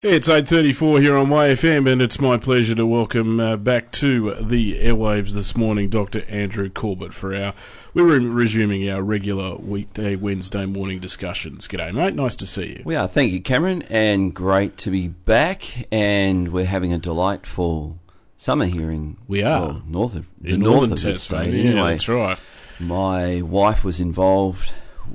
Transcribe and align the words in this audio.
It's 0.00 0.28
8.34 0.28 1.02
here 1.02 1.16
on 1.16 1.26
YFM 1.26 1.90
and 1.90 2.00
it's 2.00 2.20
my 2.20 2.36
pleasure 2.36 2.76
to 2.76 2.86
welcome 2.86 3.40
uh, 3.40 3.56
back 3.56 3.90
to 3.94 4.36
the 4.36 4.78
airwaves 4.78 5.32
this 5.32 5.56
morning 5.56 5.88
Dr. 5.88 6.22
Andrew 6.28 6.70
Corbett 6.70 7.12
for 7.12 7.34
our, 7.34 7.52
we're 7.94 8.20
resuming 8.20 8.88
our 8.88 9.02
regular 9.02 9.56
weekday 9.56 10.14
Wednesday 10.14 10.66
morning 10.66 11.00
discussions. 11.00 11.66
G'day 11.66 11.92
mate, 11.92 12.14
nice 12.14 12.36
to 12.36 12.46
see 12.46 12.76
you. 12.76 12.82
We 12.84 12.94
are, 12.94 13.08
thank 13.08 13.32
you 13.32 13.40
Cameron, 13.40 13.82
and 13.90 14.32
great 14.32 14.76
to 14.76 14.92
be 14.92 15.08
back 15.08 15.88
and 15.90 16.52
we're 16.52 16.64
having 16.66 16.92
a 16.92 16.98
delightful 16.98 17.98
summer 18.36 18.66
here 18.66 18.92
in 18.92 19.16
we 19.26 19.42
are 19.42 19.62
well, 19.62 19.82
north 19.84 20.14
of 20.14 20.26
the 20.40 20.54
in 20.54 20.60
north 20.60 20.74
northern 20.74 20.92
of 20.92 21.02
the 21.02 21.14
state. 21.16 21.52
Yeah, 21.52 21.70
Anyway, 21.72 21.90
that's 21.90 22.08
right. 22.08 22.38
my 22.78 23.42
wife 23.42 23.82
was 23.82 23.98
involved, 23.98 24.74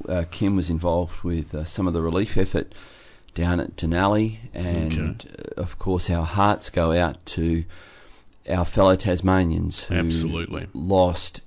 uh, 0.10 0.26
Kim 0.30 0.58
was 0.58 0.70
involved 0.70 1.24
with 1.24 1.56
uh, 1.56 1.64
some 1.64 1.88
of 1.88 1.94
the 1.94 2.02
relief 2.02 2.36
effort 2.36 2.74
down 3.34 3.60
at 3.60 3.76
Dunalley, 3.76 4.38
and 4.54 5.26
uh, 5.58 5.62
of 5.62 5.80
course 5.80 6.10
our 6.10 6.26
hearts 6.26 6.70
go 6.70 6.92
out 6.92 7.26
to 7.28 7.64
our 8.50 8.66
fellow 8.66 8.96
Tasmanians 8.96 9.84
who 9.86 9.96
Absolutely. 9.96 10.68
lost. 10.74 11.42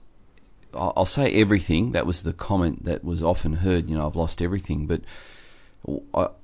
I'll 0.75 1.07
say 1.07 1.33
everything. 1.35 1.93
That 1.93 2.07
was 2.07 2.23
the 2.23 2.33
comment 2.33 2.85
that 2.85 3.03
was 3.05 3.23
often 3.23 3.55
heard. 3.55 3.89
You 3.89 3.97
know, 3.97 4.07
I've 4.07 4.17
lost 4.17 4.43
everything, 4.43 4.87
but 4.87 5.01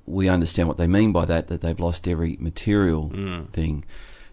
we 0.05 0.29
understand 0.29 0.67
what 0.67 0.77
they 0.77 0.87
mean 0.87 1.11
by 1.11 1.25
that. 1.25 1.47
That 1.47 1.61
they've 1.61 1.79
lost 1.79 2.07
every 2.07 2.37
material 2.39 3.09
Mm. 3.09 3.47
thing, 3.49 3.83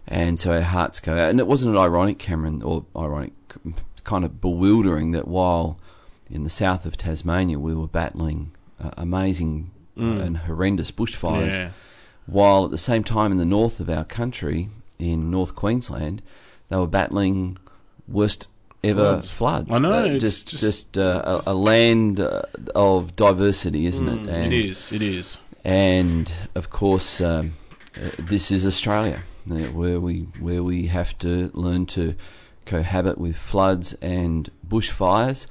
and 0.07 0.39
so 0.39 0.53
our 0.53 0.61
hearts 0.61 0.99
go 0.99 1.13
out. 1.13 1.29
And 1.29 1.39
it 1.39 1.47
wasn't 1.47 1.75
ironic, 1.77 2.17
Cameron, 2.17 2.61
or 2.63 2.85
ironic, 2.95 3.33
kind 4.03 4.23
of 4.23 4.39
bewildering 4.41 5.11
that 5.11 5.27
while 5.27 5.77
in 6.29 6.43
the 6.43 6.49
south 6.49 6.85
of 6.85 6.95
Tasmania 6.97 7.59
we 7.59 7.75
were 7.75 7.87
battling 7.87 8.51
uh, 8.81 8.91
amazing 8.97 9.70
Mm. 9.97 10.21
and 10.21 10.37
horrendous 10.37 10.89
bushfires, 10.91 11.51
Yeah. 11.51 11.69
while 12.25 12.63
at 12.65 12.71
the 12.71 12.77
same 12.77 13.03
time 13.03 13.31
in 13.31 13.37
the 13.37 13.45
north 13.45 13.79
of 13.79 13.89
our 13.89 14.05
country, 14.05 14.69
in 14.97 15.29
North 15.29 15.53
Queensland, 15.55 16.21
they 16.69 16.77
were 16.77 16.87
battling 16.87 17.57
worst 18.07 18.47
ever 18.83 19.21
Floods. 19.21 19.31
floods. 19.31 19.67
I 19.71 19.77
know, 19.79 19.93
Uh, 20.03 20.05
it's 20.05 20.23
just 20.23 20.47
just- 20.47 20.61
just, 20.63 20.97
uh, 20.97 21.41
a, 21.45 21.51
a 21.51 21.53
land 21.53 22.19
uh, 22.19 22.43
of 22.73 23.15
diversity, 23.15 23.85
isn't 23.85 24.07
Mm, 24.07 24.23
it? 24.23 24.29
And, 24.29 24.53
it 24.53 24.65
is, 24.65 24.91
it 24.91 25.01
is. 25.01 25.39
and 25.65 26.31
of 26.55 26.69
course, 26.69 27.19
um, 27.21 27.51
uh, 27.95 28.09
this 28.17 28.49
is 28.51 28.65
Australia, 28.65 29.21
uh, 29.51 29.55
where 29.73 29.99
we 29.99 30.27
where 30.39 30.63
we 30.63 30.87
have 30.87 31.17
to 31.19 31.51
learn 31.53 31.85
to 31.87 32.15
cohabit 32.65 33.17
with 33.17 33.35
floods 33.35 33.93
and 34.01 34.49
bushfires. 34.67 35.45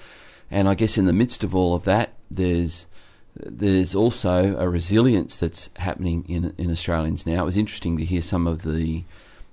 And 0.51 0.69
I 0.69 0.75
guess 0.75 0.97
in 0.99 1.05
the 1.05 1.13
midst 1.13 1.45
of 1.45 1.55
all 1.55 1.75
of 1.75 1.85
that, 1.85 2.15
there's 2.31 2.87
there's 3.35 3.95
also 3.95 4.57
a 4.59 4.69
resilience 4.69 5.37
that's 5.37 5.71
happening 5.77 6.25
in 6.29 6.55
in 6.59 6.71
Australians 6.71 7.27
now. 7.27 7.43
It 7.43 7.47
was 7.47 7.57
interesting 7.57 7.97
to 7.99 8.05
hear 8.05 8.23
some 8.23 8.47
of 8.47 8.63
the 8.63 9.05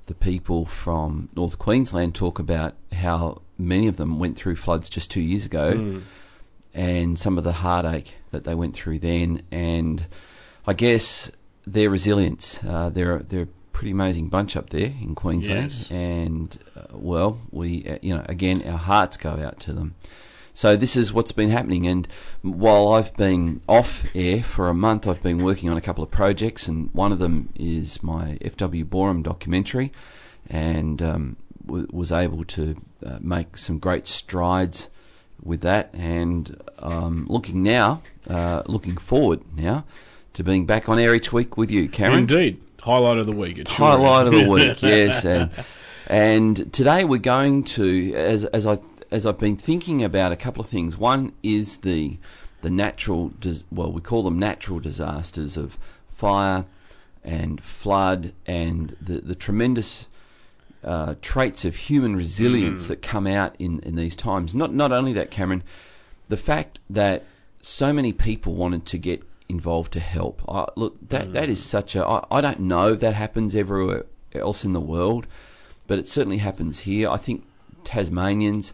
the 0.07 0.15
people 0.15 0.65
from 0.65 1.29
North 1.35 1.59
Queensland 1.59 2.15
talk 2.15 2.39
about 2.39 2.75
how 2.93 3.41
many 3.57 3.87
of 3.87 3.97
them 3.97 4.19
went 4.19 4.37
through 4.37 4.55
floods 4.55 4.89
just 4.89 5.11
two 5.11 5.19
years 5.21 5.45
ago 5.45 5.73
Mm. 5.73 6.01
and 6.73 7.19
some 7.19 7.37
of 7.37 7.43
the 7.43 7.51
heartache 7.53 8.15
that 8.31 8.43
they 8.43 8.55
went 8.55 8.73
through 8.75 8.99
then, 8.99 9.41
and 9.51 10.05
I 10.65 10.73
guess 10.73 11.31
their 11.65 11.89
resilience. 11.89 12.63
Uh, 12.63 12.89
they're 12.89 13.19
they're 13.19 13.43
a 13.43 13.47
pretty 13.73 13.91
amazing 13.91 14.29
bunch 14.29 14.55
up 14.55 14.69
there 14.71 14.93
in 15.01 15.13
Queensland, 15.13 15.63
Yes. 15.71 15.91
and 15.91 16.57
uh, 16.75 16.83
well, 16.93 17.39
we 17.51 17.85
uh, 17.87 17.97
you 18.01 18.15
know 18.15 18.23
again 18.29 18.63
our 18.65 18.77
hearts 18.77 19.17
go 19.17 19.29
out 19.31 19.59
to 19.61 19.73
them. 19.73 19.95
So 20.57 20.75
this 20.75 20.97
is 20.97 21.13
what's 21.13 21.31
been 21.31 21.51
happening, 21.51 21.85
and 21.85 22.07
while 22.41 22.93
I've 22.93 23.15
been 23.15 23.61
off 23.69 24.09
air 24.15 24.41
for 24.41 24.69
a 24.69 24.73
month, 24.73 25.07
I've 25.07 25.21
been 25.21 25.37
working 25.37 25.69
on 25.69 25.77
a 25.77 25.81
couple 25.81 26.03
of 26.03 26.09
projects, 26.09 26.67
and 26.67 26.91
one 26.95 27.11
of 27.11 27.19
them 27.19 27.49
is 27.53 28.01
my 28.01 28.39
F.W. 28.41 28.83
Boreham 28.83 29.21
documentary, 29.21 29.91
and 30.49 30.99
um, 30.99 31.35
w- 31.63 31.87
was 31.91 32.11
able 32.11 32.43
to 32.45 32.75
uh, 33.05 33.19
make 33.21 33.55
some 33.55 33.77
great 33.77 34.07
strides 34.07 34.89
with 35.43 35.61
that, 35.61 35.93
and 35.93 36.59
um, 36.79 37.27
looking 37.29 37.61
now, 37.61 38.01
uh, 38.27 38.63
looking 38.65 38.97
forward 38.97 39.41
now 39.55 39.85
to 40.33 40.43
being 40.43 40.65
back 40.65 40.89
on 40.89 40.97
air 40.97 41.13
each 41.13 41.31
week 41.31 41.55
with 41.55 41.69
you, 41.69 41.87
Karen. 41.87 42.17
Indeed. 42.17 42.59
Highlight 42.81 43.19
of 43.19 43.27
the 43.27 43.31
week. 43.31 43.59
It 43.59 43.69
sure 43.69 43.85
Highlight 43.85 44.25
of 44.25 44.33
the 44.33 44.49
week, 44.49 44.81
yes. 44.81 45.23
And, 45.23 45.51
and 46.07 46.73
today 46.73 47.03
we're 47.03 47.19
going 47.19 47.63
to, 47.65 48.15
as, 48.15 48.45
as 48.45 48.65
I 48.65 48.79
as 49.11 49.25
I've 49.25 49.39
been 49.39 49.57
thinking 49.57 50.03
about 50.03 50.31
a 50.31 50.35
couple 50.35 50.61
of 50.61 50.69
things. 50.69 50.97
One 50.97 51.33
is 51.43 51.79
the 51.79 52.17
the 52.61 52.69
natural, 52.71 53.31
well, 53.71 53.91
we 53.91 54.01
call 54.01 54.23
them 54.23 54.39
natural 54.39 54.79
disasters 54.79 55.57
of 55.57 55.77
fire 56.11 56.65
and 57.23 57.61
flood, 57.61 58.33
and 58.45 58.95
the 59.01 59.19
the 59.21 59.35
tremendous 59.35 60.07
uh, 60.83 61.15
traits 61.21 61.65
of 61.65 61.75
human 61.75 62.15
resilience 62.15 62.85
Mm. 62.85 62.87
that 62.87 63.01
come 63.01 63.27
out 63.27 63.55
in, 63.59 63.79
in 63.79 63.95
these 63.95 64.15
times. 64.15 64.55
Not 64.55 64.73
not 64.73 64.91
only 64.91 65.13
that, 65.13 65.31
Cameron, 65.31 65.63
the 66.29 66.37
fact 66.37 66.79
that 66.89 67.23
so 67.61 67.91
many 67.93 68.13
people 68.13 68.53
wanted 68.55 68.85
to 68.87 68.97
get 68.97 69.21
involved 69.49 69.91
to 69.93 69.99
help. 69.99 70.41
I, 70.47 70.67
look, 70.75 70.95
that 71.09 71.33
that 71.33 71.49
is 71.49 71.63
such 71.63 71.95
a. 71.95 72.05
I, 72.05 72.25
I 72.31 72.41
don't 72.41 72.61
know 72.61 72.93
if 72.93 72.99
that 73.01 73.13
happens 73.13 73.55
everywhere 73.55 74.05
else 74.33 74.63
in 74.65 74.73
the 74.73 74.79
world, 74.81 75.27
but 75.87 75.99
it 75.99 76.07
certainly 76.07 76.37
happens 76.37 76.79
here. 76.79 77.09
I 77.09 77.17
think 77.17 77.43
Tasmanians, 77.83 78.73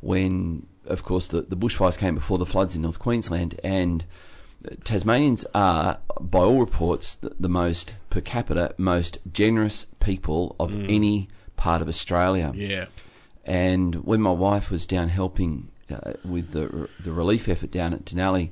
when 0.00 0.66
of 0.86 1.02
course 1.02 1.28
the 1.28 1.42
the 1.42 1.56
bushfires 1.56 1.98
came 1.98 2.14
before 2.14 2.38
the 2.38 2.46
floods 2.46 2.74
in 2.74 2.82
North 2.82 2.98
Queensland, 2.98 3.58
and 3.62 4.04
Tasmanians 4.84 5.44
are, 5.54 5.98
by 6.20 6.40
all 6.40 6.58
reports, 6.58 7.14
the, 7.14 7.34
the 7.38 7.48
most 7.48 7.94
per 8.10 8.20
capita, 8.20 8.74
most 8.76 9.18
generous 9.30 9.86
people 10.00 10.56
of 10.58 10.74
any 10.88 11.28
part 11.56 11.80
of 11.80 11.88
Australia. 11.88 12.52
Yeah. 12.54 12.86
And 13.44 13.96
when 14.04 14.20
my 14.20 14.32
wife 14.32 14.70
was 14.70 14.86
down 14.86 15.08
helping 15.08 15.68
uh, 15.90 16.14
with 16.24 16.50
the 16.50 16.88
the 17.00 17.12
relief 17.12 17.48
effort 17.48 17.70
down 17.70 17.94
at 17.94 18.04
Dunalley, 18.04 18.50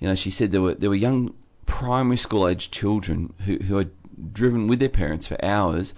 you 0.00 0.08
know, 0.08 0.14
she 0.14 0.30
said 0.30 0.50
there 0.50 0.60
were 0.60 0.74
there 0.74 0.90
were 0.90 0.96
young 0.96 1.34
primary 1.66 2.16
school 2.16 2.48
aged 2.48 2.72
children 2.72 3.32
who 3.46 3.56
who 3.58 3.76
had 3.76 3.90
driven 4.32 4.66
with 4.66 4.80
their 4.80 4.88
parents 4.88 5.26
for 5.26 5.42
hours, 5.44 5.94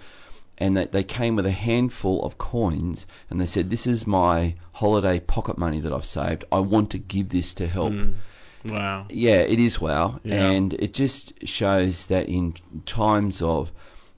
and 0.57 0.75
they 0.77 0.85
they 0.85 1.03
came 1.03 1.35
with 1.35 1.45
a 1.45 1.51
handful 1.51 2.23
of 2.23 2.37
coins, 2.37 3.05
and 3.29 3.39
they 3.39 3.45
said, 3.45 3.69
"This 3.69 3.85
is 3.87 4.07
my 4.07 4.55
holiday 4.73 5.19
pocket 5.19 5.57
money 5.57 5.79
that 5.79 5.93
I've 5.93 6.05
saved. 6.05 6.45
I 6.51 6.59
want 6.59 6.89
to 6.91 6.97
give 6.97 7.29
this 7.29 7.53
to 7.55 7.67
help." 7.67 7.93
Mm. 7.93 8.13
Wow. 8.65 9.05
Yeah, 9.09 9.37
it 9.41 9.59
is 9.59 9.79
wow, 9.79 10.19
Yeah. 10.23 10.49
and 10.49 10.73
it 10.73 10.93
just 10.93 11.33
shows 11.47 12.07
that 12.07 12.27
in 12.27 12.55
times 12.85 13.41
of 13.41 13.71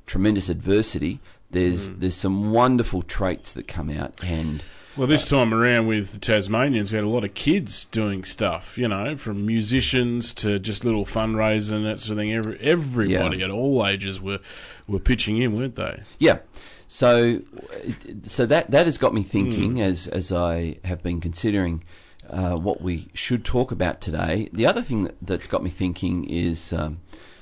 tremendous 0.08 0.50
adversity, 0.50 1.20
there's 1.52 1.90
Mm. 1.90 2.00
there's 2.00 2.16
some 2.16 2.52
wonderful 2.52 3.02
traits 3.04 3.54
that 3.54 3.68
come 3.68 3.90
out, 3.90 4.24
and 4.24 4.64
Well, 4.98 5.08
this 5.08 5.30
time 5.30 5.54
around 5.54 5.88
with 5.88 6.12
the 6.12 6.18
Tasmanians, 6.18 6.92
we 6.92 6.98
had 6.98 7.06
a 7.06 7.10
lot 7.10 7.24
of 7.24 7.34
kids 7.34 7.86
doing 7.86 8.24
stuff, 8.24 8.78
you 8.78 8.88
know, 8.88 9.16
from 9.16 9.46
musicians 9.46 10.34
to 10.36 10.60
just 10.60 10.84
little 10.84 11.06
fundraising 11.06 11.74
and 11.74 11.86
that 11.86 12.00
sort 12.00 12.12
of 12.12 12.18
thing. 12.18 12.34
Every, 12.34 12.60
everybody 12.60 13.44
at 13.44 13.52
all 13.52 13.86
ages 13.86 14.20
were, 14.20 14.40
were 14.88 15.00
pitching 15.00 15.38
in, 15.38 15.56
weren't 15.56 15.76
they? 15.76 16.02
Yeah. 16.18 16.40
So, 16.88 17.42
so 18.24 18.48
that 18.48 18.72
that 18.72 18.88
has 18.88 18.98
got 18.98 19.14
me 19.14 19.22
thinking 19.22 19.80
as 19.80 20.08
as 20.08 20.32
I 20.32 20.80
have 20.84 21.04
been 21.04 21.22
considering 21.22 21.84
uh, 22.28 22.56
what 22.56 22.82
we 22.82 23.10
should 23.14 23.46
talk 23.46 23.72
about 23.72 24.02
today. 24.02 24.50
The 24.52 24.66
other 24.66 24.82
thing 24.82 25.04
that, 25.04 25.16
that's 25.22 25.46
got 25.46 25.64
me 25.64 25.70
thinking 25.70 26.24
is 26.28 26.74
um, 26.74 27.00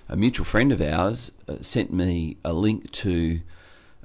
a 0.09 0.17
mutual 0.17 0.43
friend 0.43 0.73
of 0.73 0.81
ours 0.81 1.31
uh, 1.47 1.55
sent 1.61 1.93
me 1.93 2.37
a 2.43 2.51
link 2.51 2.91
to. 2.91 3.39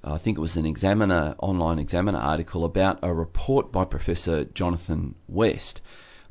I 0.05 0.19
think 0.19 0.37
it 0.37 0.41
was 0.41 0.57
an 0.57 0.67
Examiner 0.67 1.37
online 1.39 1.79
Examiner 1.79 2.19
article 2.19 2.65
about 2.65 2.99
a 3.03 3.15
report 3.15 3.71
by 3.71 3.85
Professor 3.85 4.45
Jonathan 4.45 5.15
West 5.29 5.81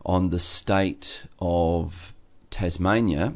on 0.05 0.29
the 0.29 0.39
state 0.39 1.25
of 1.39 2.13
Tasmania. 2.49 3.35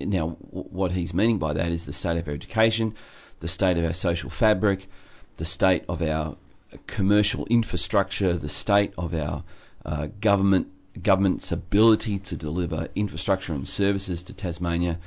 Now, 0.00 0.30
what 0.40 0.92
he's 0.92 1.14
meaning 1.14 1.38
by 1.38 1.52
that 1.52 1.70
is 1.70 1.86
the 1.86 1.92
state 1.92 2.16
of 2.18 2.26
our 2.26 2.34
education, 2.34 2.94
the 3.38 3.48
state 3.48 3.78
of 3.78 3.84
our 3.84 3.92
social 3.92 4.30
fabric, 4.30 4.88
the 5.36 5.44
state 5.44 5.84
of 5.88 6.02
our 6.02 6.36
commercial 6.88 7.46
infrastructure, 7.46 8.32
the 8.32 8.48
state 8.48 8.92
of 8.98 9.14
our 9.14 9.44
uh, 9.84 10.08
government 10.20 10.68
government's 11.00 11.52
ability 11.52 12.18
to 12.18 12.36
deliver 12.36 12.88
infrastructure 12.96 13.52
and 13.52 13.68
services 13.68 14.24
to 14.24 14.34
Tasmania. 14.34 14.98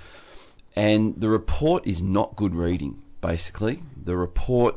And 0.76 1.16
the 1.18 1.30
report 1.30 1.86
is 1.86 2.02
not 2.02 2.38
good 2.38 2.56
reading, 2.56 3.03
basically. 3.24 3.82
The 3.96 4.18
report 4.18 4.76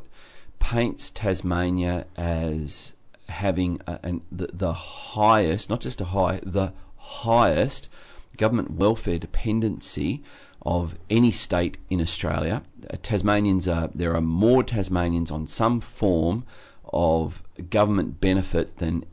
paints 0.60 1.10
Tasmania 1.10 2.06
as 2.16 2.94
having 3.28 3.80
a, 3.86 3.98
an, 4.04 4.22
the, 4.30 4.48
the 4.52 4.72
highest, 4.72 5.68
not 5.68 5.80
just 5.80 6.00
a 6.00 6.06
high, 6.06 6.40
the 6.42 6.72
highest 6.96 7.88
government 8.36 8.70
welfare 8.70 9.18
dependency 9.18 10.22
of 10.62 10.96
any 11.10 11.32
state 11.32 11.78
in 11.90 12.00
Australia. 12.00 12.62
Uh, 12.88 12.96
Tasmanians 13.02 13.66
are, 13.68 13.90
there 13.92 14.14
are 14.14 14.20
more 14.20 14.62
Tasmanians 14.62 15.30
on 15.30 15.46
some 15.46 15.80
form 15.80 16.44
of 16.92 17.42
government 17.68 18.20
benefit 18.20 18.78
than 18.78 19.04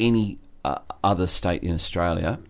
any 0.00 0.38
uh, 0.64 0.78
other 1.04 1.28
state 1.28 1.62
in 1.62 1.72
Australia. 1.72 2.40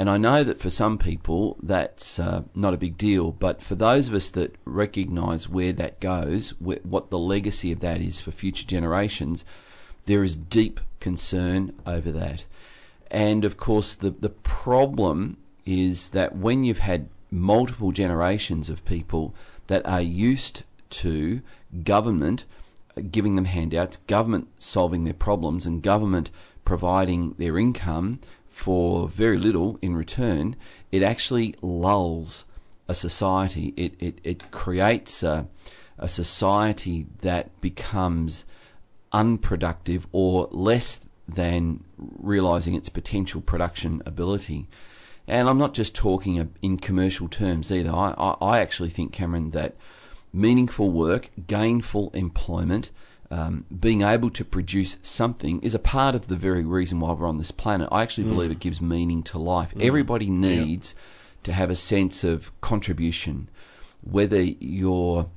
And 0.00 0.08
I 0.08 0.16
know 0.16 0.42
that 0.44 0.60
for 0.60 0.70
some 0.70 0.96
people 0.96 1.58
that's 1.62 2.18
uh, 2.18 2.44
not 2.54 2.72
a 2.72 2.78
big 2.78 2.96
deal, 2.96 3.32
but 3.32 3.60
for 3.62 3.74
those 3.74 4.08
of 4.08 4.14
us 4.14 4.30
that 4.30 4.56
recognise 4.64 5.46
where 5.46 5.74
that 5.74 6.00
goes, 6.00 6.52
wh- 6.52 6.82
what 6.86 7.10
the 7.10 7.18
legacy 7.18 7.70
of 7.70 7.80
that 7.80 8.00
is 8.00 8.18
for 8.18 8.30
future 8.30 8.66
generations, 8.66 9.44
there 10.06 10.24
is 10.24 10.36
deep 10.36 10.80
concern 11.00 11.78
over 11.84 12.10
that. 12.12 12.46
And 13.10 13.44
of 13.44 13.58
course, 13.58 13.94
the, 13.94 14.08
the 14.08 14.30
problem 14.30 15.36
is 15.66 16.08
that 16.10 16.34
when 16.34 16.64
you've 16.64 16.78
had 16.78 17.10
multiple 17.30 17.92
generations 17.92 18.70
of 18.70 18.82
people 18.86 19.34
that 19.66 19.84
are 19.84 20.00
used 20.00 20.62
to 20.88 21.42
government 21.84 22.46
giving 23.10 23.36
them 23.36 23.44
handouts, 23.44 23.98
government 24.06 24.48
solving 24.58 25.04
their 25.04 25.12
problems, 25.12 25.66
and 25.66 25.82
government 25.82 26.30
providing 26.64 27.34
their 27.36 27.58
income 27.58 28.18
for 28.60 29.08
very 29.08 29.38
little 29.38 29.78
in 29.80 29.94
return, 29.96 30.54
it 30.92 31.02
actually 31.02 31.54
lulls 31.62 32.44
a 32.88 32.94
society. 32.94 33.72
It, 33.76 33.94
it, 33.98 34.18
it 34.22 34.50
creates 34.50 35.22
a, 35.22 35.48
a 35.98 36.08
society 36.08 37.06
that 37.22 37.58
becomes 37.60 38.44
unproductive 39.12 40.06
or 40.12 40.48
less 40.50 41.00
than 41.26 41.84
realizing 41.96 42.74
its 42.74 42.88
potential 42.90 43.40
production 43.40 44.02
ability. 44.04 44.68
And 45.26 45.48
I'm 45.48 45.58
not 45.58 45.74
just 45.74 45.94
talking 45.94 46.52
in 46.60 46.76
commercial 46.76 47.28
terms 47.28 47.72
either. 47.72 47.92
I, 47.92 48.14
I, 48.18 48.36
I 48.40 48.60
actually 48.60 48.90
think, 48.90 49.12
Cameron, 49.12 49.52
that 49.52 49.74
meaningful 50.32 50.90
work, 50.90 51.30
gainful 51.46 52.10
employment, 52.14 52.90
um, 53.30 53.64
being 53.78 54.02
able 54.02 54.30
to 54.30 54.44
produce 54.44 54.96
something 55.02 55.60
is 55.62 55.74
a 55.74 55.78
part 55.78 56.14
of 56.14 56.26
the 56.26 56.36
very 56.36 56.64
reason 56.64 56.98
why 56.98 57.12
we're 57.12 57.28
on 57.28 57.38
this 57.38 57.52
planet. 57.52 57.88
I 57.92 58.02
actually 58.02 58.24
mm. 58.24 58.30
believe 58.30 58.50
it 58.50 58.58
gives 58.58 58.80
meaning 58.80 59.22
to 59.24 59.38
life. 59.38 59.72
Mm. 59.74 59.84
Everybody 59.84 60.28
needs 60.28 60.94
to 61.44 61.52
have 61.52 61.70
a 61.70 61.76
sense 61.76 62.24
of 62.24 62.50
contribution, 62.60 63.48
whether 64.02 64.42
you're 64.42 65.30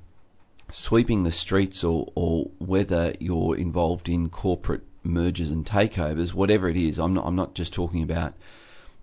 sweeping 0.72 1.24
the 1.24 1.32
streets 1.32 1.84
or, 1.84 2.12
or 2.16 2.50
whether 2.58 3.14
you're 3.20 3.56
involved 3.56 4.10
in 4.10 4.30
corporate 4.30 4.82
mergers 5.04 5.52
and 5.52 5.66
takeovers, 5.66 6.34
whatever 6.34 6.68
it 6.68 6.78
is. 6.78 6.98
I'm 6.98 7.14
not. 7.14 7.26
I'm 7.28 7.36
not 7.36 7.54
just 7.54 7.74
talking 7.74 8.02
about 8.02 8.34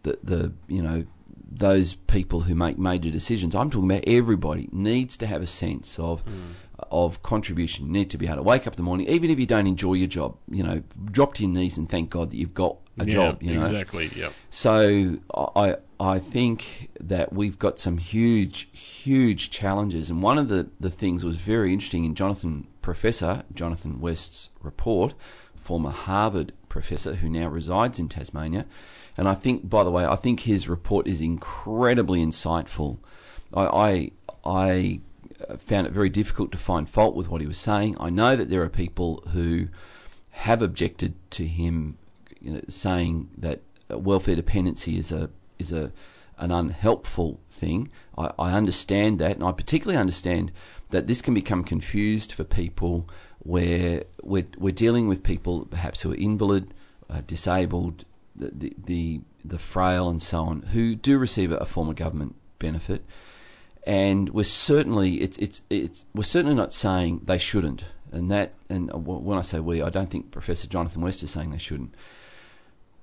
the 0.02 0.18
the 0.22 0.52
you 0.66 0.82
know 0.82 1.04
those 1.50 1.94
people 1.94 2.40
who 2.40 2.54
make 2.54 2.78
major 2.78 3.10
decisions. 3.10 3.54
I'm 3.54 3.70
talking 3.70 3.90
about 3.90 4.04
everybody 4.06 4.68
needs 4.72 5.16
to 5.18 5.26
have 5.26 5.42
a 5.42 5.46
sense 5.46 5.98
of 5.98 6.24
mm. 6.24 6.52
Of 6.90 7.22
contribution. 7.22 7.86
You 7.86 7.92
need 7.92 8.10
to 8.10 8.18
be 8.18 8.26
able 8.26 8.36
to 8.36 8.42
wake 8.42 8.66
up 8.66 8.74
in 8.74 8.76
the 8.76 8.82
morning, 8.82 9.08
even 9.08 9.30
if 9.30 9.38
you 9.38 9.46
don't 9.46 9.66
enjoy 9.66 9.94
your 9.94 10.08
job. 10.08 10.36
You 10.48 10.62
know, 10.62 10.82
drop 11.10 11.34
to 11.34 11.42
your 11.42 11.52
knees 11.52 11.76
and 11.78 11.88
thank 11.88 12.10
God 12.10 12.30
that 12.30 12.36
you've 12.36 12.54
got 12.54 12.76
a 12.98 13.04
yeah, 13.04 13.12
job. 13.12 13.42
You 13.42 13.54
know, 13.54 13.62
exactly. 13.62 14.10
Yep. 14.14 14.32
So 14.50 15.18
I 15.34 15.76
I 15.98 16.18
think 16.18 16.90
that 17.00 17.32
we've 17.32 17.58
got 17.58 17.78
some 17.78 17.98
huge 17.98 18.68
huge 18.72 19.50
challenges, 19.50 20.10
and 20.10 20.22
one 20.22 20.38
of 20.38 20.48
the 20.48 20.70
the 20.78 20.90
things 20.90 21.24
was 21.24 21.36
very 21.36 21.72
interesting 21.72 22.04
in 22.04 22.14
Jonathan 22.14 22.66
Professor 22.82 23.44
Jonathan 23.54 24.00
West's 24.00 24.50
report, 24.62 25.14
former 25.54 25.90
Harvard 25.90 26.52
professor 26.68 27.16
who 27.16 27.28
now 27.28 27.48
resides 27.48 27.98
in 27.98 28.08
Tasmania 28.08 28.64
and 29.20 29.28
I 29.28 29.34
think, 29.34 29.68
by 29.68 29.84
the 29.84 29.90
way, 29.90 30.06
I 30.06 30.16
think 30.16 30.40
his 30.40 30.66
report 30.66 31.06
is 31.06 31.20
incredibly 31.20 32.24
insightful. 32.24 32.96
I, 33.52 33.66
I, 33.66 34.10
I 34.44 35.00
found 35.58 35.86
it 35.86 35.92
very 35.92 36.08
difficult 36.08 36.52
to 36.52 36.58
find 36.58 36.88
fault 36.88 37.14
with 37.14 37.28
what 37.28 37.40
he 37.40 37.46
was 37.46 37.58
saying. 37.58 37.96
I 37.98 38.10
know 38.10 38.36
that 38.36 38.50
there 38.50 38.62
are 38.62 38.68
people 38.68 39.22
who 39.32 39.68
have 40.30 40.62
objected 40.62 41.14
to 41.32 41.46
him 41.46 41.98
you 42.40 42.52
know, 42.52 42.60
saying 42.68 43.30
that 43.36 43.60
welfare 43.88 44.36
dependency 44.36 44.96
is 44.96 45.12
a 45.12 45.30
is 45.58 45.72
a 45.72 45.92
an 46.38 46.50
unhelpful 46.50 47.38
thing. 47.50 47.90
I, 48.16 48.32
I, 48.38 48.52
understand 48.52 49.18
that, 49.18 49.32
and 49.32 49.44
I 49.44 49.52
particularly 49.52 50.00
understand 50.00 50.52
that 50.88 51.06
this 51.06 51.20
can 51.20 51.34
become 51.34 51.64
confused 51.64 52.32
for 52.32 52.44
people 52.44 53.06
where 53.40 54.04
we're, 54.22 54.46
we're 54.56 54.72
dealing 54.72 55.06
with 55.06 55.22
people 55.22 55.66
perhaps 55.66 56.00
who 56.00 56.12
are 56.12 56.16
invalid, 56.16 56.72
uh, 57.10 57.20
disabled, 57.26 58.06
the, 58.34 58.72
the, 58.82 59.20
the 59.44 59.58
frail 59.58 60.08
and 60.08 60.22
so 60.22 60.44
on 60.44 60.62
who 60.62 60.94
do 60.94 61.18
receive 61.18 61.52
a 61.52 61.66
form 61.66 61.90
of 61.90 61.96
government 61.96 62.34
benefit, 62.58 63.04
and 63.90 64.28
we're 64.28 64.44
certainly 64.44 65.20
it's 65.20 65.36
it's 65.38 65.62
it's 65.68 66.04
we're 66.14 66.22
certainly 66.22 66.54
not 66.54 66.72
saying 66.72 67.22
they 67.24 67.38
shouldn't. 67.38 67.86
And 68.12 68.30
that 68.30 68.52
and 68.68 68.88
when 69.04 69.36
I 69.36 69.42
say 69.42 69.58
we, 69.58 69.82
I 69.82 69.90
don't 69.90 70.08
think 70.08 70.30
Professor 70.30 70.68
Jonathan 70.68 71.02
West 71.02 71.24
is 71.24 71.32
saying 71.32 71.50
they 71.50 71.58
shouldn't. 71.58 71.92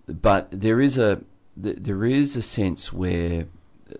But 0.07 0.47
there 0.49 0.79
is 0.79 0.97
a 0.97 1.19
there 1.57 2.05
is 2.05 2.37
a 2.37 2.41
sense 2.41 2.93
where 2.93 3.47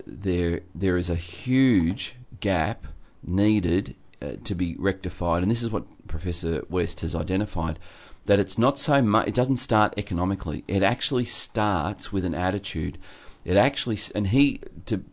there 0.05 0.61
there 0.73 0.95
is 0.95 1.09
a 1.09 1.15
huge 1.15 2.15
gap 2.39 2.87
needed 3.21 3.93
uh, 4.21 4.37
to 4.45 4.55
be 4.55 4.77
rectified, 4.79 5.43
and 5.43 5.51
this 5.51 5.63
is 5.63 5.69
what 5.69 6.07
Professor 6.07 6.63
West 6.69 7.01
has 7.01 7.13
identified 7.13 7.79
that 8.27 8.39
it's 8.39 8.57
not 8.57 8.79
so 8.79 9.01
much, 9.01 9.27
it 9.27 9.33
doesn't 9.33 9.57
start 9.57 9.93
economically. 9.97 10.63
It 10.69 10.83
actually 10.83 11.25
starts 11.25 12.13
with 12.13 12.23
an 12.23 12.35
attitude. 12.35 12.97
It 13.43 13.55
actually, 13.55 13.97
and 14.13 14.27
he, 14.27 14.59
to, 14.85 15.03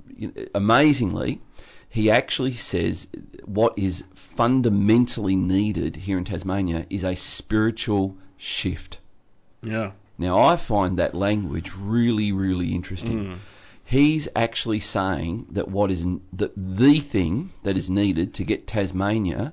amazingly, 0.54 1.40
he 1.88 2.10
actually 2.10 2.54
says 2.54 3.06
what 3.44 3.72
is 3.78 4.04
fundamentally 4.14 5.36
needed 5.36 5.96
here 5.96 6.18
in 6.18 6.24
Tasmania 6.24 6.86
is 6.90 7.04
a 7.04 7.14
spiritual 7.14 8.16
shift. 8.36 8.98
Yeah. 9.62 9.92
Now, 10.18 10.38
I 10.38 10.56
find 10.56 10.98
that 10.98 11.14
language 11.14 11.72
really, 11.76 12.32
really 12.32 12.72
interesting. 12.72 13.24
Mm. 13.24 13.38
He's 13.84 14.28
actually 14.34 14.80
saying 14.80 15.46
that 15.50 15.68
what 15.68 15.90
is 15.90 16.04
the, 16.32 16.52
the 16.56 17.00
thing 17.00 17.50
that 17.64 17.76
is 17.76 17.90
needed 17.90 18.32
to 18.34 18.44
get 18.44 18.66
Tasmania 18.66 19.52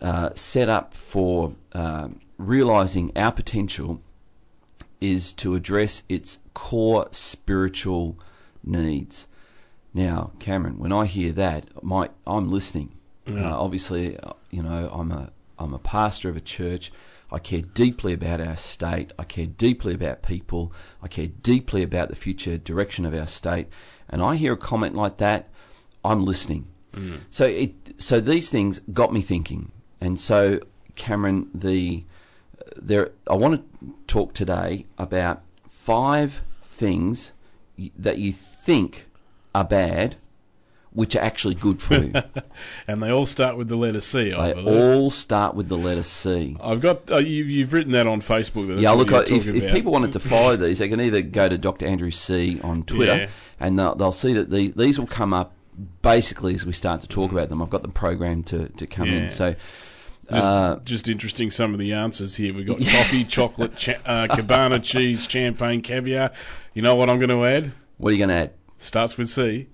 uh, 0.00 0.30
set 0.34 0.68
up 0.68 0.94
for 0.94 1.54
um, 1.72 2.20
realizing 2.38 3.10
our 3.16 3.32
potential 3.32 4.00
is 5.00 5.32
to 5.34 5.54
address 5.54 6.02
its 6.08 6.38
core 6.54 7.08
spiritual 7.10 8.18
needs. 8.62 9.26
Now, 9.94 10.32
Cameron, 10.40 10.78
when 10.78 10.92
I 10.92 11.06
hear 11.06 11.32
that, 11.32 11.82
my 11.82 12.10
I'm 12.26 12.50
listening. 12.50 12.92
Yeah. 13.26 13.52
Uh, 13.52 13.56
obviously, 13.56 14.18
you 14.50 14.62
know, 14.62 14.90
I'm 14.92 15.10
a 15.12 15.32
I'm 15.58 15.72
a 15.72 15.78
pastor 15.78 16.28
of 16.28 16.36
a 16.36 16.40
church. 16.40 16.92
I 17.30 17.38
care 17.38 17.62
deeply 17.62 18.12
about 18.12 18.40
our 18.40 18.56
state. 18.56 19.12
I 19.18 19.24
care 19.24 19.46
deeply 19.46 19.94
about 19.94 20.22
people. 20.22 20.72
I 21.02 21.08
care 21.08 21.28
deeply 21.28 21.82
about 21.82 22.08
the 22.08 22.16
future 22.16 22.58
direction 22.58 23.04
of 23.04 23.14
our 23.14 23.26
state. 23.26 23.68
And 24.08 24.20
I 24.20 24.36
hear 24.36 24.52
a 24.52 24.56
comment 24.56 24.94
like 24.94 25.16
that, 25.18 25.48
I'm 26.04 26.24
listening. 26.24 26.66
Mm. 26.92 27.20
So 27.30 27.46
it 27.46 27.74
so 27.98 28.20
these 28.20 28.50
things 28.50 28.80
got 28.92 29.12
me 29.12 29.22
thinking. 29.22 29.72
And 30.00 30.18
so, 30.20 30.60
Cameron, 30.96 31.50
the 31.54 32.04
there, 32.76 33.10
I 33.28 33.34
want 33.34 33.80
to 33.80 33.94
talk 34.06 34.34
today 34.34 34.86
about 34.98 35.42
five 35.68 36.42
things 36.64 37.32
that 37.96 38.18
you 38.18 38.32
think 38.32 39.08
are 39.54 39.64
bad, 39.64 40.16
which 40.92 41.16
are 41.16 41.22
actually 41.22 41.54
good 41.54 41.82
for 41.82 41.94
you. 41.94 42.12
and 42.88 43.02
they 43.02 43.10
all 43.10 43.26
start 43.26 43.56
with 43.56 43.68
the 43.68 43.76
letter 43.76 44.00
C. 44.00 44.32
I 44.32 44.48
they 44.48 44.54
believe. 44.54 44.96
all 44.96 45.10
start 45.10 45.54
with 45.54 45.68
the 45.68 45.76
letter 45.76 46.02
C. 46.02 46.56
I've 46.60 46.80
got 46.80 47.10
uh, 47.10 47.18
you, 47.18 47.62
have 47.62 47.72
written 47.72 47.92
that 47.92 48.06
on 48.06 48.20
Facebook. 48.20 48.80
yeah, 48.80 48.90
look, 48.92 49.10
if, 49.10 49.46
if, 49.46 49.72
people 49.72 49.92
wanted 49.92 50.12
to 50.12 50.20
follow 50.20 50.56
these, 50.58 50.78
they 50.78 50.88
can 50.88 51.00
either 51.00 51.22
go 51.22 51.48
to 51.48 51.58
Dr. 51.58 51.86
Andrew 51.86 52.10
C 52.10 52.60
on 52.62 52.84
Twitter, 52.84 53.16
yeah. 53.16 53.28
and 53.60 53.78
they'll, 53.78 53.94
they'll, 53.94 54.12
see 54.12 54.32
that 54.34 54.50
the, 54.50 54.68
these 54.76 54.98
will 54.98 55.06
come 55.06 55.32
up 55.32 55.52
basically 56.02 56.54
as 56.54 56.64
we 56.64 56.72
start 56.72 57.00
to 57.00 57.08
talk 57.08 57.32
about 57.32 57.48
them. 57.48 57.60
I've 57.60 57.70
got 57.70 57.82
them 57.82 57.92
programmed 57.92 58.46
to, 58.48 58.68
to 58.68 58.86
come 58.86 59.08
yeah. 59.08 59.14
in. 59.14 59.30
So 59.30 59.56
just, 60.30 60.44
uh, 60.44 60.78
just, 60.84 61.08
interesting 61.08 61.50
some 61.50 61.74
of 61.74 61.80
the 61.80 61.92
answers 61.92 62.36
here. 62.36 62.54
We've 62.54 62.66
got 62.66 62.78
coffee, 62.86 63.24
chocolate, 63.24 63.76
cha- 63.76 64.00
uh, 64.06 64.28
cabana 64.28 64.78
cheese, 64.78 65.28
champagne, 65.28 65.82
caviar. 65.82 66.32
You 66.72 66.82
know 66.82 66.94
what 66.94 67.10
I'm 67.10 67.18
going 67.18 67.30
to 67.30 67.44
add? 67.44 67.72
What 67.98 68.10
are 68.10 68.12
you 68.12 68.18
going 68.18 68.28
to 68.30 68.34
add? 68.34 68.52
Starts 68.78 69.16
with 69.16 69.28
C. 69.28 69.68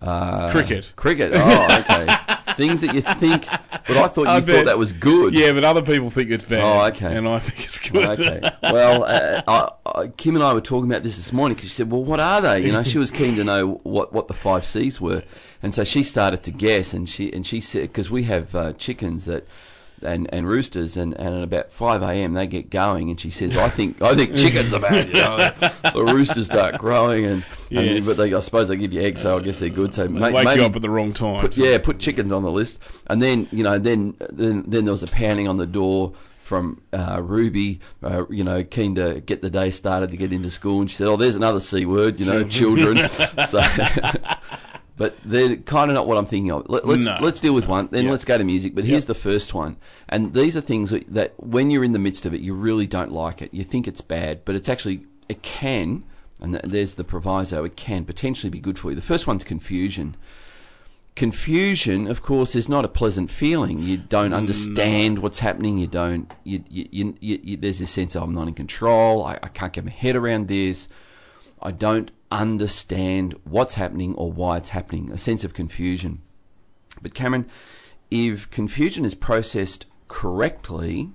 Uh, 0.00 0.50
cricket. 0.50 0.92
Cricket. 0.96 1.32
Oh, 1.34 1.78
okay. 1.80 2.06
Things 2.56 2.82
that 2.82 2.94
you 2.94 3.00
think, 3.00 3.46
but 3.70 3.96
I 3.96 4.06
thought 4.06 4.22
you 4.22 4.28
I 4.28 4.40
thought 4.40 4.66
that 4.66 4.78
was 4.78 4.92
good. 4.92 5.34
Yeah, 5.34 5.52
but 5.52 5.64
other 5.64 5.82
people 5.82 6.08
think 6.10 6.30
it's 6.30 6.44
bad. 6.44 6.62
Oh, 6.62 6.86
okay. 6.88 7.16
And 7.16 7.26
I 7.26 7.40
think 7.40 7.64
it's 7.64 7.78
good. 7.78 8.20
Okay. 8.20 8.40
Well, 8.62 9.02
uh, 9.04 9.42
I, 9.48 10.00
I, 10.02 10.06
Kim 10.08 10.36
and 10.36 10.44
I 10.44 10.52
were 10.54 10.60
talking 10.60 10.88
about 10.88 11.02
this 11.02 11.16
this 11.16 11.32
morning 11.32 11.56
because 11.56 11.70
she 11.70 11.76
said, 11.76 11.90
"Well, 11.90 12.04
what 12.04 12.20
are 12.20 12.40
they?" 12.40 12.64
You 12.64 12.70
know, 12.70 12.84
she 12.84 12.98
was 12.98 13.10
keen 13.10 13.34
to 13.36 13.44
know 13.44 13.80
what, 13.82 14.12
what 14.12 14.28
the 14.28 14.34
five 14.34 14.64
C's 14.64 15.00
were, 15.00 15.24
and 15.62 15.74
so 15.74 15.82
she 15.82 16.04
started 16.04 16.44
to 16.44 16.52
guess, 16.52 16.92
and 16.92 17.08
she 17.08 17.32
and 17.32 17.44
she 17.44 17.60
said 17.60 17.82
because 17.82 18.08
we 18.10 18.24
have 18.24 18.54
uh, 18.54 18.72
chickens 18.74 19.24
that 19.24 19.48
and, 20.02 20.32
and 20.32 20.46
roosters, 20.48 20.96
and, 20.96 21.14
and 21.14 21.34
at 21.34 21.42
about 21.42 21.72
five 21.72 22.02
a.m. 22.02 22.34
they 22.34 22.46
get 22.46 22.70
going, 22.70 23.10
and 23.10 23.20
she 23.20 23.30
says, 23.30 23.56
"I 23.56 23.68
think 23.68 24.02
I 24.02 24.14
think 24.14 24.36
chickens 24.36 24.72
are 24.72 24.80
bad." 24.80 25.08
You 25.08 25.14
know, 25.14 25.36
the 25.92 26.04
roosters 26.04 26.46
start 26.46 26.78
growing, 26.78 27.24
and, 27.24 27.44
yes. 27.70 27.96
and 27.96 28.06
but 28.06 28.16
they, 28.16 28.32
I 28.34 28.40
suppose 28.40 28.68
they 28.68 28.76
give 28.76 28.92
you 28.92 29.02
eggs, 29.02 29.22
so 29.22 29.38
I 29.38 29.42
guess 29.42 29.58
they're 29.58 29.68
good. 29.68 29.94
So 29.94 30.08
make, 30.08 30.34
wake 30.34 30.56
you 30.56 30.64
up 30.64 30.76
at 30.76 30.82
the 30.82 30.90
wrong 30.90 31.12
time. 31.12 31.40
Put, 31.40 31.56
yeah, 31.56 31.78
put 31.78 31.98
chickens 31.98 32.32
on 32.32 32.42
the 32.42 32.50
list, 32.50 32.80
and 33.06 33.20
then 33.20 33.48
you 33.50 33.62
know, 33.62 33.78
then 33.78 34.16
then 34.30 34.64
then 34.66 34.84
there 34.84 34.92
was 34.92 35.02
a 35.02 35.08
pounding 35.08 35.48
on 35.48 35.56
the 35.56 35.66
door 35.66 36.14
from 36.44 36.82
uh, 36.92 37.22
Ruby, 37.22 37.80
uh, 38.02 38.26
you 38.28 38.44
know, 38.44 38.62
keen 38.62 38.94
to 38.96 39.20
get 39.20 39.40
the 39.40 39.48
day 39.48 39.70
started 39.70 40.10
to 40.10 40.16
get 40.18 40.30
into 40.30 40.50
school, 40.50 40.80
and 40.82 40.90
she 40.90 40.96
said, 40.96 41.06
"Oh, 41.06 41.16
there's 41.16 41.36
another 41.36 41.58
c 41.58 41.86
word, 41.86 42.20
you 42.20 42.26
know, 42.26 42.44
children." 42.44 43.08
so, 43.48 43.60
but 44.96 45.16
they're 45.24 45.56
kind 45.56 45.90
of 45.90 45.94
not 45.94 46.06
what 46.06 46.16
I'm 46.18 46.26
thinking 46.26 46.50
of. 46.52 46.68
Let, 46.68 46.84
us 46.84 47.04
No. 47.04 47.16
let's 47.20 47.40
deal 47.40 47.52
with 47.54 47.66
one, 47.68 47.88
then 47.90 48.04
Yep. 48.04 48.10
let's 48.12 48.24
go 48.24 48.38
to 48.38 48.44
music. 48.44 48.74
But 48.74 48.84
here's 48.84 49.02
Yep. 49.04 49.08
the 49.08 49.14
first 49.14 49.52
one, 49.54 49.76
and 50.08 50.34
these 50.34 50.56
are 50.56 50.60
things 50.60 50.90
that, 50.90 51.12
that 51.12 51.34
when 51.38 51.70
you're 51.70 51.84
in 51.84 51.92
the 51.92 51.98
midst 51.98 52.24
of 52.26 52.32
it, 52.34 52.40
you 52.40 52.54
really 52.54 52.86
don't 52.86 53.12
like 53.12 53.42
it. 53.42 53.52
You 53.52 53.64
think 53.64 53.88
it's 53.88 54.00
bad, 54.00 54.44
but 54.44 54.54
it's 54.54 54.68
actually 54.68 55.06
it 55.28 55.42
can, 55.42 56.04
and 56.40 56.54
there's 56.64 56.94
the 56.94 57.04
proviso. 57.04 57.64
It 57.64 57.76
can 57.76 58.04
potentially 58.04 58.50
be 58.50 58.60
good 58.60 58.78
for 58.78 58.90
you. 58.90 58.94
The 58.96 59.02
first 59.02 59.26
one's 59.26 59.42
confusion. 59.44 60.16
Confusion, 61.16 62.08
of 62.08 62.22
course, 62.22 62.56
is 62.56 62.68
not 62.68 62.84
a 62.84 62.88
pleasant 62.88 63.30
feeling. 63.30 63.80
You 63.80 63.96
don't 63.96 64.32
mm, 64.32 64.36
understand 64.36 65.20
what's 65.20 65.38
happening. 65.38 65.78
You 65.78 65.86
don't. 65.86 66.32
You, 66.42 66.64
you, 66.68 66.88
you, 66.90 67.14
you, 67.20 67.40
you, 67.42 67.56
there's 67.56 67.78
this 67.78 67.92
sense 67.92 68.16
of 68.16 68.24
I'm 68.24 68.34
not 68.34 68.48
in 68.48 68.54
control. 68.54 69.24
I, 69.24 69.38
I 69.40 69.48
can't 69.48 69.72
get 69.72 69.84
my 69.84 69.92
head 69.92 70.16
around 70.16 70.48
this. 70.48 70.88
I 71.62 71.70
don't 71.70 72.10
understand 72.40 73.34
what's 73.44 73.74
happening 73.74 74.14
or 74.14 74.30
why 74.32 74.56
it's 74.58 74.70
happening. 74.70 75.10
A 75.10 75.18
sense 75.18 75.44
of 75.44 75.54
confusion. 75.54 76.20
But 77.00 77.14
Cameron, 77.14 77.46
if 78.10 78.50
confusion 78.50 79.04
is 79.04 79.14
processed 79.14 79.86
correctly, 80.08 81.10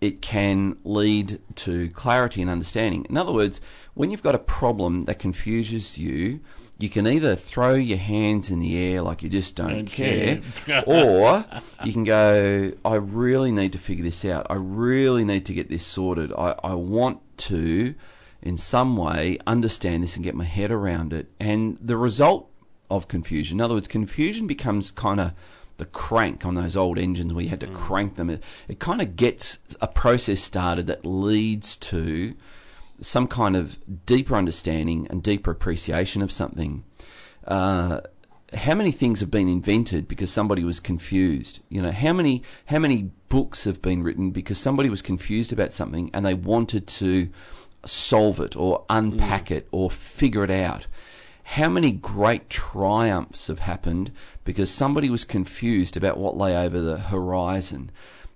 it 0.00 0.22
can 0.22 0.78
lead 0.82 1.40
to 1.56 1.90
clarity 1.90 2.40
and 2.40 2.50
understanding. 2.50 3.06
In 3.10 3.16
other 3.16 3.32
words, 3.32 3.60
when 3.94 4.10
you've 4.10 4.22
got 4.22 4.34
a 4.34 4.38
problem 4.38 5.04
that 5.04 5.18
confuses 5.18 5.98
you, 5.98 6.40
you 6.78 6.88
can 6.88 7.06
either 7.06 7.36
throw 7.36 7.74
your 7.74 7.98
hands 7.98 8.50
in 8.50 8.60
the 8.60 8.78
air 8.78 9.02
like 9.02 9.22
you 9.22 9.28
just 9.28 9.54
don't 9.54 9.68
Don't 9.68 9.86
care, 9.86 10.40
care. 10.64 10.82
or 10.86 11.44
you 11.84 11.92
can 11.92 12.04
go, 12.04 12.72
I 12.82 12.94
really 12.94 13.52
need 13.52 13.72
to 13.72 13.78
figure 13.78 14.04
this 14.04 14.24
out. 14.24 14.46
I 14.48 14.54
really 14.54 15.24
need 15.24 15.44
to 15.46 15.52
get 15.52 15.68
this 15.68 15.84
sorted. 15.84 16.32
I, 16.32 16.54
I 16.64 16.74
want 16.74 17.20
to, 17.38 17.94
in 18.42 18.56
some 18.56 18.96
way, 18.96 19.38
understand 19.46 20.02
this 20.02 20.16
and 20.16 20.24
get 20.24 20.34
my 20.34 20.44
head 20.44 20.70
around 20.70 21.12
it. 21.12 21.30
And 21.38 21.78
the 21.80 21.96
result 21.96 22.50
of 22.88 23.08
confusion, 23.08 23.58
in 23.58 23.60
other 23.64 23.74
words, 23.74 23.88
confusion 23.88 24.46
becomes 24.46 24.90
kind 24.90 25.20
of 25.20 25.32
the 25.76 25.86
crank 25.86 26.44
on 26.44 26.54
those 26.54 26.76
old 26.76 26.98
engines 26.98 27.32
where 27.32 27.42
you 27.42 27.50
had 27.50 27.60
to 27.60 27.66
crank 27.66 28.16
them. 28.16 28.30
It, 28.30 28.42
it 28.68 28.78
kind 28.78 29.00
of 29.00 29.16
gets 29.16 29.58
a 29.80 29.88
process 29.88 30.40
started 30.40 30.86
that 30.86 31.06
leads 31.06 31.76
to 31.78 32.34
some 33.00 33.26
kind 33.26 33.56
of 33.56 33.78
deeper 34.04 34.36
understanding 34.36 35.06
and 35.08 35.22
deeper 35.22 35.50
appreciation 35.50 36.20
of 36.22 36.30
something. 36.30 36.84
Uh, 37.46 38.02
how 38.52 38.74
many 38.74 38.90
things 38.90 39.20
have 39.20 39.30
been 39.30 39.48
invented 39.48 40.08
because 40.08 40.30
somebody 40.30 40.64
was 40.64 40.80
confused? 40.80 41.60
You 41.68 41.82
know, 41.82 41.92
how 41.92 42.12
many 42.12 42.42
how 42.66 42.78
many 42.78 43.10
books 43.28 43.64
have 43.64 43.80
been 43.80 44.02
written 44.02 44.32
because 44.32 44.58
somebody 44.58 44.90
was 44.90 45.02
confused 45.02 45.52
about 45.52 45.72
something 45.72 46.10
and 46.12 46.26
they 46.26 46.34
wanted 46.34 46.86
to 46.86 47.30
solve 47.84 48.40
it 48.40 48.56
or 48.56 48.84
unpack 48.90 49.50
it 49.50 49.68
or 49.70 49.90
figure 49.90 50.44
it 50.44 50.50
out? 50.50 50.86
How 51.44 51.68
many 51.68 51.90
great 51.90 52.48
triumphs 52.48 53.48
have 53.48 53.60
happened 53.60 54.12
because 54.44 54.70
somebody 54.70 55.10
was 55.10 55.24
confused 55.24 55.96
about 55.96 56.18
what 56.18 56.36
lay 56.36 56.56
over 56.56 56.80
the 56.80 56.98
horizon? 56.98 57.90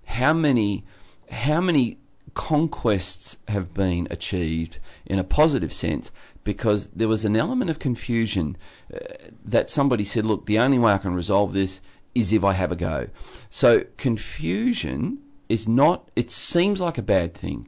How 0.05 0.33
many 0.33 0.83
how 1.31 1.61
many 1.61 1.97
conquests 2.33 3.37
have 3.47 3.73
been 3.73 4.07
achieved 4.11 4.77
in 5.05 5.17
a 5.17 5.23
positive 5.23 5.73
sense 5.73 6.11
because 6.43 6.87
there 6.87 7.07
was 7.07 7.25
an 7.25 7.35
element 7.35 7.69
of 7.69 7.79
confusion 7.79 8.55
uh, 8.93 8.99
that 9.43 9.69
somebody 9.69 10.03
said, 10.03 10.25
look, 10.25 10.45
the 10.45 10.59
only 10.59 10.77
way 10.77 10.93
I 10.93 10.97
can 10.99 11.15
resolve 11.15 11.53
this 11.53 11.81
is 12.13 12.31
if 12.31 12.43
I 12.43 12.53
have 12.53 12.71
a 12.71 12.75
go. 12.75 13.07
So 13.49 13.85
confusion 13.97 15.19
is 15.49 15.67
not, 15.67 16.09
it 16.15 16.29
seems 16.29 16.79
like 16.79 16.97
a 16.97 17.03
bad 17.03 17.33
thing, 17.33 17.67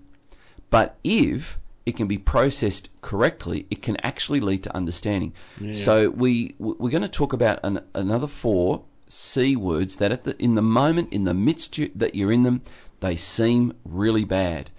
but 0.69 0.97
if 1.03 1.57
it 1.87 1.95
can 1.95 2.05
be 2.05 2.17
processed 2.17 2.89
correctly, 2.99 3.65
it 3.71 3.81
can 3.81 3.95
actually 4.03 4.41
lead 4.41 4.61
to 4.61 4.75
understanding. 4.75 5.33
So 5.73 6.09
we 6.09 6.53
we're 6.59 6.91
going 6.91 7.01
to 7.01 7.07
talk 7.07 7.31
about 7.31 7.61
an, 7.63 7.79
another 7.95 8.27
four 8.27 8.83
C 9.07 9.55
words 9.55 9.95
that 9.95 10.11
at 10.11 10.25
the 10.25 10.35
in 10.37 10.55
the 10.55 10.61
moment, 10.61 11.13
in 11.13 11.23
the 11.23 11.33
midst 11.33 11.77
you, 11.77 11.89
that 11.95 12.13
you're 12.13 12.33
in 12.33 12.43
them, 12.43 12.61
they 12.99 13.15
seem 13.15 13.71
really 13.85 14.25
bad, 14.25 14.69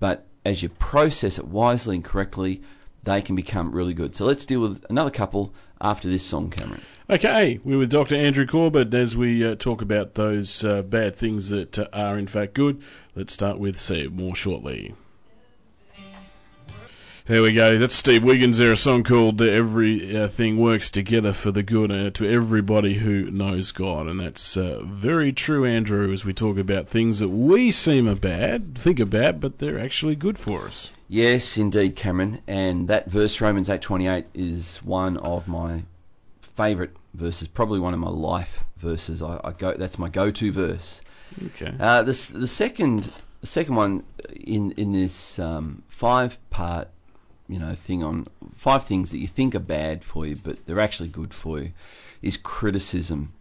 but 0.00 0.26
as 0.44 0.64
you 0.64 0.68
process 0.68 1.38
it 1.38 1.46
wisely 1.46 1.94
and 1.94 2.04
correctly, 2.04 2.60
they 3.04 3.22
can 3.22 3.36
become 3.36 3.70
really 3.70 3.94
good. 3.94 4.16
So 4.16 4.24
let's 4.24 4.44
deal 4.44 4.60
with 4.60 4.84
another 4.90 5.10
couple 5.10 5.54
after 5.80 6.08
this 6.08 6.24
song, 6.24 6.50
Cameron. 6.50 6.82
Okay, 7.08 7.60
we're 7.62 7.78
with 7.78 7.90
Dr. 7.90 8.16
Andrew 8.16 8.44
Corbett 8.44 8.92
as 8.92 9.16
we 9.16 9.46
uh, 9.46 9.54
talk 9.54 9.82
about 9.82 10.14
those 10.14 10.64
uh, 10.64 10.82
bad 10.82 11.14
things 11.14 11.48
that 11.50 11.78
uh, 11.78 11.86
are 11.92 12.18
in 12.18 12.26
fact 12.26 12.54
good. 12.54 12.82
Let's 13.14 13.32
start 13.32 13.60
with 13.60 13.76
C 13.76 14.08
more 14.08 14.34
shortly. 14.34 14.96
There 17.26 17.42
we 17.42 17.52
go. 17.52 17.76
That's 17.76 17.92
Steve 17.92 18.22
Wiggins 18.22 18.58
there, 18.58 18.70
a 18.70 18.76
song 18.76 19.02
called 19.02 19.42
Everything 19.42 20.58
Works 20.58 20.88
Together 20.90 21.32
for 21.32 21.50
the 21.50 21.64
Good 21.64 21.90
uh, 21.90 22.10
to 22.10 22.30
everybody 22.30 22.98
who 22.98 23.32
knows 23.32 23.72
God. 23.72 24.06
And 24.06 24.20
that's 24.20 24.56
uh, 24.56 24.82
very 24.84 25.32
true, 25.32 25.64
Andrew, 25.64 26.12
as 26.12 26.24
we 26.24 26.32
talk 26.32 26.56
about 26.56 26.88
things 26.88 27.18
that 27.18 27.30
we 27.30 27.72
seem 27.72 28.08
are 28.08 28.14
bad, 28.14 28.78
think 28.78 29.00
are 29.00 29.04
bad, 29.04 29.40
but 29.40 29.58
they're 29.58 29.76
actually 29.76 30.14
good 30.14 30.38
for 30.38 30.66
us. 30.68 30.92
Yes, 31.08 31.58
indeed, 31.58 31.96
Cameron. 31.96 32.42
And 32.46 32.86
that 32.86 33.10
verse, 33.10 33.40
Romans 33.40 33.68
eight 33.68 33.82
twenty 33.82 34.06
eight, 34.06 34.26
is 34.32 34.76
one 34.84 35.16
of 35.16 35.48
my 35.48 35.82
favourite 36.40 36.92
verses. 37.12 37.48
Probably 37.48 37.80
one 37.80 37.92
of 37.92 37.98
my 37.98 38.08
life 38.08 38.62
verses. 38.76 39.20
I, 39.20 39.40
I 39.42 39.50
go. 39.50 39.74
That's 39.74 39.98
my 39.98 40.08
go-to 40.08 40.52
verse. 40.52 41.00
Okay. 41.46 41.74
Uh, 41.80 42.04
the 42.04 42.12
the 42.34 42.46
second 42.46 43.10
the 43.40 43.48
second 43.48 43.74
one 43.74 44.04
in 44.30 44.70
in 44.72 44.92
this 44.92 45.40
um, 45.40 45.82
five 45.88 46.38
part 46.50 46.86
you 47.48 47.58
know 47.58 47.74
thing 47.74 48.02
on 48.02 48.26
five 48.54 48.84
things 48.84 49.10
that 49.10 49.18
you 49.18 49.26
think 49.26 49.54
are 49.54 49.60
bad 49.60 50.04
for 50.04 50.26
you, 50.26 50.36
but 50.36 50.64
they're 50.66 50.80
actually 50.80 51.08
good 51.08 51.34
for 51.34 51.58
you, 51.58 51.72
is 52.22 52.36
criticism. 52.36 53.32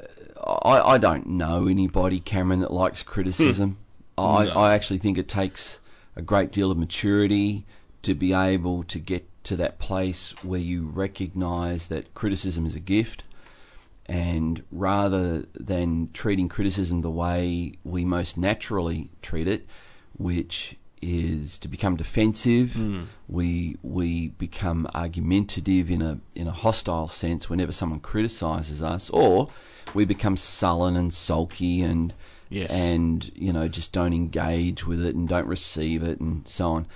Uh, 0.00 0.52
I, 0.64 0.94
I 0.94 0.98
don't 0.98 1.26
know 1.26 1.66
anybody, 1.66 2.20
Cameron, 2.20 2.60
that 2.60 2.72
likes 2.72 3.02
criticism. 3.02 3.78
I, 4.16 4.44
No. 4.44 4.52
I 4.52 4.74
actually 4.74 4.98
think 4.98 5.16
it 5.18 5.28
takes 5.28 5.78
a 6.16 6.22
great 6.22 6.50
deal 6.50 6.70
of 6.70 6.78
maturity 6.78 7.64
to 8.02 8.14
be 8.14 8.32
able 8.32 8.82
to 8.84 8.98
get 8.98 9.28
to 9.44 9.56
that 9.56 9.78
place 9.78 10.34
where 10.42 10.60
you 10.60 10.86
recognise 10.86 11.86
that 11.88 12.12
criticism 12.14 12.66
is 12.66 12.74
a 12.74 12.80
gift 12.80 13.24
and 14.06 14.62
rather 14.72 15.46
than 15.54 16.08
treating 16.12 16.48
criticism 16.48 17.02
the 17.02 17.10
way 17.10 17.74
we 17.84 18.04
most 18.04 18.38
naturally 18.38 19.10
treat 19.20 19.46
it, 19.46 19.66
which 20.16 20.76
is 21.02 21.58
to 21.60 21.68
become 21.68 21.96
defensive, 21.96 22.74
hmm. 22.74 23.02
we 23.28 23.76
we 23.82 24.28
become 24.28 24.88
argumentative 24.94 25.90
in 25.90 26.02
a 26.02 26.18
in 26.34 26.46
a 26.46 26.52
hostile 26.52 27.08
sense 27.08 27.48
whenever 27.48 27.72
someone 27.72 28.00
criticizes 28.00 28.82
us, 28.82 29.10
or 29.10 29.48
we 29.94 30.04
become 30.04 30.36
sullen 30.36 30.96
and 30.96 31.12
sulky 31.12 31.82
and 31.82 32.14
Yes. 32.50 32.72
and 32.72 33.30
you 33.34 33.52
know 33.52 33.68
just 33.68 33.92
don't 33.92 34.14
engage 34.14 34.86
with 34.86 35.04
it 35.04 35.14
and 35.14 35.28
don't 35.28 35.46
receive 35.46 36.02
it 36.02 36.18
and 36.18 36.48
so 36.48 36.70
on. 36.70 36.86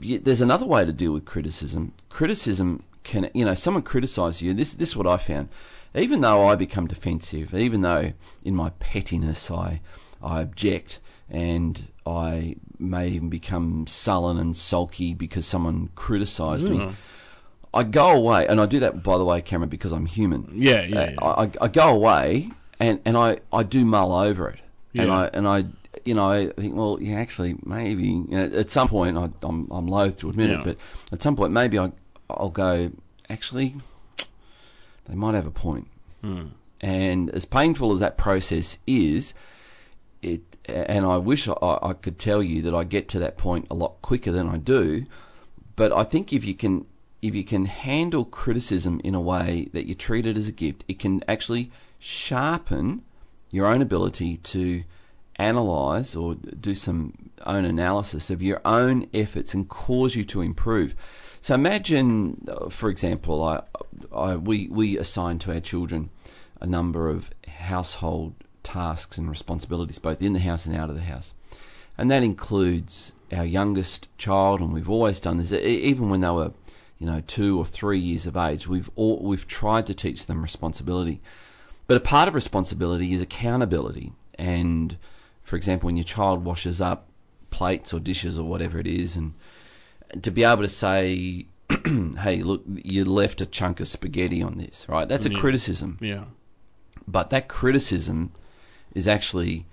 There's 0.00 0.40
another 0.40 0.64
way 0.64 0.84
to 0.84 0.92
deal 0.92 1.12
with 1.12 1.24
criticism. 1.24 1.92
Criticism 2.08 2.84
can 3.02 3.28
you 3.34 3.44
know 3.44 3.54
someone 3.54 3.82
criticizes 3.82 4.42
you. 4.42 4.54
This 4.54 4.74
this 4.74 4.90
is 4.90 4.96
what 4.96 5.06
I 5.06 5.16
found. 5.16 5.48
Even 5.94 6.20
though 6.20 6.46
I 6.46 6.54
become 6.54 6.86
defensive, 6.86 7.54
even 7.54 7.80
though 7.80 8.12
in 8.44 8.54
my 8.54 8.70
pettiness 8.78 9.50
I 9.50 9.80
I 10.22 10.40
object 10.40 11.00
and 11.28 11.86
I 12.06 12.56
may 12.78 13.08
even 13.08 13.28
become 13.28 13.86
sullen 13.88 14.38
and 14.38 14.56
sulky 14.56 15.12
because 15.14 15.44
someone 15.46 15.90
criticized 15.94 16.68
me. 16.68 16.92
I 17.74 17.82
go 17.82 18.12
away, 18.12 18.46
and 18.46 18.60
I 18.60 18.66
do 18.66 18.78
that 18.80 19.02
by 19.02 19.18
the 19.18 19.24
way, 19.24 19.42
Cameron, 19.42 19.68
because 19.68 19.92
I'm 19.92 20.06
human. 20.06 20.48
Yeah, 20.54 20.82
yeah, 20.82 20.98
Uh, 20.98 21.10
yeah. 21.10 21.60
I, 21.62 21.64
I 21.64 21.68
go 21.68 21.88
away 21.88 22.50
and, 22.80 23.00
and 23.04 23.16
I, 23.16 23.38
I 23.52 23.62
do 23.64 23.84
mull 23.84 24.12
over 24.14 24.48
it, 24.48 24.60
and 24.94 25.10
I 25.10 25.26
and 25.34 25.46
I 25.48 25.64
you 26.04 26.14
know 26.14 26.30
I 26.30 26.46
think 26.50 26.76
well 26.76 26.98
yeah 27.00 27.16
actually 27.16 27.56
maybe 27.64 28.04
you 28.06 28.26
know, 28.30 28.44
at 28.44 28.70
some 28.70 28.86
point 28.88 29.18
I, 29.18 29.28
I'm 29.42 29.66
I'm 29.70 29.88
loath 29.88 30.18
to 30.20 30.30
admit 30.30 30.50
Yeah. 30.50 30.60
it, 30.60 30.64
but 30.64 30.76
at 31.12 31.22
some 31.22 31.34
point 31.36 31.52
maybe 31.52 31.78
I 31.78 31.90
I'll 32.30 32.50
go 32.50 32.92
actually 33.28 33.74
they 35.06 35.14
might 35.14 35.34
have 35.34 35.46
a 35.46 35.50
point, 35.50 35.88
Hmm. 36.22 36.44
and 36.80 37.30
as 37.30 37.44
painful 37.44 37.92
as 37.92 37.98
that 38.00 38.16
process 38.16 38.78
is, 38.86 39.34
it 40.26 40.56
and 40.68 41.06
I 41.06 41.16
wish 41.16 41.48
I, 41.48 41.54
I 41.62 41.92
could 41.92 42.18
tell 42.18 42.42
you 42.42 42.62
that 42.62 42.74
I 42.74 42.84
get 42.84 43.08
to 43.10 43.18
that 43.20 43.36
point 43.36 43.66
a 43.70 43.74
lot 43.74 44.02
quicker 44.02 44.32
than 44.32 44.48
I 44.48 44.56
do, 44.56 45.06
but 45.76 45.92
I 45.92 46.02
think 46.02 46.32
if 46.32 46.44
you 46.44 46.54
can 46.54 46.86
if 47.22 47.34
you 47.34 47.44
can 47.44 47.66
handle 47.66 48.24
criticism 48.24 49.00
in 49.02 49.14
a 49.14 49.20
way 49.20 49.68
that 49.72 49.86
you 49.86 49.94
treat 49.94 50.26
it 50.26 50.36
as 50.36 50.48
a 50.48 50.52
gift, 50.52 50.84
it 50.86 50.98
can 50.98 51.22
actually 51.26 51.70
sharpen 51.98 53.02
your 53.50 53.66
own 53.66 53.80
ability 53.80 54.36
to 54.38 54.84
analyze 55.36 56.14
or 56.14 56.34
do 56.34 56.74
some 56.74 57.30
own 57.44 57.64
analysis 57.64 58.30
of 58.30 58.42
your 58.42 58.60
own 58.64 59.06
efforts 59.12 59.54
and 59.54 59.68
cause 59.68 60.14
you 60.14 60.24
to 60.24 60.40
improve. 60.40 60.94
So 61.40 61.54
imagine, 61.54 62.46
uh, 62.48 62.68
for 62.68 62.90
example, 62.90 63.42
I, 63.42 63.62
I, 64.14 64.36
we, 64.36 64.68
we 64.68 64.98
assign 64.98 65.38
to 65.40 65.52
our 65.52 65.60
children 65.60 66.10
a 66.60 66.66
number 66.66 67.08
of 67.08 67.30
household 67.46 68.34
tasks 68.66 69.16
and 69.16 69.30
responsibilities, 69.30 69.98
both 69.98 70.20
in 70.20 70.32
the 70.32 70.40
house 70.40 70.66
and 70.66 70.76
out 70.76 70.90
of 70.90 70.96
the 70.96 71.02
house. 71.02 71.32
and 71.98 72.10
that 72.10 72.22
includes 72.22 73.12
our 73.32 73.44
youngest 73.44 74.08
child, 74.18 74.60
and 74.60 74.72
we've 74.72 74.90
always 74.90 75.18
done 75.20 75.38
this, 75.38 75.50
even 75.52 76.10
when 76.10 76.20
they 76.20 76.28
were, 76.30 76.52
you 76.98 77.06
know, 77.06 77.22
two 77.26 77.58
or 77.58 77.64
three 77.64 77.98
years 77.98 78.26
of 78.26 78.36
age. 78.36 78.66
We've 78.68 78.90
all, 78.96 79.18
we've 79.22 79.46
tried 79.46 79.86
to 79.86 79.94
teach 79.94 80.26
them 80.26 80.42
responsibility, 80.42 81.20
but 81.86 81.96
a 81.96 82.00
part 82.00 82.28
of 82.28 82.34
responsibility 82.34 83.12
is 83.14 83.20
accountability. 83.22 84.12
And 84.38 84.96
for 85.42 85.56
example, 85.56 85.86
when 85.86 85.96
your 85.96 86.04
child 86.04 86.44
washes 86.44 86.80
up 86.80 87.08
plates 87.50 87.94
or 87.94 88.00
dishes 88.00 88.38
or 88.38 88.46
whatever 88.46 88.78
it 88.78 88.86
is, 88.86 89.16
and 89.16 89.32
to 90.22 90.30
be 90.30 90.44
able 90.44 90.62
to 90.62 90.68
say, 90.68 91.46
"Hey, 92.18 92.42
look, 92.42 92.62
you 92.66 93.04
left 93.06 93.40
a 93.40 93.46
chunk 93.46 93.80
of 93.80 93.88
spaghetti 93.88 94.42
on 94.42 94.58
this," 94.58 94.86
right? 94.88 95.08
That's 95.08 95.24
a 95.26 95.32
Yeah. 95.32 95.40
criticism. 95.40 95.96
Yeah. 96.02 96.24
But 97.08 97.30
that 97.30 97.48
criticism 97.48 98.32
is 98.96 99.06
actually 99.06 99.66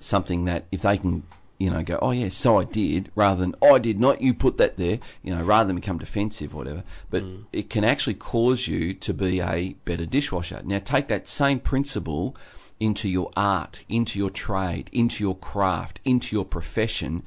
something 0.00 0.44
that 0.46 0.64
if 0.72 0.82
they 0.82 0.98
can, 0.98 1.22
you 1.58 1.70
know, 1.70 1.82
go, 1.84 1.96
oh 2.02 2.10
yeah, 2.10 2.28
so 2.28 2.58
I 2.58 2.64
did, 2.64 3.10
rather 3.14 3.40
than 3.40 3.54
oh 3.62 3.76
I 3.76 3.78
did 3.78 4.00
not, 4.00 4.20
you 4.20 4.34
put 4.34 4.58
that 4.58 4.76
there, 4.76 4.98
you 5.22 5.34
know, 5.34 5.42
rather 5.42 5.68
than 5.68 5.76
become 5.76 5.98
defensive 5.98 6.52
or 6.52 6.58
whatever. 6.58 6.82
But 7.08 7.22
mm. 7.22 7.44
it 7.52 7.70
can 7.70 7.84
actually 7.84 8.14
cause 8.14 8.66
you 8.66 8.92
to 8.92 9.14
be 9.14 9.40
a 9.40 9.76
better 9.84 10.06
dishwasher. 10.06 10.60
Now 10.64 10.80
take 10.80 11.06
that 11.06 11.28
same 11.28 11.60
principle 11.60 12.36
into 12.80 13.08
your 13.08 13.30
art, 13.36 13.84
into 13.88 14.18
your 14.18 14.30
trade, 14.30 14.90
into 14.92 15.22
your 15.22 15.36
craft, 15.36 16.00
into 16.04 16.34
your 16.34 16.44
profession, 16.44 17.22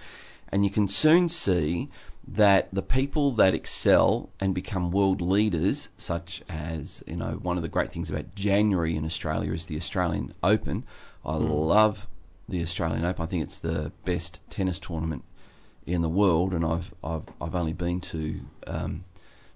and 0.50 0.66
you 0.66 0.70
can 0.70 0.90
soon 0.90 1.30
see 1.30 1.90
that 2.28 2.68
the 2.74 2.82
people 2.82 3.32
that 3.32 3.54
excel 3.54 4.30
and 4.42 4.54
become 4.54 4.92
world 4.92 5.22
leaders, 5.22 5.88
such 5.98 6.44
as, 6.50 7.02
you 7.08 7.16
know, 7.16 7.40
one 7.42 7.56
of 7.56 7.64
the 7.64 7.70
great 7.70 7.90
things 7.90 8.10
about 8.10 8.36
January 8.36 8.98
in 8.98 9.06
Australia 9.06 9.54
is 9.54 9.68
the 9.68 9.78
Australian 9.78 10.34
Open. 10.44 10.84
I 11.28 11.36
love 11.36 12.08
the 12.48 12.62
Australian 12.62 13.04
Open. 13.04 13.22
I 13.22 13.26
think 13.26 13.44
it's 13.44 13.60
the 13.60 13.92
best 14.06 14.40
tennis 14.50 14.80
tournament 14.80 15.24
in 15.86 16.02
the 16.02 16.10
world, 16.10 16.54
and 16.54 16.66
I've 16.66 16.94
I've, 17.04 17.24
I've 17.42 17.56
only 17.56 17.74
been 17.74 18.02
to 18.02 18.40
um, 18.66 19.04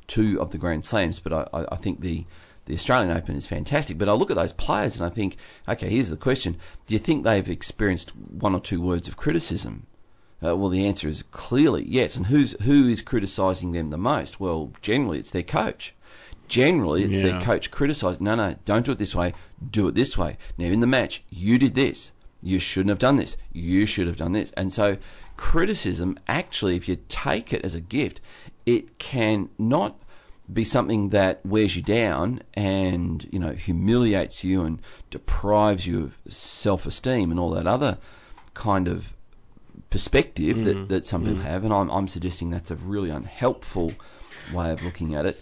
two 0.08 0.40
of 0.42 0.52
the 0.52 0.58
Grand 0.58 0.84
Slams, 0.84 1.20
but 1.20 1.32
I, 1.32 1.48
I, 1.54 1.66
I 1.74 1.76
think 1.76 2.02
the 2.02 2.26
the 2.66 2.74
Australian 2.76 3.16
Open 3.16 3.36
is 3.36 3.48
fantastic. 3.48 3.98
But 3.98 4.10
I 4.10 4.14
look 4.14 4.30
at 4.30 4.38
those 4.38 4.54
players 4.54 4.96
and 4.98 5.06
I 5.06 5.10
think, 5.10 5.38
okay, 5.68 5.90
here's 5.90 6.10
the 6.10 6.18
question: 6.18 6.58
Do 6.88 6.94
you 6.94 7.00
think 7.00 7.24
they've 7.24 7.50
experienced 7.50 8.16
one 8.16 8.54
or 8.54 8.60
two 8.60 8.82
words 8.82 9.08
of 9.08 9.18
criticism? 9.18 9.88
Uh, 10.44 10.58
well, 10.58 10.70
the 10.70 10.88
answer 10.88 11.08
is 11.08 11.24
clearly 11.32 11.86
yes. 11.88 12.16
And 12.16 12.28
who's 12.28 12.54
who 12.64 12.88
is 12.88 13.02
criticising 13.02 13.72
them 13.72 13.90
the 13.90 13.98
most? 13.98 14.40
Well, 14.40 14.72
generally 14.82 15.20
it's 15.20 15.32
their 15.32 15.44
coach. 15.44 15.94
Generally, 16.52 17.04
it's 17.04 17.20
their 17.20 17.40
coach 17.40 17.72
criticising. 17.72 18.26
No, 18.26 18.36
no, 18.36 18.56
don't 18.66 18.86
do 18.86 18.92
it 18.92 18.98
this 18.98 19.16
way. 19.16 19.34
Do 19.72 19.88
it 19.88 19.96
this 19.96 20.18
way. 20.18 20.38
Now, 20.58 20.66
in 20.66 20.82
the 20.82 20.88
match, 20.88 21.24
you 21.30 21.58
did 21.58 21.76
this. 21.76 22.12
You 22.44 22.60
shouldn't 22.60 22.90
have 22.90 23.00
done 23.00 23.16
this. 23.16 23.38
You 23.54 23.86
should 23.86 24.08
have 24.08 24.18
done 24.18 24.34
this. 24.34 24.52
And 24.58 24.74
so, 24.74 24.98
criticism 25.38 26.18
actually, 26.28 26.76
if 26.76 26.90
you 26.90 26.98
take 27.08 27.54
it 27.54 27.64
as 27.64 27.74
a 27.74 27.80
gift, 27.80 28.20
it 28.66 28.98
can 28.98 29.50
not 29.58 29.98
be 30.52 30.66
something 30.66 31.10
that 31.10 31.40
wears 31.46 31.78
you 31.78 31.82
down 31.82 32.42
and 32.54 33.26
you 33.32 33.40
know 33.40 33.52
humiliates 33.52 34.44
you 34.44 34.64
and 34.64 34.82
deprives 35.10 35.88
you 35.88 36.04
of 36.04 36.34
self-esteem 36.34 37.32
and 37.32 37.40
all 37.40 37.52
that 37.52 37.66
other 37.66 37.98
kind 38.54 38.90
of 38.90 39.14
perspective 39.90 40.66
that, 40.66 40.76
mm-hmm. 40.76 40.88
that 40.88 41.06
some 41.06 41.22
people 41.22 41.38
mm-hmm. 41.38 41.48
have, 41.48 41.64
and 41.64 41.74
I'm, 41.74 41.90
I'm 41.90 42.08
suggesting 42.10 42.50
that's 42.50 42.72
a 42.72 42.76
really 42.76 43.10
unhelpful 43.10 43.94
way 44.54 44.72
of 44.72 44.84
looking 44.84 45.16
at 45.16 45.26
it. 45.26 45.42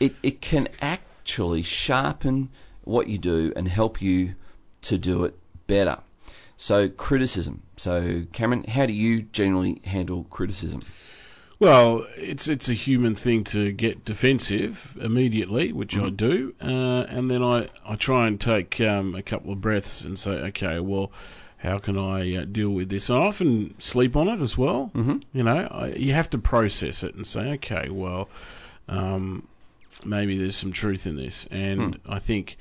It, 0.00 0.14
it 0.22 0.40
can 0.40 0.68
actually 0.80 1.62
sharpen 1.62 2.50
what 2.82 3.08
you 3.08 3.18
do 3.18 3.52
and 3.56 3.68
help 3.68 4.02
you 4.02 4.34
to 4.82 4.98
do 4.98 5.24
it 5.24 5.38
better. 5.66 5.98
So, 6.56 6.88
criticism. 6.88 7.62
So, 7.76 8.26
Cameron, 8.32 8.64
how 8.64 8.86
do 8.86 8.92
you 8.92 9.22
generally 9.22 9.80
handle 9.84 10.24
criticism? 10.24 10.82
Well, 11.58 12.04
it's 12.16 12.48
it's 12.48 12.68
a 12.68 12.74
human 12.74 13.14
thing 13.14 13.44
to 13.44 13.72
get 13.72 14.04
defensive 14.04 14.98
immediately, 15.00 15.72
which 15.72 15.96
I 15.96 16.10
do, 16.10 16.54
uh, 16.60 17.06
and 17.08 17.30
then 17.30 17.42
I, 17.42 17.68
I 17.86 17.94
try 17.94 18.26
and 18.26 18.40
take 18.40 18.80
um, 18.80 19.14
a 19.14 19.22
couple 19.22 19.52
of 19.52 19.60
breaths 19.60 20.02
and 20.02 20.18
say, 20.18 20.32
okay, 20.32 20.80
well, 20.80 21.12
how 21.58 21.78
can 21.78 21.96
I 21.96 22.36
uh, 22.36 22.44
deal 22.44 22.70
with 22.70 22.88
this? 22.90 23.08
And 23.08 23.18
I 23.18 23.22
often 23.22 23.80
sleep 23.80 24.16
on 24.16 24.28
it 24.28 24.40
as 24.42 24.58
well. 24.58 24.90
Mm-hmm. 24.94 25.18
You 25.32 25.42
know, 25.44 25.68
I, 25.70 25.86
you 25.94 26.12
have 26.12 26.28
to 26.30 26.38
process 26.38 27.02
it 27.02 27.14
and 27.14 27.26
say, 27.26 27.52
okay, 27.52 27.88
well, 27.88 28.28
um, 28.88 29.46
maybe 30.04 30.36
there's 30.38 30.56
some 30.56 30.72
truth 30.72 31.06
in 31.06 31.16
this, 31.16 31.46
and 31.50 31.98
I 32.08 32.18
think. 32.18 32.56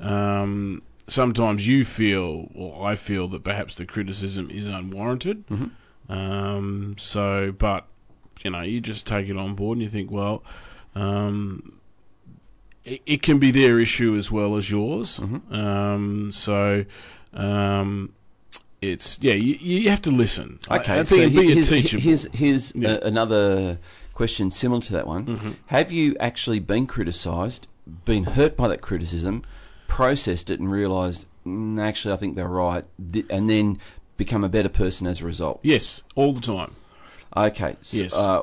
Um, 0.00 0.82
Sometimes 1.06 1.66
you 1.66 1.84
feel, 1.84 2.48
or 2.54 2.88
I 2.88 2.94
feel, 2.96 3.28
that 3.28 3.44
perhaps 3.44 3.74
the 3.74 3.84
criticism 3.84 4.48
is 4.48 4.66
unwarranted. 4.66 5.44
Um, 6.08 6.94
so, 6.96 7.52
but 7.52 7.84
you 8.42 8.50
know, 8.50 8.62
you 8.62 8.80
just 8.80 9.06
take 9.06 9.28
it 9.28 9.36
on 9.36 9.54
board 9.54 9.76
and 9.76 9.82
you 9.82 9.90
think, 9.90 10.10
well, 10.10 10.42
um, 10.94 11.78
it, 12.84 13.02
it 13.04 13.22
can 13.22 13.38
be 13.38 13.50
their 13.50 13.78
issue 13.78 14.16
as 14.16 14.32
well 14.32 14.56
as 14.56 14.70
yours. 14.70 15.20
Um, 15.50 16.30
so, 16.32 16.86
um, 17.34 18.14
it's 18.80 19.18
yeah, 19.20 19.34
you, 19.34 19.56
you 19.60 19.90
have 19.90 20.00
to 20.02 20.10
listen. 20.10 20.58
Okay, 20.70 21.00
I, 21.00 21.04
think 21.04 21.34
so 21.34 21.40
be 21.40 21.52
a 21.58 21.62
teachable. 21.64 22.02
here's, 22.02 22.26
here's 22.32 22.74
Yeah. 22.74 22.92
a, 22.92 23.00
another 23.00 23.78
question 24.14 24.50
similar 24.50 24.80
to 24.82 24.92
that 24.92 25.06
one. 25.06 25.26
Mm-hmm. 25.26 25.50
Have 25.66 25.90
you 25.92 26.16
actually 26.20 26.60
been 26.60 26.86
criticised, 26.86 27.66
been 28.04 28.24
hurt 28.24 28.56
by 28.56 28.68
that 28.68 28.80
criticism, 28.80 29.42
processed 29.88 30.50
it, 30.50 30.60
and 30.60 30.70
realised, 30.70 31.26
mm, 31.46 31.80
actually, 31.80 32.14
I 32.14 32.16
think 32.16 32.36
they're 32.36 32.48
right, 32.48 32.84
and 33.30 33.50
then 33.50 33.78
become 34.16 34.44
a 34.44 34.48
better 34.48 34.68
person 34.68 35.06
as 35.06 35.20
a 35.20 35.24
result? 35.24 35.60
yes, 35.62 36.02
all 36.14 36.32
the 36.32 36.40
time. 36.40 36.74
Okay. 37.36 37.76
So, 37.82 37.96
Yes. 37.96 38.14
Uh, 38.14 38.42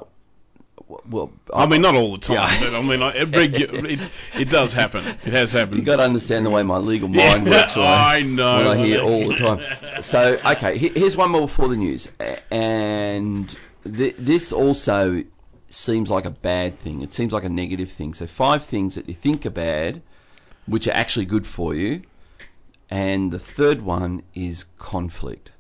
well, 1.10 1.32
I 1.54 1.66
mean, 1.68 1.82
not 1.82 1.96
all 1.96 2.12
the 2.12 2.18
time, 2.18 2.36
Yeah. 2.36 2.60
but 2.60 2.74
I 2.78 2.82
mean, 2.82 3.00
like, 3.00 3.16
it, 3.16 3.34
it, 3.34 4.12
it 4.38 4.50
does 4.50 4.74
happen. 4.74 5.06
It 5.26 5.32
has 5.32 5.54
happened. 5.54 5.78
You've 5.78 5.86
got 5.86 5.98
to 5.98 6.04
understand 6.04 6.46
the 6.46 6.50
way 6.50 6.64
my 6.64 6.78
legal 6.80 7.10
Yeah, 7.10 7.32
mind 7.38 7.50
works. 7.50 7.78
when 7.78 7.86
I- 7.86 8.16
I 8.18 8.22
know. 8.24 8.58
When 8.58 8.68
I 8.68 8.72
I 8.72 8.86
hear 8.86 9.02
all 9.02 9.26
the 9.30 9.36
time. 9.38 10.02
So, 10.04 10.38
okay, 10.46 10.78
here's 10.78 11.16
one 11.16 11.32
more 11.32 11.42
before 11.48 11.70
the 11.70 11.78
news, 11.78 12.10
and 12.52 13.56
th- 13.86 14.16
this 14.20 14.52
also 14.52 15.24
seems 15.74 16.10
like 16.10 16.26
a 16.26 16.32
bad 16.32 16.78
thing. 16.78 17.02
It 17.02 17.14
seems 17.14 17.34
like 17.34 17.44
a 17.44 17.50
negative 17.50 17.92
thing. 17.92 18.14
So, 18.14 18.28
five 18.28 18.64
things 18.64 18.96
that 18.96 19.08
you 19.08 19.14
think 19.14 19.46
are 19.46 19.52
bad, 19.52 20.02
which 20.66 20.88
are 20.88 20.94
actually 20.94 21.26
good 21.26 21.46
for 21.46 21.74
you, 21.74 22.04
and 22.90 23.32
the 23.32 23.40
third 23.40 23.82
one 23.82 24.24
is 24.34 24.66
conflict. 24.78 25.52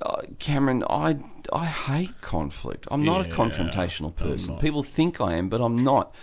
Uh, 0.00 0.22
Cameron, 0.38 0.84
I 0.88 1.18
I 1.52 1.66
hate 1.66 2.20
conflict. 2.20 2.86
I'm 2.90 3.04
not 3.04 3.20
a 3.22 3.28
confrontational 3.28 4.14
person. 4.14 4.56
People 4.58 4.82
think 4.82 5.20
I 5.20 5.34
am, 5.34 5.48
but 5.48 5.60
I'm 5.60 5.76
not. 5.76 6.14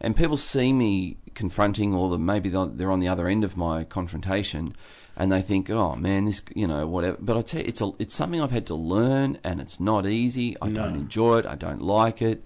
And 0.00 0.16
people 0.16 0.36
see 0.36 0.72
me 0.72 1.16
confronting, 1.34 1.94
or 1.94 2.10
the, 2.10 2.18
maybe 2.18 2.48
they're 2.48 2.90
on 2.90 3.00
the 3.00 3.08
other 3.08 3.26
end 3.28 3.44
of 3.44 3.56
my 3.56 3.84
confrontation, 3.84 4.74
and 5.16 5.30
they 5.32 5.42
think, 5.42 5.70
"Oh 5.70 5.96
man, 5.96 6.24
this, 6.24 6.42
you 6.54 6.66
know, 6.66 6.86
whatever." 6.86 7.16
But 7.20 7.36
I 7.36 7.42
tell 7.42 7.60
you, 7.60 7.66
it's 7.68 7.80
a, 7.80 7.90
it's 7.98 8.14
something 8.14 8.40
I've 8.40 8.52
had 8.52 8.66
to 8.66 8.74
learn, 8.74 9.38
and 9.42 9.60
it's 9.60 9.80
not 9.80 10.06
easy. 10.06 10.56
I 10.62 10.68
don't 10.70 10.94
enjoy 10.94 11.38
it. 11.38 11.46
I 11.46 11.56
don't 11.56 11.82
like 11.82 12.22
it. 12.22 12.44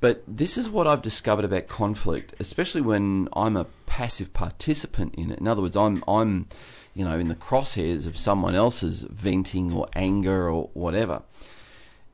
But 0.00 0.22
this 0.28 0.58
is 0.58 0.68
what 0.68 0.86
I've 0.86 1.02
discovered 1.02 1.44
about 1.44 1.68
conflict, 1.68 2.34
especially 2.38 2.82
when 2.82 3.28
I'm 3.32 3.56
a 3.56 3.66
passive 3.86 4.32
participant 4.32 5.14
in 5.14 5.30
it. 5.30 5.38
In 5.38 5.48
other 5.48 5.62
words, 5.62 5.76
I'm 5.76 6.04
I'm, 6.06 6.46
you 6.94 7.04
know, 7.04 7.18
in 7.18 7.28
the 7.28 7.34
crosshairs 7.34 8.06
of 8.06 8.18
someone 8.18 8.54
else's 8.54 9.02
venting 9.02 9.72
or 9.72 9.88
anger 9.94 10.50
or 10.50 10.70
whatever. 10.74 11.22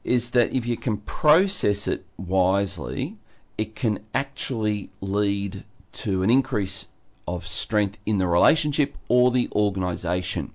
Is 0.05 0.31
that 0.31 0.53
if 0.53 0.67
you 0.67 0.77
can 0.77 0.97
process 0.99 1.87
it 1.87 2.07
wisely, 2.17 3.19
it 3.59 3.75
can 3.75 4.01
actually 4.15 4.91
lead 5.01 5.65
to 5.93 6.23
an 6.23 6.31
increase 6.31 6.87
of 7.29 7.47
strength 7.47 7.99
in 8.05 8.19
the 8.19 8.27
relationship 8.27 8.97
or 9.09 9.31
the 9.31 9.49
organisation. 9.53 10.53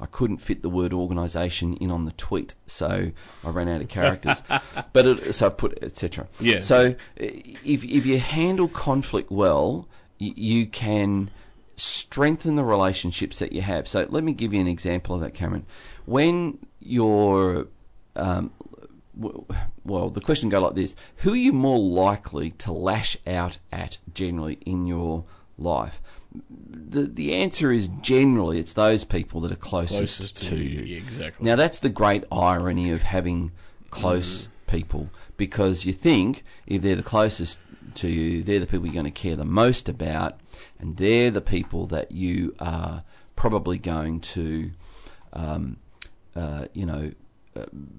I 0.00 0.06
couldn't 0.06 0.38
fit 0.38 0.62
the 0.62 0.70
word 0.70 0.94
organisation 0.94 1.74
in 1.74 1.90
on 1.90 2.06
the 2.06 2.12
tweet, 2.12 2.54
so 2.66 3.12
I 3.44 3.50
ran 3.50 3.68
out 3.68 3.82
of 3.82 3.88
characters. 3.88 4.42
but 4.92 5.06
it, 5.06 5.34
so 5.34 5.46
I 5.46 5.50
put 5.50 5.78
etc. 5.82 6.26
Yeah. 6.40 6.60
So 6.60 6.94
if 7.16 7.84
if 7.84 8.06
you 8.06 8.18
handle 8.18 8.68
conflict 8.68 9.30
well, 9.30 9.86
you 10.18 10.66
can 10.66 11.30
strengthen 11.76 12.56
the 12.56 12.64
relationships 12.64 13.38
that 13.40 13.52
you 13.52 13.60
have. 13.60 13.86
So 13.86 14.06
let 14.08 14.24
me 14.24 14.32
give 14.32 14.54
you 14.54 14.60
an 14.60 14.68
example 14.68 15.14
of 15.14 15.20
that, 15.20 15.34
Cameron. 15.34 15.66
When 16.06 16.58
you're 16.80 17.68
um, 18.16 18.52
well, 19.14 20.10
the 20.10 20.20
question 20.20 20.48
go 20.48 20.60
like 20.60 20.74
this: 20.74 20.94
Who 21.16 21.32
are 21.32 21.36
you 21.36 21.52
more 21.52 21.78
likely 21.78 22.50
to 22.52 22.72
lash 22.72 23.16
out 23.26 23.58
at 23.72 23.98
generally 24.14 24.58
in 24.64 24.86
your 24.86 25.24
life? 25.58 26.00
The 26.58 27.02
the 27.02 27.34
answer 27.34 27.72
is 27.72 27.88
generally 28.00 28.58
it's 28.58 28.72
those 28.72 29.04
people 29.04 29.40
that 29.42 29.52
are 29.52 29.56
closest, 29.56 29.98
Closest 29.98 30.36
to, 30.38 30.50
to 30.50 30.56
you. 30.56 30.84
you, 30.84 30.96
exactly. 30.96 31.44
Now 31.44 31.56
that's 31.56 31.80
the 31.80 31.88
great 31.88 32.24
irony 32.30 32.90
of 32.90 33.02
having 33.02 33.52
close 33.90 34.48
people 34.66 35.10
because 35.36 35.84
you 35.84 35.92
think 35.92 36.44
if 36.66 36.82
they're 36.82 36.94
the 36.94 37.02
closest 37.02 37.58
to 37.94 38.08
you, 38.08 38.42
they're 38.42 38.60
the 38.60 38.66
people 38.66 38.86
you're 38.86 38.94
going 38.94 39.04
to 39.04 39.10
care 39.10 39.36
the 39.36 39.44
most 39.44 39.88
about, 39.88 40.38
and 40.78 40.96
they're 40.96 41.30
the 41.30 41.40
people 41.40 41.86
that 41.86 42.12
you 42.12 42.54
are 42.60 43.02
probably 43.36 43.78
going 43.78 44.20
to, 44.20 44.70
um, 45.32 45.78
uh, 46.36 46.66
you 46.72 46.86
know, 46.86 47.10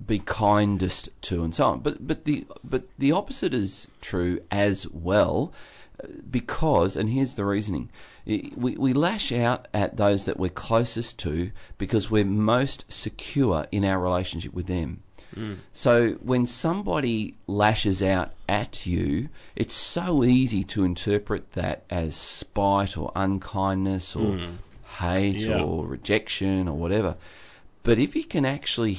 be 0.06 0.20
kindest 0.20 1.10
to, 1.24 1.44
and 1.44 1.54
so 1.54 1.66
on. 1.66 1.80
But 1.80 2.06
but 2.08 2.26
the 2.26 2.46
but 2.64 2.84
the 2.98 3.12
opposite 3.12 3.54
is 3.54 3.88
true 4.02 4.42
as 4.52 4.88
well, 4.90 5.54
uh, 6.04 6.08
because 6.30 6.96
and 6.96 7.10
here's 7.10 7.36
the 7.36 7.46
reasoning: 7.46 7.90
we 8.26 8.76
we 8.78 8.94
lash 8.94 9.32
out 9.32 9.68
at 9.74 9.98
those 9.98 10.26
that 10.26 10.38
we're 10.40 10.50
closest 10.50 11.18
to 11.20 11.52
because 11.78 12.12
we're 12.12 12.26
most 12.26 12.86
secure 12.92 13.68
in 13.72 13.84
our 13.86 14.00
relationship 14.00 14.54
with 14.54 14.68
them. 14.68 15.04
So 15.72 16.16
when 16.22 16.46
somebody 16.46 17.36
lashes 17.48 18.04
out 18.04 18.32
at 18.50 18.86
you, 18.86 19.30
it's 19.56 19.74
so 19.74 20.26
easy 20.26 20.62
to 20.66 20.84
interpret 20.84 21.54
that 21.54 21.84
as 21.90 22.18
spite 22.18 22.98
or 22.98 23.14
unkindness 23.16 24.14
or 24.14 24.38
hate 25.00 25.44
Yeah. 25.44 25.62
or 25.62 25.88
rejection 25.88 26.68
or 26.68 26.76
whatever. 26.78 27.16
But 27.82 27.98
if 27.98 28.14
you 28.14 28.26
can 28.26 28.46
actually 28.46 28.98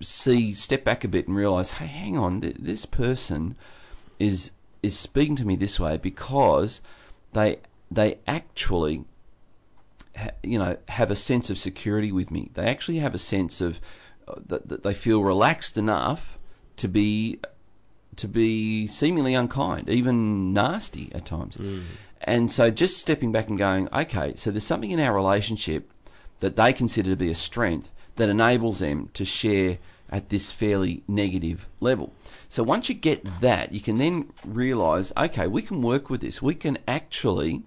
see, 0.00 0.54
step 0.54 0.84
back 0.84 1.04
a 1.04 1.08
bit 1.08 1.28
and 1.28 1.36
realize, 1.36 1.72
hey, 1.72 1.86
hang 1.86 2.18
on, 2.18 2.40
th- 2.40 2.56
this 2.58 2.86
person 2.86 3.56
is 4.18 4.50
is 4.82 4.96
speaking 4.98 5.36
to 5.36 5.44
me 5.44 5.56
this 5.56 5.80
way 5.80 5.96
because 5.96 6.80
they 7.32 7.58
they 7.90 8.18
actually 8.26 9.04
ha- 10.16 10.30
you 10.42 10.58
know 10.58 10.76
have 10.88 11.10
a 11.10 11.16
sense 11.16 11.50
of 11.50 11.58
security 11.58 12.12
with 12.12 12.30
me. 12.30 12.50
They 12.54 12.64
actually 12.66 12.98
have 12.98 13.14
a 13.14 13.18
sense 13.18 13.60
of 13.60 13.80
uh, 14.26 14.34
that, 14.46 14.68
that 14.68 14.82
they 14.82 14.94
feel 14.94 15.22
relaxed 15.22 15.76
enough 15.76 16.38
to 16.76 16.88
be 16.88 17.40
to 18.16 18.28
be 18.28 18.86
seemingly 18.86 19.34
unkind, 19.34 19.88
even 19.88 20.52
nasty 20.52 21.10
at 21.14 21.24
times. 21.24 21.56
And 22.22 22.50
so 22.50 22.70
just 22.70 22.98
stepping 22.98 23.30
back 23.30 23.48
and 23.48 23.56
going, 23.56 23.88
okay, 23.92 24.34
so 24.36 24.50
there's 24.50 24.66
something 24.66 24.90
in 24.90 24.98
our 24.98 25.14
relationship 25.14 25.92
that 26.40 26.56
they 26.56 26.72
consider 26.72 27.10
to 27.10 27.16
be 27.16 27.30
a 27.30 27.34
strength 27.34 27.92
that 28.18 28.28
enables 28.28 28.78
them 28.80 29.08
to 29.14 29.24
share 29.24 29.78
at 30.10 30.28
this 30.28 30.50
fairly 30.50 31.02
negative 31.08 31.68
level. 31.80 32.12
So 32.48 32.62
once 32.62 32.88
you 32.88 32.94
get 32.94 33.24
that, 33.40 33.72
you 33.72 33.80
can 33.80 33.96
then 33.96 34.32
realize, 34.44 35.12
okay, 35.16 35.46
we 35.46 35.62
can 35.62 35.82
work 35.82 36.08
with 36.08 36.20
this. 36.20 36.40
We 36.40 36.54
can 36.54 36.78
actually 36.86 37.62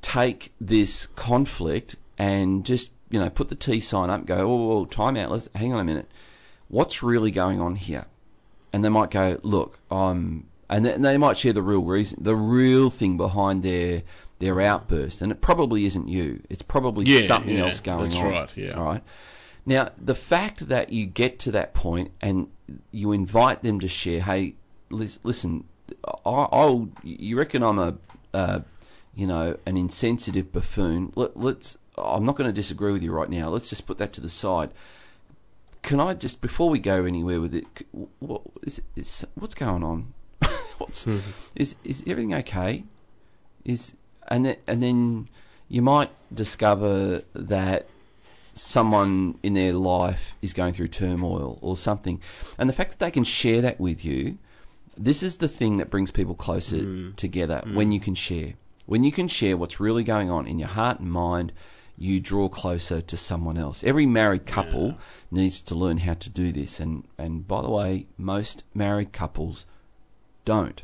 take 0.00 0.52
this 0.60 1.06
conflict 1.08 1.96
and 2.18 2.64
just 2.64 2.90
you 3.10 3.18
know 3.18 3.28
put 3.30 3.48
the 3.48 3.54
T 3.54 3.80
sign 3.80 4.10
up, 4.10 4.26
go, 4.26 4.36
oh, 4.36 4.72
oh, 4.72 4.84
time 4.86 5.16
out. 5.16 5.30
Let's 5.30 5.48
hang 5.54 5.72
on 5.72 5.80
a 5.80 5.84
minute. 5.84 6.10
What's 6.68 7.02
really 7.02 7.30
going 7.30 7.60
on 7.60 7.74
here? 7.76 8.06
And 8.72 8.84
they 8.84 8.88
might 8.88 9.10
go, 9.10 9.40
look, 9.42 9.80
um, 9.90 10.46
and 10.68 10.84
they, 10.84 10.92
and 10.94 11.04
they 11.04 11.18
might 11.18 11.36
share 11.36 11.52
the 11.52 11.62
real 11.62 11.82
reason, 11.82 12.22
the 12.22 12.36
real 12.36 12.88
thing 12.88 13.16
behind 13.16 13.62
their 13.62 14.02
their 14.38 14.60
outburst, 14.60 15.20
and 15.20 15.30
it 15.30 15.40
probably 15.42 15.84
isn't 15.84 16.08
you. 16.08 16.42
It's 16.48 16.62
probably 16.62 17.04
Yeah, 17.04 17.26
something 17.26 17.56
yeah, 17.56 17.66
else 17.66 17.80
going 17.80 18.04
that's 18.04 18.16
on. 18.16 18.30
That's 18.30 18.56
right, 18.56 18.64
yeah. 18.64 18.78
All 18.78 18.84
right. 18.86 19.02
Now, 19.66 19.90
the 19.98 20.14
fact 20.14 20.68
that 20.68 20.90
you 20.90 21.06
get 21.06 21.38
to 21.40 21.52
that 21.52 21.74
point 21.74 22.12
and 22.20 22.48
you 22.90 23.12
invite 23.12 23.62
them 23.62 23.80
to 23.80 23.88
share, 23.88 24.20
hey, 24.20 24.54
listen, 24.90 25.64
I, 26.04 26.30
I'll, 26.52 26.88
you 27.02 27.36
reckon 27.36 27.62
I'm 27.62 27.78
a, 27.78 27.98
uh, 28.32 28.60
you 29.14 29.26
know, 29.26 29.58
an 29.66 29.76
insensitive 29.76 30.52
buffoon. 30.52 31.12
Let, 31.14 31.36
let's, 31.36 31.78
I'm 31.98 32.24
not 32.24 32.36
going 32.36 32.48
to 32.48 32.54
disagree 32.54 32.92
with 32.92 33.02
you 33.02 33.12
right 33.12 33.28
now. 33.28 33.48
Let's 33.48 33.68
just 33.68 33.86
put 33.86 33.98
that 33.98 34.12
to 34.14 34.20
the 34.20 34.28
side. 34.28 34.70
Can 35.82 36.00
I 36.00 36.14
just, 36.14 36.40
before 36.40 36.68
we 36.68 36.78
go 36.78 37.04
anywhere 37.04 37.40
with 37.40 37.54
it, 37.54 37.64
what 38.18 38.42
is, 38.62 38.80
is 38.96 39.26
what's 39.34 39.54
going 39.54 39.82
on? 39.82 40.12
what's 40.78 41.06
is 41.56 41.74
is 41.84 42.02
everything 42.06 42.34
okay? 42.34 42.84
Is 43.64 43.94
and 44.28 44.44
then 44.44 44.56
and 44.66 44.82
then 44.82 45.28
you 45.68 45.82
might 45.82 46.10
discover 46.32 47.22
that 47.34 47.88
someone 48.52 49.38
in 49.42 49.54
their 49.54 49.72
life 49.72 50.34
is 50.42 50.52
going 50.52 50.72
through 50.72 50.88
turmoil 50.88 51.58
or 51.62 51.76
something, 51.76 52.20
and 52.58 52.68
the 52.68 52.74
fact 52.74 52.90
that 52.90 52.98
they 52.98 53.10
can 53.10 53.24
share 53.24 53.60
that 53.62 53.80
with 53.80 54.04
you, 54.04 54.38
this 54.96 55.22
is 55.22 55.38
the 55.38 55.48
thing 55.48 55.78
that 55.78 55.90
brings 55.90 56.10
people 56.10 56.34
closer 56.34 56.76
mm. 56.76 57.16
together. 57.16 57.62
Mm. 57.64 57.74
When 57.74 57.92
you 57.92 58.00
can 58.00 58.14
share, 58.14 58.54
when 58.86 59.04
you 59.04 59.12
can 59.12 59.28
share 59.28 59.56
what's 59.56 59.80
really 59.80 60.04
going 60.04 60.30
on 60.30 60.46
in 60.46 60.58
your 60.58 60.68
heart 60.68 61.00
and 61.00 61.10
mind, 61.10 61.52
you 61.96 62.18
draw 62.18 62.48
closer 62.48 63.00
to 63.00 63.16
someone 63.16 63.58
else. 63.58 63.84
Every 63.84 64.06
married 64.06 64.46
couple 64.46 64.96
needs 65.30 65.60
to 65.62 65.74
learn 65.74 65.98
how 65.98 66.14
to 66.14 66.30
do 66.30 66.50
this, 66.50 66.80
and 66.80 67.04
and 67.18 67.46
by 67.46 67.62
the 67.62 67.70
way, 67.70 68.06
most 68.16 68.64
married 68.74 69.12
couples 69.12 69.66
don't, 70.44 70.82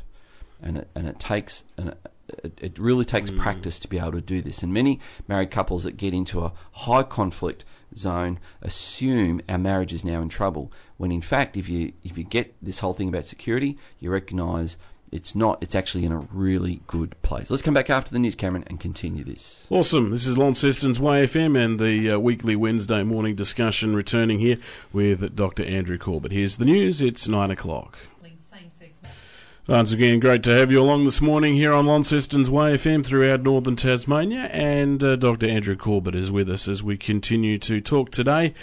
and 0.61 0.77
it 0.77 0.89
and 0.95 1.07
it 1.07 1.19
takes 1.19 1.63
and 1.77 1.95
it, 2.29 2.39
it, 2.43 2.59
it 2.61 2.79
really 2.79 3.05
takes 3.05 3.31
practice 3.31 3.79
to 3.79 3.87
be 3.87 3.97
able 3.97 4.13
to 4.13 4.21
do 4.21 4.41
this. 4.41 4.63
And 4.63 4.73
many 4.73 4.99
married 5.27 5.51
couples 5.51 5.83
that 5.83 5.97
get 5.97 6.13
into 6.13 6.41
a 6.41 6.53
high 6.73 7.03
conflict 7.03 7.65
zone 7.95 8.39
assume 8.61 9.41
our 9.47 9.57
marriage 9.57 9.93
is 9.93 10.03
now 10.03 10.21
in 10.21 10.29
trouble. 10.29 10.71
When 10.97 11.11
in 11.11 11.21
fact, 11.21 11.57
if 11.57 11.69
you 11.69 11.93
if 12.03 12.17
you 12.17 12.23
get 12.23 12.55
this 12.61 12.79
whole 12.79 12.93
thing 12.93 13.09
about 13.09 13.25
security, 13.25 13.77
you 13.99 14.11
recognise 14.11 14.77
it's 15.11 15.35
not. 15.35 15.59
It's 15.61 15.75
actually 15.75 16.03
in 16.03 16.11
a 16.11 16.19
really 16.31 16.81
good 16.85 17.19
place. 17.21 17.49
Let's 17.49 17.63
come 17.63 17.73
back 17.73 17.89
after 17.89 18.11
the 18.11 18.19
news, 18.19 18.35
Cameron, 18.35 18.65
and 18.67 18.79
continue 18.79 19.23
this. 19.23 19.65
Awesome. 19.69 20.11
This 20.11 20.27
is 20.27 20.37
Launceston's 20.37 20.99
YFM 20.99 21.57
and 21.57 21.79
the 21.79 22.11
uh, 22.11 22.19
weekly 22.19 22.55
Wednesday 22.57 23.03
morning 23.03 23.35
discussion 23.35 23.95
returning 23.95 24.39
here 24.39 24.57
with 24.91 25.35
Dr. 25.35 25.63
Andrew 25.63 25.97
Corbett. 25.97 26.33
Here's 26.33 26.57
the 26.57 26.65
news. 26.65 26.99
It's 26.99 27.27
9 27.27 27.51
o'clock. 27.51 27.97
Once 29.67 29.91
again, 29.91 30.17
great 30.21 30.43
to 30.43 30.49
have 30.49 30.71
you 30.71 30.81
along 30.81 31.03
this 31.03 31.19
morning 31.19 31.53
here 31.55 31.73
on 31.73 31.85
Launceston's 31.85 32.49
YFM 32.49 33.05
throughout 33.05 33.41
northern 33.41 33.75
Tasmania. 33.75 34.43
And 34.53 35.03
uh, 35.03 35.17
Dr. 35.17 35.45
Andrew 35.45 35.75
Corbett 35.75 36.15
is 36.15 36.31
with 36.31 36.49
us 36.49 36.69
as 36.69 36.81
we 36.81 36.95
continue 36.95 37.57
to 37.57 37.81
talk 37.81 38.09
today 38.09 38.53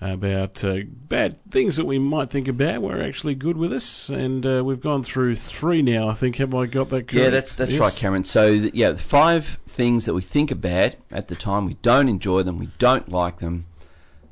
about 0.00 0.62
uh, 0.62 0.82
bad 0.86 1.40
things 1.50 1.76
that 1.78 1.84
we 1.84 1.98
might 1.98 2.30
think 2.30 2.46
about 2.46 2.80
were 2.80 3.02
actually 3.02 3.34
good 3.34 3.56
with 3.56 3.72
us. 3.72 4.08
And 4.08 4.46
uh, 4.46 4.62
we've 4.64 4.80
gone 4.80 5.02
through 5.02 5.34
three 5.34 5.82
now, 5.82 6.08
I 6.08 6.14
think. 6.14 6.36
Have 6.36 6.54
I 6.54 6.66
got 6.66 6.90
that 6.90 7.08
correct? 7.08 7.12
Yeah, 7.12 7.30
that's 7.30 7.54
that's 7.54 7.72
Yes? 7.72 7.80
right, 7.80 7.96
Cameron. 7.96 8.22
So 8.22 8.52
th- 8.52 8.72
yeah, 8.74 8.92
the 8.92 8.98
five 8.98 9.58
things 9.66 10.04
that 10.06 10.14
we 10.14 10.22
think 10.22 10.52
are 10.52 10.56
bad 10.56 10.96
at 11.10 11.26
the 11.26 11.34
time, 11.34 11.66
we 11.66 11.74
don't 11.74 12.08
enjoy 12.08 12.44
them, 12.44 12.58
we 12.58 12.70
don't 12.78 13.08
like 13.08 13.38
them, 13.38 13.66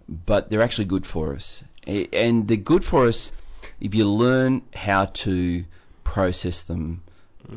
but 0.09 0.49
they're 0.49 0.62
actually 0.62 0.85
good 0.85 1.07
for 1.07 1.35
us, 1.35 1.64
and 1.88 2.47
they're 2.47 2.57
good 2.57 2.85
for 2.85 3.07
us 3.09 3.33
if 3.81 3.97
you 3.97 4.09
learn 4.09 4.62
how 4.75 5.07
to 5.07 5.64
process 6.11 6.64
them, 6.64 7.05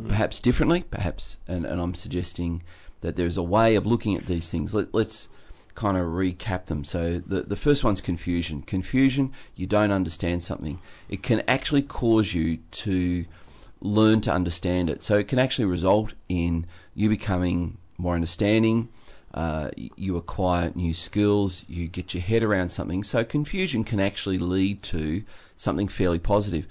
perhaps 0.08 0.40
differently, 0.40 0.84
perhaps. 0.84 1.40
And, 1.48 1.66
and 1.66 1.82
I'm 1.82 1.96
suggesting 1.96 2.62
that 3.02 3.16
there's 3.16 3.36
a 3.36 3.42
way 3.42 3.74
of 3.74 3.88
looking 3.88 4.16
at 4.16 4.28
these 4.28 4.48
things. 4.48 4.76
Let, 4.76 4.94
let's 4.94 5.28
kind 5.74 5.98
of 5.98 6.06
recap 6.06 6.68
them. 6.68 6.84
So 6.84 7.18
the 7.18 7.42
the 7.42 7.56
first 7.56 7.84
one's 7.84 8.00
confusion. 8.00 8.62
Confusion, 8.62 9.32
you 9.56 9.66
don't 9.66 9.92
understand 9.92 10.44
something. 10.44 10.78
It 11.10 11.24
can 11.24 11.42
actually 11.48 11.82
cause 11.82 12.36
you 12.36 12.58
to 12.84 13.26
learn 13.82 14.22
to 14.22 14.32
understand 14.32 14.88
it. 14.88 15.02
So 15.02 15.18
it 15.18 15.28
can 15.28 15.40
actually 15.40 15.66
result 15.66 16.14
in 16.30 16.68
you 16.94 17.10
becoming 17.10 17.78
more 17.98 18.14
understanding. 18.14 18.90
Uh, 19.34 19.72
you 19.98 20.16
acquire 20.16 20.72
new 20.76 20.94
skills. 20.94 21.66
You 21.68 21.88
get 21.88 22.14
your 22.14 22.22
head 22.22 22.44
around 22.44 22.70
something. 22.70 23.02
So 23.02 23.24
confusion 23.24 23.84
can 23.84 24.00
actually 24.00 24.38
lead 24.38 24.84
to 24.84 25.24
something 25.58 25.88
fairly 25.88 26.20
positive. 26.20 26.68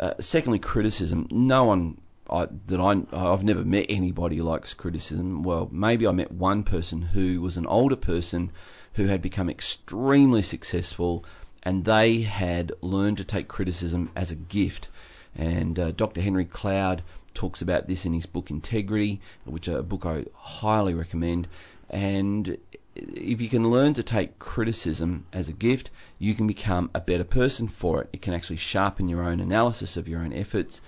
Uh, 0.00 0.14
secondly, 0.18 0.58
criticism. 0.58 1.28
No 1.30 1.64
one 1.64 2.00
I, 2.30 2.48
that 2.68 2.80
I 2.80 3.02
I've 3.12 3.44
never 3.44 3.64
met 3.64 3.84
anybody 3.90 4.40
likes 4.40 4.72
criticism. 4.72 5.42
Well, 5.42 5.68
maybe 5.70 6.06
I 6.06 6.12
met 6.12 6.32
one 6.32 6.62
person 6.62 7.02
who 7.02 7.42
was 7.42 7.58
an 7.58 7.66
older 7.66 7.96
person 7.96 8.50
who 8.94 9.06
had 9.06 9.20
become 9.20 9.50
extremely 9.50 10.40
successful, 10.40 11.22
and 11.62 11.84
they 11.84 12.22
had 12.22 12.72
learned 12.80 13.18
to 13.18 13.24
take 13.24 13.46
criticism 13.46 14.10
as 14.16 14.30
a 14.30 14.36
gift. 14.36 14.88
And 15.36 15.78
uh, 15.78 15.90
Dr. 15.90 16.22
Henry 16.22 16.46
Cloud 16.46 17.02
talks 17.34 17.60
about 17.60 17.86
this 17.86 18.06
in 18.06 18.14
his 18.14 18.26
book 18.26 18.50
Integrity, 18.50 19.20
which 19.44 19.68
a 19.68 19.82
book 19.82 20.06
I 20.06 20.24
highly 20.34 20.94
recommend. 20.94 21.46
And 21.90 22.56
if 22.94 23.40
you 23.40 23.48
can 23.48 23.70
learn 23.70 23.94
to 23.94 24.02
take 24.02 24.38
criticism 24.38 25.26
as 25.32 25.48
a 25.48 25.52
gift, 25.52 25.90
you 26.18 26.34
can 26.34 26.46
become 26.46 26.90
a 26.94 27.00
better 27.00 27.24
person 27.24 27.68
for 27.68 28.02
it. 28.02 28.10
It 28.12 28.22
can 28.22 28.34
actually 28.34 28.56
sharpen 28.56 29.08
your 29.08 29.22
own 29.22 29.40
analysis 29.40 29.96
of 29.96 30.08
your 30.08 30.20
own 30.20 30.32
efforts 30.32 30.80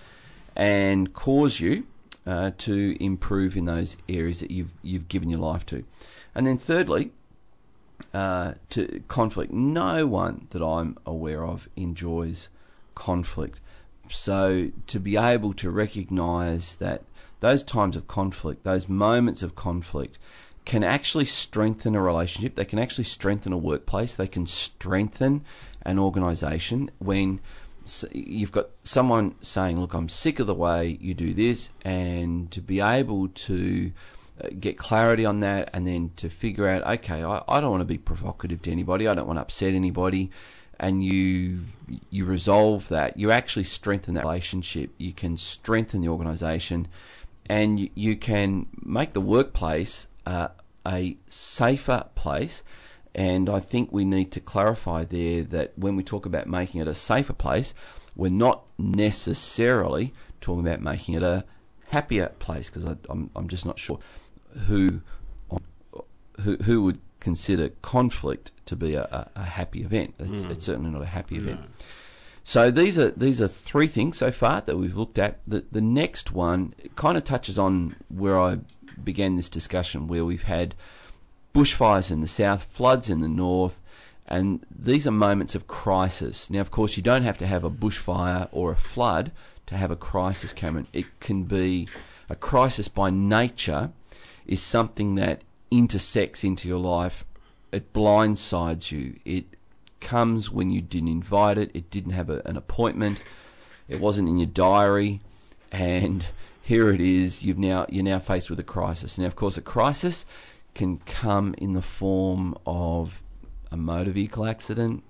and 0.56 1.12
cause 1.12 1.60
you 1.60 1.86
uh, 2.26 2.50
to 2.58 2.96
improve 3.02 3.56
in 3.56 3.64
those 3.64 3.96
areas 4.08 4.40
that 4.40 4.50
you've 4.50 4.70
you've 4.82 5.08
given 5.08 5.30
your 5.30 5.40
life 5.40 5.64
to. 5.66 5.84
And 6.34 6.46
then 6.46 6.58
thirdly, 6.58 7.12
uh, 8.12 8.54
to 8.70 9.02
conflict. 9.08 9.52
No 9.52 10.06
one 10.06 10.46
that 10.50 10.62
I'm 10.62 10.96
aware 11.06 11.44
of 11.44 11.68
enjoys 11.76 12.48
conflict. 12.94 13.60
So 14.08 14.70
to 14.88 15.00
be 15.00 15.16
able 15.16 15.52
to 15.54 15.70
recognise 15.70 16.76
that 16.76 17.02
those 17.40 17.62
times 17.62 17.96
of 17.96 18.06
conflict, 18.06 18.64
those 18.64 18.88
moments 18.88 19.42
of 19.42 19.54
conflict, 19.56 20.18
can 20.64 20.84
actually 20.84 21.24
strengthen 21.26 21.94
a 21.94 22.00
relationship. 22.00 22.54
They 22.54 22.64
can 22.64 22.78
actually 22.78 23.04
strengthen 23.04 23.52
a 23.52 23.58
workplace. 23.58 24.14
They 24.16 24.28
can 24.28 24.46
strengthen 24.46 25.44
an 25.84 25.98
organisation 25.98 26.90
when 26.98 27.40
you've 28.12 28.52
got 28.52 28.68
someone 28.84 29.34
saying, 29.40 29.80
"Look, 29.80 29.92
I'm 29.94 30.08
sick 30.08 30.38
of 30.38 30.46
the 30.46 30.54
way 30.54 30.98
you 31.00 31.14
do 31.14 31.34
this," 31.34 31.70
and 31.84 32.50
to 32.52 32.60
be 32.60 32.80
able 32.80 33.28
to 33.28 33.92
uh, 34.42 34.48
get 34.60 34.78
clarity 34.78 35.24
on 35.24 35.40
that, 35.40 35.68
and 35.72 35.86
then 35.86 36.12
to 36.16 36.28
figure 36.30 36.68
out, 36.68 36.86
okay, 36.86 37.24
I, 37.24 37.42
I 37.48 37.60
don't 37.60 37.70
want 37.70 37.80
to 37.82 37.86
be 37.86 37.98
provocative 37.98 38.62
to 38.62 38.70
anybody. 38.70 39.08
I 39.08 39.14
don't 39.14 39.26
want 39.26 39.38
to 39.38 39.42
upset 39.42 39.74
anybody. 39.74 40.30
and 40.82 41.04
you 41.04 41.64
you 42.10 42.24
resolve 42.24 42.88
that, 42.88 43.16
you 43.16 43.30
actually 43.30 43.64
strengthen 43.64 44.14
that 44.14 44.24
relationship. 44.24 44.90
You 44.98 45.12
can 45.12 45.36
strengthen 45.36 46.00
the 46.02 46.08
organisation, 46.08 46.88
and 47.46 47.78
you, 47.78 47.90
you 47.94 48.16
can 48.16 48.66
make 48.82 49.12
the 49.12 49.20
workplace 49.20 50.08
uh, 50.26 50.48
a 50.86 51.16
safer 51.28 52.06
place. 52.14 52.62
And 53.14 53.50
I 53.50 53.60
think 53.60 53.92
we 53.92 54.04
need 54.04 54.32
to 54.32 54.40
clarify 54.40 55.04
there 55.04 55.42
that 55.42 55.72
when 55.76 55.96
we 55.96 56.02
talk 56.02 56.24
about 56.24 56.46
making 56.46 56.80
it 56.80 56.88
a 56.88 56.94
safer 56.94 57.34
place, 57.34 57.74
we're 58.16 58.30
not 58.30 58.66
necessarily 58.78 60.12
talking 60.40 60.66
about 60.66 60.80
making 60.80 61.14
it 61.14 61.22
a 61.22 61.44
happier 61.90 62.28
place 62.38 62.70
because 62.70 62.84
I'm 63.08 63.30
I'm 63.36 63.48
just 63.48 63.66
not 63.66 63.78
sure 63.78 63.98
who 64.66 65.02
who 66.40 66.56
who 66.56 66.82
would 66.82 67.00
consider 67.20 67.68
conflict 67.82 68.50
to 68.66 68.74
be 68.74 68.94
a, 68.94 69.30
a, 69.36 69.44
happy 69.44 69.82
event. 69.82 70.14
It's, 70.18 70.44
mm. 70.44 70.50
it's, 70.50 70.64
certainly 70.64 70.90
not 70.90 71.02
a 71.02 71.06
happy 71.06 71.36
event. 71.36 71.60
No. 71.60 71.66
So 72.42 72.70
these 72.72 72.98
are 72.98 73.10
these 73.10 73.40
are 73.40 73.46
three 73.46 73.86
things 73.86 74.18
so 74.18 74.32
far 74.32 74.62
that 74.62 74.76
we've 74.76 74.96
looked 74.96 75.18
at. 75.18 75.44
The 75.44 75.64
the 75.70 75.80
next 75.80 76.32
one 76.32 76.74
kind 76.96 77.16
of 77.16 77.24
touches 77.24 77.58
on 77.58 77.94
where 78.08 78.38
I 78.40 78.58
began 79.04 79.36
this 79.36 79.48
discussion, 79.48 80.08
where 80.08 80.24
we've 80.24 80.44
had 80.44 80.74
bushfires 81.54 82.10
in 82.10 82.20
the 82.20 82.26
south, 82.26 82.64
floods 82.64 83.10
in 83.10 83.20
the 83.20 83.28
north, 83.28 83.80
and 84.26 84.64
these 84.70 85.06
are 85.06 85.12
moments 85.12 85.54
of 85.54 85.66
crisis. 85.66 86.48
Now, 86.48 86.60
of 86.60 86.70
course, 86.70 86.96
you 86.96 87.02
don't 87.02 87.22
have 87.22 87.38
to 87.38 87.46
have 87.46 87.64
a 87.64 87.70
bushfire 87.70 88.48
or 88.52 88.72
a 88.72 88.76
flood 88.76 89.32
to 89.66 89.76
have 89.76 89.90
a 89.90 89.96
crisis, 89.96 90.52
Cameron. 90.52 90.86
It 90.92 91.06
can 91.20 91.44
be 91.44 91.88
a 92.28 92.36
crisis 92.36 92.88
by 92.88 93.10
nature, 93.10 93.92
is 94.46 94.62
something 94.62 95.16
that 95.16 95.42
intersects 95.70 96.44
into 96.44 96.68
your 96.68 96.78
life. 96.78 97.24
It 97.72 97.92
blindsides 97.92 98.90
you. 98.90 99.18
It 99.24 99.44
comes 100.00 100.50
when 100.50 100.70
you 100.70 100.80
didn't 100.80 101.08
invite 101.08 101.58
it. 101.58 101.70
It 101.74 101.90
didn't 101.90 102.12
have 102.12 102.30
a, 102.30 102.42
an 102.44 102.56
appointment. 102.56 103.22
It 103.88 104.00
wasn't 104.00 104.28
in 104.28 104.38
your 104.38 104.46
diary, 104.46 105.20
and 105.70 106.26
here 106.62 106.90
it 106.90 107.00
is. 107.00 107.42
You've 107.42 107.58
now 107.58 107.86
you're 107.88 108.04
now 108.04 108.18
faced 108.18 108.48
with 108.48 108.58
a 108.58 108.64
crisis. 108.64 109.18
Now, 109.18 109.26
of 109.26 109.36
course, 109.36 109.58
a 109.58 109.62
crisis 109.62 110.24
can 110.74 110.98
come 110.98 111.54
in 111.58 111.74
the 111.74 111.82
form 111.82 112.56
of 112.64 113.22
a 113.70 113.76
motor 113.76 114.12
vehicle 114.12 114.46
accident. 114.46 115.02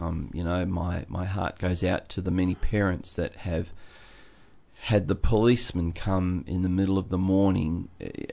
Um, 0.00 0.30
you 0.34 0.44
know, 0.44 0.66
my 0.66 1.04
my 1.08 1.24
heart 1.24 1.58
goes 1.58 1.82
out 1.82 2.08
to 2.10 2.20
the 2.20 2.30
many 2.30 2.54
parents 2.54 3.14
that 3.14 3.36
have 3.36 3.72
had 4.80 5.08
the 5.08 5.14
policeman 5.14 5.92
come 5.92 6.44
in 6.46 6.62
the 6.62 6.68
middle 6.68 6.98
of 6.98 7.08
the 7.08 7.18
morning, 7.18 7.88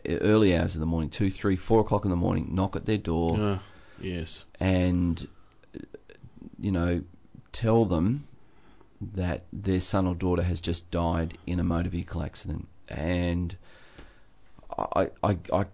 early 0.07 0.55
hours 0.55 0.75
of 0.75 0.79
the 0.79 0.85
morning, 0.85 1.09
two, 1.09 1.29
three, 1.29 1.55
four 1.55 1.79
o'clock 1.79 2.05
in 2.05 2.11
the 2.11 2.15
morning, 2.15 2.49
knock 2.51 2.75
at 2.75 2.85
their 2.85 2.99
door. 2.99 3.39
Uh, 3.39 3.59
yes. 3.99 4.45
And, 4.59 5.27
you 6.59 6.71
know, 6.71 7.03
tell 7.51 7.85
them 7.85 8.27
that 9.13 9.43
their 9.51 9.81
son 9.81 10.07
or 10.07 10.15
daughter 10.15 10.43
has 10.43 10.61
just 10.61 10.89
died 10.91 11.37
in 11.45 11.59
a 11.59 11.63
motor 11.63 11.89
vehicle 11.89 12.23
accident. 12.23 12.67
And 12.87 13.55
I, 14.77 15.09
I, 15.23 15.37
I, 15.53 15.65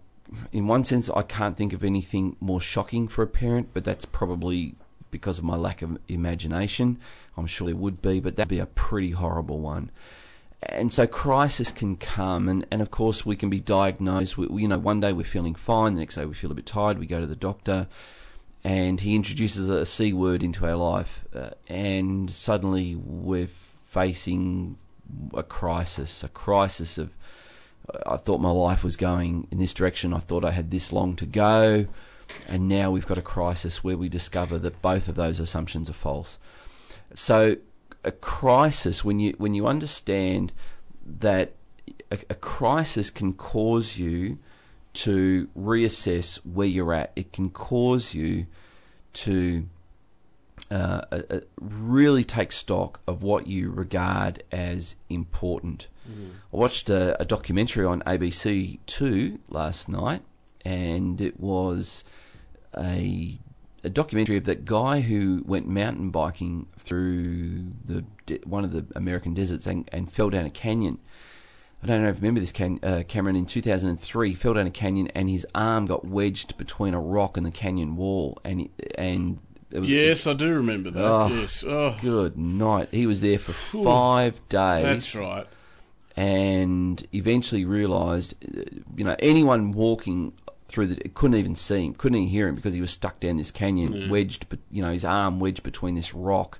in 0.51 0.67
one 0.67 0.83
sense, 0.83 1.09
I 1.09 1.21
can't 1.23 1.57
think 1.57 1.73
of 1.73 1.83
anything 1.83 2.35
more 2.39 2.61
shocking 2.61 3.07
for 3.07 3.23
a 3.23 3.27
parent, 3.27 3.69
but 3.73 3.83
that's 3.83 4.05
probably 4.05 4.75
because 5.09 5.37
of 5.37 5.43
my 5.43 5.55
lack 5.55 5.81
of 5.81 5.97
imagination. 6.07 6.97
I'm 7.35 7.47
sure 7.47 7.67
there 7.67 7.75
would 7.75 8.01
be, 8.01 8.19
but 8.19 8.35
that'd 8.35 8.49
be 8.49 8.59
a 8.59 8.65
pretty 8.65 9.11
horrible 9.11 9.59
one 9.59 9.91
and 10.63 10.93
so 10.93 11.07
crisis 11.07 11.71
can 11.71 11.97
come, 11.97 12.47
and, 12.47 12.65
and 12.69 12.81
of 12.81 12.91
course 12.91 13.25
we 13.25 13.35
can 13.35 13.49
be 13.49 13.59
diagnosed. 13.59 14.37
We, 14.37 14.61
you 14.61 14.67
know, 14.67 14.77
one 14.77 14.99
day 14.99 15.11
we're 15.11 15.23
feeling 15.23 15.55
fine, 15.55 15.95
the 15.95 16.01
next 16.01 16.15
day 16.15 16.25
we 16.25 16.35
feel 16.35 16.51
a 16.51 16.55
bit 16.55 16.65
tired. 16.65 16.99
We 16.99 17.07
go 17.07 17.19
to 17.19 17.25
the 17.25 17.35
doctor, 17.35 17.87
and 18.63 18.99
he 19.01 19.15
introduces 19.15 19.69
a 19.69 19.85
c 19.85 20.13
word 20.13 20.43
into 20.43 20.65
our 20.65 20.75
life, 20.75 21.25
uh, 21.35 21.51
and 21.67 22.29
suddenly 22.29 22.95
we're 22.95 23.47
facing 23.47 24.77
a 25.33 25.43
crisis, 25.43 26.23
a 26.23 26.29
crisis 26.29 26.97
of. 26.97 27.11
I 28.05 28.15
thought 28.15 28.39
my 28.39 28.51
life 28.51 28.83
was 28.83 28.95
going 28.95 29.47
in 29.51 29.57
this 29.57 29.73
direction. 29.73 30.13
I 30.13 30.19
thought 30.19 30.45
I 30.45 30.51
had 30.51 30.71
this 30.71 30.93
long 30.93 31.15
to 31.17 31.25
go, 31.25 31.87
and 32.47 32.69
now 32.69 32.91
we've 32.91 33.07
got 33.07 33.17
a 33.17 33.23
crisis 33.23 33.83
where 33.83 33.97
we 33.97 34.07
discover 34.07 34.57
that 34.59 34.81
both 34.81 35.07
of 35.07 35.15
those 35.15 35.39
assumptions 35.39 35.89
are 35.89 35.93
false. 35.93 36.37
So 37.15 37.57
a 38.03 38.11
crisis 38.11 39.03
when 39.03 39.19
you 39.19 39.33
when 39.37 39.53
you 39.53 39.67
understand 39.67 40.51
that 41.05 41.53
a, 42.11 42.19
a, 42.29 42.35
crisis 42.35 43.09
can 43.09 43.33
cause 43.33 43.97
you 43.97 44.39
to 44.93 45.47
reassess 45.57 46.37
where 46.45 46.67
you're 46.67 46.93
at. 46.93 47.11
It 47.15 47.31
can 47.33 47.49
cause 47.49 48.13
you 48.13 48.47
to 49.13 49.67
uh, 50.69 51.01
a, 51.11 51.41
really 51.59 52.23
take 52.23 52.51
stock 52.51 53.01
of 53.05 53.23
what 53.23 53.47
you 53.47 53.69
regard 53.69 54.43
as 54.51 54.95
important. 55.09 55.87
Mm. 56.09 56.31
I 56.53 56.57
watched 56.57 56.89
a, 56.89 57.19
a, 57.21 57.25
documentary 57.25 57.85
on 57.85 58.01
ABC 58.03 58.79
Two 58.85 59.39
last 59.49 59.89
night, 59.89 60.23
and 60.63 61.19
it 61.19 61.39
was 61.39 62.05
a 62.77 63.37
a 63.83 63.89
documentary 63.89 64.37
of 64.37 64.43
that 64.45 64.63
guy 64.63 65.01
who 65.01 65.43
went 65.45 65.67
mountain 65.67 66.11
biking 66.11 66.67
through 66.77 67.65
the 67.83 68.05
one 68.45 68.63
of 68.63 68.71
the 68.71 68.85
American 68.95 69.33
deserts 69.33 69.65
and, 69.65 69.89
and 69.91 70.11
fell 70.11 70.29
down 70.29 70.45
a 70.45 70.49
canyon. 70.49 70.99
I 71.83 71.87
don't 71.87 72.03
know 72.03 72.09
if 72.09 72.17
you 72.17 72.21
remember 72.21 72.39
this, 72.39 72.51
can, 72.51 72.79
uh, 72.83 73.03
Cameron. 73.07 73.35
In 73.35 73.45
2003, 73.45 74.29
he 74.29 74.35
fell 74.35 74.53
down 74.53 74.67
a 74.67 74.71
canyon 74.71 75.07
and 75.15 75.29
his 75.29 75.47
arm 75.55 75.87
got 75.87 76.05
wedged 76.05 76.57
between 76.57 76.93
a 76.93 76.99
rock 76.99 77.37
and 77.37 77.45
the 77.45 77.51
canyon 77.51 77.95
wall, 77.95 78.37
and 78.43 78.69
and 78.95 79.39
was, 79.79 79.89
yes, 79.89 80.27
I 80.27 80.33
do 80.33 80.53
remember 80.53 80.91
that. 80.91 81.03
Oh, 81.03 81.27
yes. 81.27 81.63
Oh, 81.63 81.95
good 82.01 82.37
night. 82.37 82.89
He 82.91 83.07
was 83.07 83.21
there 83.21 83.39
for 83.39 83.53
five 83.53 84.47
days. 84.49 84.83
That's 84.83 85.15
right. 85.15 85.47
And 86.15 87.05
eventually 87.13 87.63
realised, 87.63 88.35
uh, 88.45 88.63
you 88.95 89.05
know, 89.05 89.15
anyone 89.19 89.71
walking 89.71 90.33
through 90.67 90.87
the 90.87 91.09
couldn't 91.09 91.37
even 91.37 91.55
see 91.55 91.85
him, 91.85 91.93
couldn't 91.93 92.17
even 92.17 92.29
hear 92.29 92.47
him 92.47 92.55
because 92.55 92.73
he 92.73 92.81
was 92.81 92.91
stuck 92.91 93.19
down 93.19 93.37
this 93.37 93.51
canyon, 93.51 93.93
yeah. 93.93 94.09
wedged, 94.09 94.47
but 94.49 94.59
you 94.69 94.81
know 94.81 94.91
his 94.91 95.05
arm 95.05 95.39
wedged 95.39 95.63
between 95.63 95.95
this 95.95 96.13
rock 96.13 96.59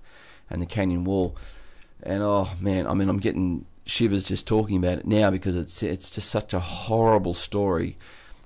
and 0.49 0.62
the 0.62 0.65
canyon 0.65 1.03
wall. 1.03 1.36
And 2.03 2.23
oh 2.23 2.49
man, 2.60 2.88
I 2.88 2.93
mean 2.93 3.10
I'm 3.10 3.19
getting 3.19 3.65
shivers 3.91 4.27
just 4.27 4.47
talking 4.47 4.77
about 4.77 4.99
it 4.99 5.06
now 5.06 5.30
because 5.30 5.56
it's 5.56 5.84
it's 5.84 6.10
just 6.10 6.30
such 6.30 6.54
a 6.54 6.60
horrible 6.60 7.34
story 7.34 7.97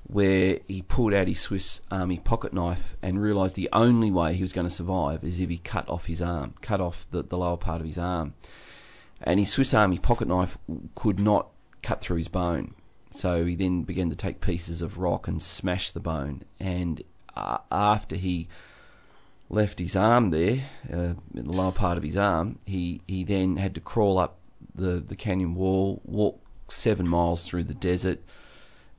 where 0.07 0.59
he 0.67 0.81
pulled 0.81 1.13
out 1.13 1.27
his 1.27 1.39
Swiss 1.39 1.81
Army 1.89 2.19
pocket 2.19 2.53
knife 2.53 2.95
and 3.01 3.21
realised 3.21 3.55
the 3.55 3.69
only 3.73 4.11
way 4.11 4.33
he 4.35 4.43
was 4.43 4.53
going 4.53 4.67
to 4.67 4.73
survive 4.73 5.23
is 5.23 5.39
if 5.39 5.49
he 5.49 5.57
cut 5.57 5.87
off 5.89 6.05
his 6.05 6.21
arm, 6.21 6.53
cut 6.61 6.79
off 6.79 7.07
the, 7.09 7.23
the 7.23 7.37
lower 7.37 7.57
part 7.57 7.81
of 7.81 7.87
his 7.87 7.97
arm. 7.97 8.35
And 9.21 9.39
his 9.39 9.51
Swiss 9.51 9.73
Army 9.73 9.97
pocket 9.97 10.27
knife 10.27 10.57
could 10.93 11.19
not 11.19 11.49
cut 11.81 12.01
through 12.01 12.17
his 12.17 12.27
bone. 12.27 12.75
So 13.11 13.45
he 13.45 13.55
then 13.55 13.81
began 13.83 14.09
to 14.11 14.15
take 14.15 14.41
pieces 14.41 14.81
of 14.81 14.99
rock 14.99 15.27
and 15.27 15.41
smash 15.41 15.89
the 15.89 15.99
bone. 15.99 16.43
And 16.59 17.01
uh, 17.35 17.59
after 17.71 18.15
he 18.15 18.47
left 19.49 19.79
his 19.79 19.95
arm 19.95 20.29
there, 20.29 20.65
uh, 20.91 21.13
the 21.33 21.43
lower 21.43 21.71
part 21.71 21.97
of 21.97 22.03
his 22.03 22.17
arm, 22.17 22.59
he, 22.65 23.01
he 23.07 23.23
then 23.23 23.55
had 23.55 23.73
to 23.73 23.81
crawl 23.81 24.19
up 24.19 24.37
the, 24.75 24.99
the 24.99 25.15
canyon 25.15 25.55
wall, 25.55 26.01
walk 26.05 26.41
seven 26.69 27.07
miles 27.07 27.47
through 27.47 27.63
the 27.63 27.73
desert, 27.73 28.19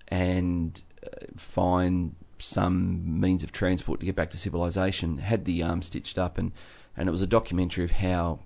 and 0.09 0.83
uh, 1.05 1.27
find 1.37 2.15
some 2.39 3.21
means 3.21 3.43
of 3.43 3.53
transport 3.53 4.01
to 4.01 4.07
get 4.07 4.17
back 4.17 4.31
to 4.31 4.39
civilization. 4.39 5.19
Had 5.19 5.45
the 5.45 5.63
arm 5.63 5.83
stitched 5.83 6.19
up, 6.19 6.39
and, 6.39 6.53
and 6.97 7.09
it 7.09 7.13
was 7.13 7.23
a 7.23 7.27
documentary 7.27 7.85
of 7.85 7.93
how 7.93 8.41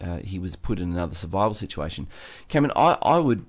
uh, 0.00 0.18
he 0.18 0.38
was 0.38 0.56
put 0.56 0.78
in 0.78 0.92
another 0.92 1.14
survival 1.14 1.54
situation. 1.54 2.06
Cameron, 2.48 2.72
I, 2.76 2.98
I 3.02 3.18
would 3.18 3.46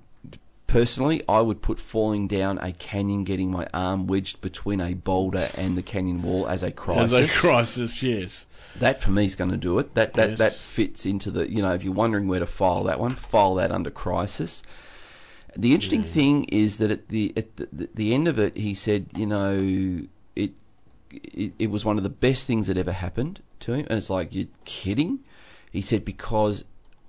Personally, 0.74 1.22
I 1.28 1.40
would 1.40 1.62
put 1.62 1.78
falling 1.78 2.26
down 2.26 2.58
a 2.58 2.72
canyon, 2.72 3.22
getting 3.22 3.48
my 3.48 3.68
arm 3.72 4.08
wedged 4.08 4.40
between 4.40 4.80
a 4.80 4.94
boulder 4.94 5.48
and 5.56 5.76
the 5.76 5.82
canyon 5.82 6.20
wall 6.20 6.48
as 6.48 6.64
a 6.64 6.72
crisis. 6.72 7.12
As 7.12 7.24
a 7.24 7.28
crisis, 7.28 8.02
yes. 8.02 8.46
That 8.80 9.00
for 9.00 9.10
me 9.10 9.24
is 9.24 9.36
going 9.36 9.50
to 9.50 9.56
do 9.56 9.78
it. 9.78 9.94
That 9.94 10.14
that 10.14 10.30
yes. 10.30 10.38
that 10.38 10.52
fits 10.52 11.06
into 11.06 11.30
the 11.30 11.50
you 11.50 11.62
know 11.62 11.72
if 11.72 11.84
you're 11.84 11.92
wondering 11.92 12.26
where 12.26 12.40
to 12.40 12.46
file 12.46 12.84
that 12.84 12.98
one, 12.98 13.14
file 13.14 13.54
that 13.56 13.70
under 13.70 13.90
crisis. 13.90 14.62
The 15.56 15.72
interesting 15.72 16.02
yeah. 16.02 16.08
thing 16.08 16.44
is 16.44 16.78
that 16.78 16.90
at 16.90 17.08
the 17.08 17.32
at 17.36 17.56
the, 17.56 17.88
the 17.94 18.14
end 18.14 18.26
of 18.26 18.38
it, 18.38 18.56
he 18.56 18.74
said, 18.74 19.06
you 19.14 19.26
know, 19.26 20.06
it, 20.34 20.52
it 21.10 21.52
it 21.58 21.70
was 21.70 21.84
one 21.84 21.96
of 21.96 22.02
the 22.02 22.10
best 22.10 22.46
things 22.46 22.66
that 22.66 22.76
ever 22.76 22.92
happened 22.92 23.42
to 23.60 23.72
him, 23.72 23.86
and 23.88 23.96
it's 23.96 24.10
like 24.10 24.34
you're 24.34 24.48
kidding. 24.64 25.20
He 25.70 25.80
said 25.80 26.04
because 26.04 26.64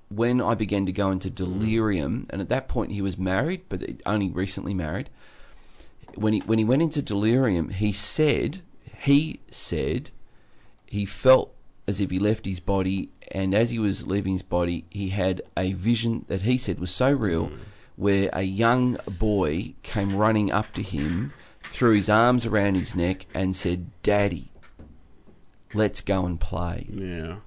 when 0.10 0.42
I 0.42 0.54
began 0.54 0.86
to 0.86 0.92
go 0.92 1.10
into 1.10 1.30
mm. 1.30 1.36
delirium, 1.36 2.28
and 2.30 2.42
at 2.42 2.50
that 2.50 2.68
point 2.68 2.92
he 2.92 3.02
was 3.02 3.18
married, 3.18 3.64
but 3.70 3.84
only 4.06 4.30
recently 4.30 4.74
married. 4.74 5.10
When 6.14 6.34
he 6.34 6.40
when 6.42 6.60
he 6.60 6.66
went 6.66 6.84
into 6.84 7.02
delirium, 7.02 7.70
he 7.70 7.92
said 7.92 8.62
he 9.00 9.40
said 9.50 10.12
he 10.86 11.06
felt 11.06 11.55
as 11.88 12.00
if 12.00 12.12
he 12.12 12.20
left 12.20 12.46
his 12.46 12.60
body, 12.60 13.10
and 13.32 13.54
as 13.54 13.70
he 13.70 13.80
was 13.80 14.08
leaving 14.08 14.34
his 14.34 14.42
body, 14.42 14.86
he 14.90 15.10
had 15.10 15.42
a 15.58 15.74
vision 15.74 16.26
that 16.28 16.44
he 16.44 16.58
said 16.58 16.80
was 16.80 16.92
so 16.92 17.12
real, 17.12 17.48
mm. 17.48 17.58
where 17.96 18.30
a 18.34 18.44
young 18.44 18.98
boy 19.08 19.74
came 19.84 20.16
running 20.16 20.52
up 20.52 20.74
to 20.74 20.82
him, 20.82 21.34
threw 21.64 21.94
his 21.94 22.10
arms 22.10 22.46
around 22.46 22.76
his 22.76 22.96
neck, 22.96 23.26
and 23.34 23.56
said, 23.56 23.92
"Daddy." 24.04 24.50
let's 25.76 26.02
go 26.02 26.26
and 26.26 26.40
play. 26.40 26.88
Yeah. 26.90 27.38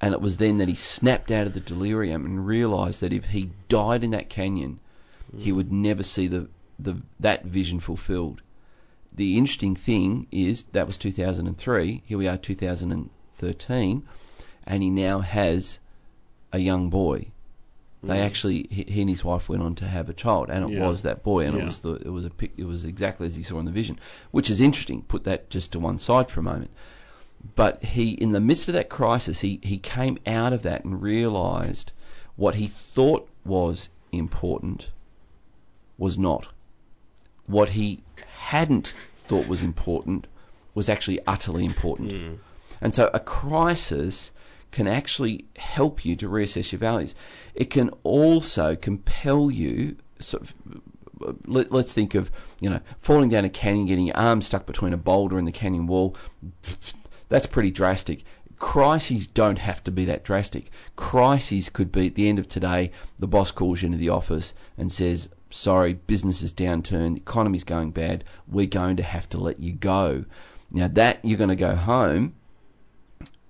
And 0.00 0.12
it 0.12 0.20
was 0.20 0.38
then 0.38 0.58
that 0.58 0.68
he 0.68 0.74
snapped 0.74 1.30
out 1.30 1.46
of 1.46 1.54
the 1.54 1.60
delirium 1.60 2.24
and 2.24 2.46
realised 2.46 3.00
that 3.00 3.12
if 3.12 3.26
he 3.26 3.50
died 3.68 4.02
in 4.02 4.10
that 4.10 4.28
canyon, 4.28 4.80
he 5.36 5.52
would 5.52 5.72
never 5.72 6.02
see 6.02 6.26
the, 6.26 6.48
the 6.78 7.02
that 7.20 7.44
vision 7.44 7.80
fulfilled. 7.80 8.42
The 9.12 9.38
interesting 9.38 9.76
thing 9.76 10.26
is 10.30 10.64
that 10.64 10.86
was 10.86 10.96
2003. 10.98 12.02
Here 12.04 12.18
we 12.18 12.28
are, 12.28 12.36
2013, 13.52 14.06
and 14.66 14.82
he 14.82 14.90
now 14.90 15.20
has 15.20 15.78
a 16.52 16.58
young 16.58 16.90
boy. 16.90 17.28
They 18.02 18.16
mm. 18.16 18.24
actually, 18.24 18.66
he, 18.70 18.84
he 18.88 19.00
and 19.00 19.10
his 19.10 19.24
wife 19.24 19.48
went 19.48 19.62
on 19.62 19.74
to 19.76 19.86
have 19.86 20.08
a 20.08 20.14
child, 20.14 20.50
and 20.50 20.64
it 20.64 20.76
Yeah. 20.76 20.88
was 20.88 21.02
that 21.02 21.22
boy, 21.22 21.46
and 21.46 21.56
it 21.56 21.64
was 21.64 21.80
the, 21.80 21.94
it 21.94 22.10
was 22.10 22.26
a 22.26 22.30
it 22.56 22.64
was 22.64 22.84
exactly 22.84 23.26
as 23.26 23.36
he 23.36 23.42
saw 23.42 23.58
in 23.58 23.64
the 23.64 23.72
vision, 23.72 23.98
which 24.30 24.50
is 24.50 24.60
interesting. 24.60 25.02
Put 25.02 25.24
that 25.24 25.50
just 25.50 25.72
to 25.72 25.78
one 25.78 25.98
side 25.98 26.30
for 26.30 26.40
a 26.40 26.42
moment 26.42 26.70
but 27.54 27.82
he 27.82 28.12
in 28.12 28.32
the 28.32 28.40
midst 28.40 28.68
of 28.68 28.74
that 28.74 28.88
crisis 28.88 29.40
he, 29.40 29.60
he 29.62 29.78
came 29.78 30.18
out 30.26 30.52
of 30.52 30.62
that 30.62 30.84
and 30.84 31.02
realized 31.02 31.92
what 32.36 32.56
he 32.56 32.66
thought 32.66 33.28
was 33.44 33.88
important 34.12 34.90
was 35.98 36.16
not 36.16 36.48
what 37.46 37.70
he 37.70 38.02
hadn't 38.38 38.94
thought 39.14 39.46
was 39.46 39.62
important 39.62 40.26
was 40.74 40.88
actually 40.88 41.20
utterly 41.26 41.64
important 41.64 42.10
mm. 42.10 42.38
And 42.84 42.94
so 42.94 43.10
a 43.12 43.18
crisis 43.18 44.30
can 44.70 44.86
actually 44.86 45.46
help 45.56 46.04
you 46.04 46.14
to 46.14 46.28
reassess 46.28 46.70
your 46.70 46.78
values 46.78 47.14
it 47.54 47.70
can 47.70 47.90
also 48.04 48.76
compel 48.76 49.50
you 49.50 49.96
sort 50.20 50.42
of 50.42 50.54
let, 51.46 51.72
let's 51.72 51.92
think 51.92 52.14
of 52.14 52.30
you 52.60 52.70
know 52.70 52.80
falling 52.98 53.28
down 53.28 53.44
a 53.44 53.48
canyon, 53.48 53.86
getting 53.86 54.06
your 54.06 54.16
arm 54.16 54.42
stuck 54.42 54.66
between 54.66 54.92
a 54.92 54.98
boulder 54.98 55.38
and 55.38 55.46
the 55.46 55.52
canyon 55.52 55.86
wall. 55.86 56.16
That's 57.28 57.46
pretty 57.46 57.70
drastic. 57.70 58.24
Crises 58.58 59.26
don't 59.26 59.58
have 59.58 59.82
to 59.84 59.90
be 59.90 60.04
that 60.04 60.24
drastic. 60.24 60.70
Crises 60.96 61.68
could 61.68 61.90
be 61.90 62.06
at 62.06 62.14
the 62.14 62.28
end 62.28 62.38
of 62.38 62.48
today. 62.48 62.90
The 63.18 63.26
boss 63.26 63.50
calls 63.50 63.82
you 63.82 63.86
into 63.86 63.98
the 63.98 64.08
office 64.08 64.54
and 64.78 64.92
says, 64.92 65.28
"Sorry, 65.50 65.94
business 65.94 66.42
is 66.42 66.52
downturned. 66.52 67.14
The 67.14 67.20
economy's 67.20 67.64
going 67.64 67.90
bad. 67.90 68.24
We're 68.46 68.66
going 68.66 68.96
to 68.96 69.02
have 69.02 69.28
to 69.30 69.38
let 69.38 69.60
you 69.60 69.72
go." 69.72 70.24
Now 70.70 70.88
that 70.88 71.20
you're 71.22 71.38
going 71.38 71.50
to 71.50 71.56
go 71.56 71.74
home 71.74 72.34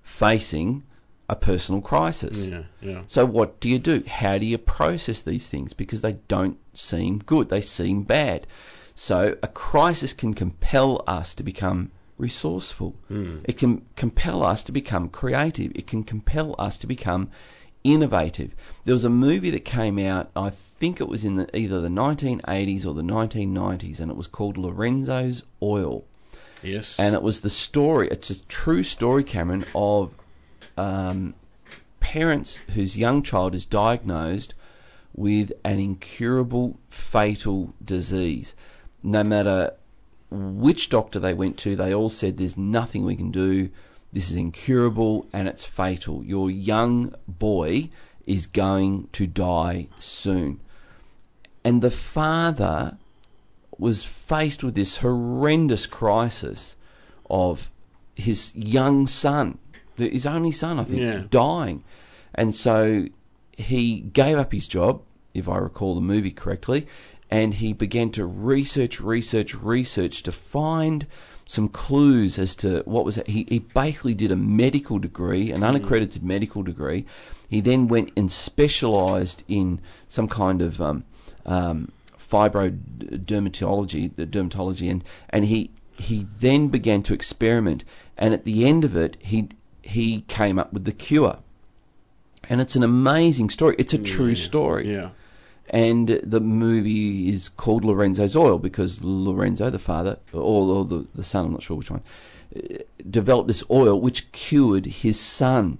facing 0.04 0.84
a 1.28 1.34
personal 1.34 1.80
crisis. 1.80 2.46
Yeah. 2.46 2.62
Yeah. 2.80 3.02
So 3.06 3.24
what 3.24 3.58
do 3.58 3.68
you 3.68 3.78
do? 3.78 4.04
How 4.06 4.38
do 4.38 4.46
you 4.46 4.58
process 4.58 5.22
these 5.22 5.48
things? 5.48 5.72
Because 5.72 6.02
they 6.02 6.18
don't 6.28 6.58
seem 6.74 7.18
good. 7.18 7.48
They 7.48 7.62
seem 7.62 8.02
bad. 8.02 8.46
So 8.94 9.36
a 9.42 9.48
crisis 9.48 10.12
can 10.12 10.34
compel 10.34 11.02
us 11.06 11.34
to 11.34 11.42
become 11.42 11.90
resourceful. 12.18 12.94
Hmm. 13.08 13.38
It 13.44 13.58
can 13.58 13.84
compel 13.96 14.44
us 14.44 14.62
to 14.64 14.72
become 14.72 15.08
creative. 15.08 15.72
It 15.74 15.86
can 15.86 16.04
compel 16.04 16.54
us 16.58 16.78
to 16.78 16.86
become 16.86 17.30
innovative. 17.82 18.54
There 18.84 18.94
was 18.94 19.04
a 19.04 19.10
movie 19.10 19.50
that 19.50 19.64
came 19.64 19.98
out, 19.98 20.30
I 20.36 20.50
think 20.50 21.00
it 21.00 21.08
was 21.08 21.24
in 21.24 21.36
the, 21.36 21.56
either 21.56 21.80
the 21.80 21.88
1980s 21.88 22.86
or 22.86 22.94
the 22.94 23.02
1990s, 23.02 23.98
and 23.98 24.10
it 24.10 24.16
was 24.16 24.26
called 24.26 24.56
Lorenzo's 24.56 25.42
Oil 25.62 26.04
Yes. 26.62 26.98
and 26.98 27.14
it 27.14 27.22
was 27.22 27.40
the 27.42 27.50
story. 27.50 28.08
It's 28.08 28.30
a 28.30 28.42
true 28.44 28.82
story, 28.82 29.22
Cameron, 29.22 29.64
of 29.74 30.14
um, 30.76 31.34
parents 32.00 32.56
whose 32.74 32.96
young 32.98 33.22
child 33.22 33.54
is 33.54 33.66
diagnosed 33.66 34.54
with 35.14 35.52
an 35.64 35.78
incurable, 35.78 36.78
fatal 36.90 37.74
disease. 37.84 38.54
No 39.02 39.22
matter 39.22 39.74
which 40.30 40.88
doctor 40.88 41.20
they 41.20 41.34
went 41.34 41.56
to, 41.58 41.76
they 41.76 41.94
all 41.94 42.08
said, 42.08 42.38
"There's 42.38 42.56
nothing 42.56 43.04
we 43.04 43.16
can 43.16 43.30
do. 43.30 43.70
This 44.12 44.30
is 44.30 44.36
incurable 44.36 45.28
and 45.32 45.48
it's 45.48 45.64
fatal. 45.64 46.24
Your 46.24 46.50
young 46.50 47.14
boy 47.28 47.90
is 48.26 48.46
going 48.46 49.08
to 49.12 49.26
die 49.26 49.88
soon." 49.98 50.60
And 51.64 51.82
the 51.82 51.90
father 51.90 52.98
was 53.78 54.02
faced 54.04 54.62
with 54.62 54.74
this 54.74 54.98
horrendous 54.98 55.86
crisis 55.86 56.76
of 57.28 57.70
his 58.14 58.54
young 58.54 59.06
son, 59.06 59.58
his 59.96 60.26
only 60.26 60.52
son, 60.52 60.78
I 60.78 60.84
think, 60.84 61.00
Yeah. 61.00 61.22
dying. 61.30 61.82
And 62.34 62.54
so 62.54 63.06
he 63.56 64.00
gave 64.00 64.38
up 64.38 64.52
his 64.52 64.68
job, 64.68 65.02
if 65.32 65.48
I 65.48 65.58
recall 65.58 65.94
the 65.94 66.00
movie 66.00 66.30
correctly, 66.30 66.86
and 67.30 67.54
he 67.54 67.72
began 67.72 68.10
to 68.12 68.24
research, 68.26 69.00
research, 69.00 69.54
research 69.54 70.22
to 70.22 70.32
find 70.32 71.06
some 71.46 71.68
clues 71.68 72.38
as 72.38 72.54
to 72.56 72.82
what 72.86 73.04
was 73.04 73.18
it. 73.18 73.26
He, 73.28 73.44
he 73.48 73.58
basically 73.58 74.14
did 74.14 74.30
a 74.30 74.36
medical 74.36 74.98
degree, 74.98 75.50
an 75.50 75.62
unaccredited 75.62 76.22
medical 76.22 76.62
degree. 76.62 77.04
He 77.48 77.60
then 77.60 77.88
went 77.88 78.12
and 78.16 78.30
specialised 78.30 79.44
in 79.48 79.80
some 80.08 80.28
kind 80.28 80.62
of 80.62 80.80
um, 80.80 81.04
um, 81.44 81.90
fibrodermatology, 82.34 84.10
dermatology, 84.10 84.90
and 84.90 85.04
and 85.30 85.46
he 85.46 85.70
he 85.96 86.26
then 86.40 86.68
began 86.68 87.02
to 87.04 87.14
experiment, 87.14 87.84
and 88.18 88.34
at 88.34 88.44
the 88.44 88.66
end 88.66 88.84
of 88.84 88.96
it, 88.96 89.16
he 89.20 89.48
he 89.82 90.22
came 90.22 90.58
up 90.58 90.72
with 90.72 90.84
the 90.84 90.92
cure, 90.92 91.38
and 92.48 92.60
it's 92.60 92.76
an 92.76 92.82
amazing 92.82 93.50
story. 93.50 93.76
It's 93.78 93.94
a 93.94 93.98
true 93.98 94.34
story, 94.34 94.90
Yeah. 94.92 95.10
and 95.70 96.08
the 96.08 96.40
movie 96.40 97.28
is 97.28 97.48
called 97.48 97.84
Lorenzo's 97.84 98.34
Oil 98.36 98.58
because 98.58 99.04
Lorenzo, 99.04 99.70
the 99.70 99.78
father, 99.78 100.18
or, 100.32 100.40
or 100.74 100.84
the 100.84 101.06
the 101.14 101.24
son, 101.24 101.46
I'm 101.46 101.52
not 101.52 101.62
sure 101.62 101.76
which 101.76 101.90
one, 101.90 102.02
uh, 102.56 102.78
developed 103.08 103.48
this 103.48 103.62
oil 103.70 104.00
which 104.00 104.30
cured 104.32 104.86
his 104.86 105.18
son. 105.20 105.78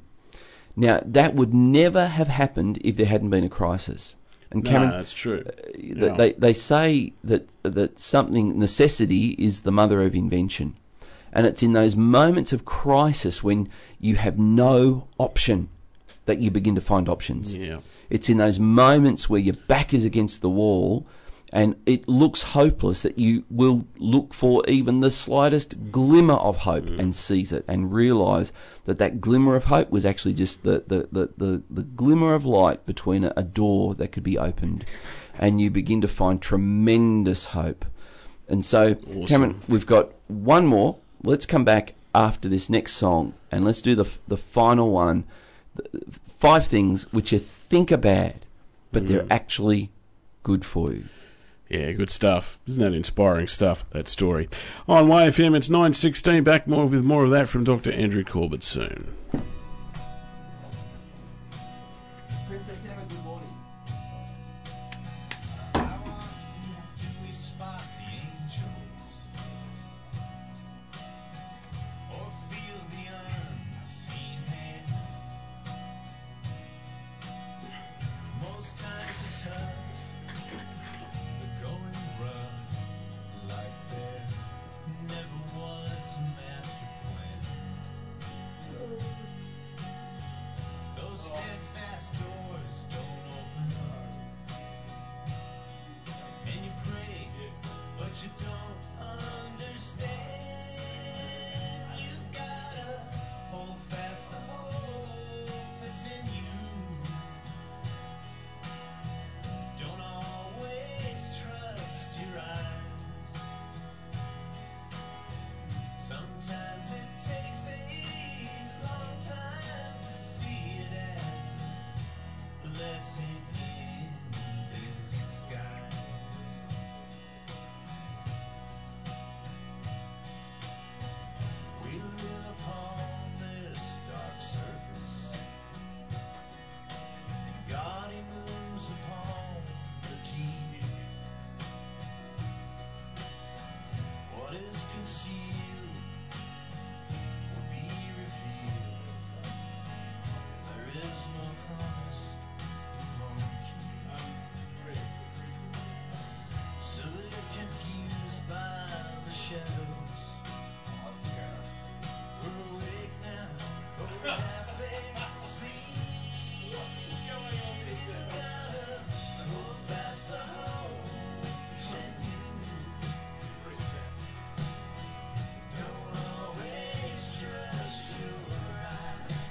Now 0.77 1.01
that 1.05 1.35
would 1.35 1.55
never 1.55 2.07
have 2.07 2.29
happened 2.29 2.79
if 2.85 2.97
there 2.97 3.07
hadn't 3.07 3.31
been 3.31 3.45
a 3.45 3.49
crisis. 3.49 4.17
And 4.55 4.65
No, 4.65 4.71
Cameron, 4.71 4.91
that's 4.93 5.13
true. 5.13 5.43
th- 5.43 5.97
Yeah. 5.97 6.17
they 6.17 6.33
they 6.33 6.53
say 6.55 7.13
that 7.23 7.49
that 7.63 7.99
something 8.01 8.59
necessity 8.59 9.35
is 9.39 9.63
the 9.63 9.73
mother 9.73 10.03
of 10.03 10.15
invention, 10.15 10.75
and 11.33 11.47
it's 11.47 11.63
in 11.63 11.73
those 11.73 11.97
moments 11.97 12.53
of 12.53 12.65
crisis 12.65 13.43
when 13.43 13.69
you 14.01 14.17
have 14.17 14.39
no 14.39 15.09
option 15.19 15.69
that 16.27 16.39
you 16.41 16.51
begin 16.51 16.75
to 16.75 16.81
find 16.81 17.09
options. 17.09 17.55
Yeah. 17.55 17.79
It's 18.11 18.29
in 18.29 18.39
those 18.39 18.59
moments 18.61 19.29
where 19.29 19.41
your 19.41 19.57
back 19.67 19.93
is 19.93 20.05
against 20.05 20.41
the 20.41 20.49
wall 20.51 21.07
and 21.55 21.77
it 21.87 22.09
looks 22.09 22.43
hopeless 22.43 23.03
that 23.03 23.17
you 23.17 23.45
will 23.49 23.87
look 23.97 24.35
for 24.35 24.65
even 24.67 24.99
the 24.99 25.11
slightest 25.11 25.93
glimmer 25.93 26.35
of 26.35 26.57
hope 26.59 26.87
mm. 26.87 26.99
and 26.99 27.15
seize 27.15 27.53
it 27.53 27.65
and 27.69 27.93
realize 27.93 28.53
that 28.87 28.99
that 28.99 29.21
glimmer 29.21 29.55
of 29.55 29.67
hope 29.67 29.89
was 29.89 30.05
actually 30.05 30.35
just 30.35 30.65
the, 30.65 30.83
the, 30.89 31.09
the, 31.13 31.31
the, 31.37 31.63
the 31.71 31.83
glimmer 31.85 32.35
of 32.35 32.45
light 32.45 32.85
between 32.87 33.23
a, 33.23 33.33
a 33.37 33.45
door 33.45 33.95
that 33.95 34.11
could 34.11 34.25
be 34.25 34.37
opened. 34.37 34.85
And 35.39 35.61
you 35.61 35.71
begin 35.71 36.01
to 36.01 36.09
find 36.09 36.43
tremendous 36.43 37.47
hope. 37.47 37.85
And 38.49 38.65
so, 38.65 38.97
Awesome. 39.07 39.27
Cameron, 39.27 39.61
we've 39.69 39.87
got 39.87 40.11
one 40.27 40.67
more. 40.67 40.97
Let's 41.23 41.47
come 41.47 41.65
back 41.65 41.95
after 42.13 42.49
this 42.49 42.69
next 42.69 42.95
song 42.95 43.33
and 43.53 43.65
let's 43.65 43.81
do 43.81 43.95
the, 43.95 44.11
the 44.27 44.37
final 44.37 44.91
one 44.91 45.25
five 46.27 46.67
things 46.67 47.05
which 47.13 47.31
you 47.31 47.39
think 47.39 47.93
are 47.93 47.97
bad, 47.97 48.45
but 48.91 49.07
they're 49.07 49.23
mm. 49.23 49.31
actually 49.31 49.93
good 50.43 50.65
for 50.65 50.93
you. 50.93 51.05
Yeah, 51.75 51.91
good 51.91 52.11
stuff. 52.11 52.61
Isn't 52.69 52.85
that 52.85 52.95
inspiring 52.95 53.49
stuff, 53.49 53.85
that 53.91 54.07
story? 54.07 54.49
On 54.87 55.09
YFM, 55.09 55.57
it's 55.57 55.69
9.16. 55.69 56.45
Back 56.45 56.69
more 56.69 56.87
with 56.87 57.03
more 57.03 57.25
of 57.25 57.33
that 57.33 57.49
from 57.49 57.65
Dr. 57.65 57.91
Andrew 57.91 58.23
Corbett 58.23 58.63
soon. 58.63 59.09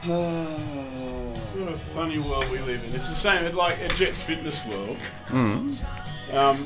What 0.05 1.69
a 1.69 1.77
funny 1.77 2.19
world 2.19 2.49
we 2.51 2.59
live 2.59 2.83
in. 2.83 2.93
It's 2.93 3.07
the 3.07 3.15
same 3.15 3.55
like 3.55 3.79
at 3.79 3.95
Jetts 3.95 4.21
Fitness 4.21 4.65
World. 4.67 4.97
Mm. 5.27 6.33
Um, 6.33 6.59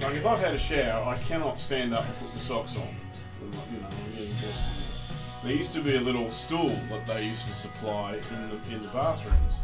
like 0.00 0.14
if 0.14 0.24
I've 0.24 0.38
had 0.38 0.54
a 0.54 0.58
shower, 0.58 1.04
I 1.04 1.16
cannot 1.16 1.58
stand 1.58 1.92
up 1.92 2.04
and 2.04 2.14
put 2.14 2.20
the 2.20 2.38
socks 2.38 2.76
on. 2.76 2.82
Like, 2.82 3.60
You 3.72 3.80
know, 3.80 3.88
I'm 3.88 4.12
getting 4.12 4.32
dressed 4.36 4.42
in 4.44 4.76
it. 4.76 5.42
There 5.42 5.52
used 5.52 5.74
to 5.74 5.80
be 5.80 5.96
a 5.96 6.00
little 6.00 6.28
stool 6.28 6.68
that 6.68 7.04
they 7.04 7.26
used 7.26 7.46
to 7.46 7.52
supply 7.52 8.12
in 8.12 8.48
the 8.48 8.76
in 8.76 8.80
the 8.80 8.88
bathrooms. 8.88 9.62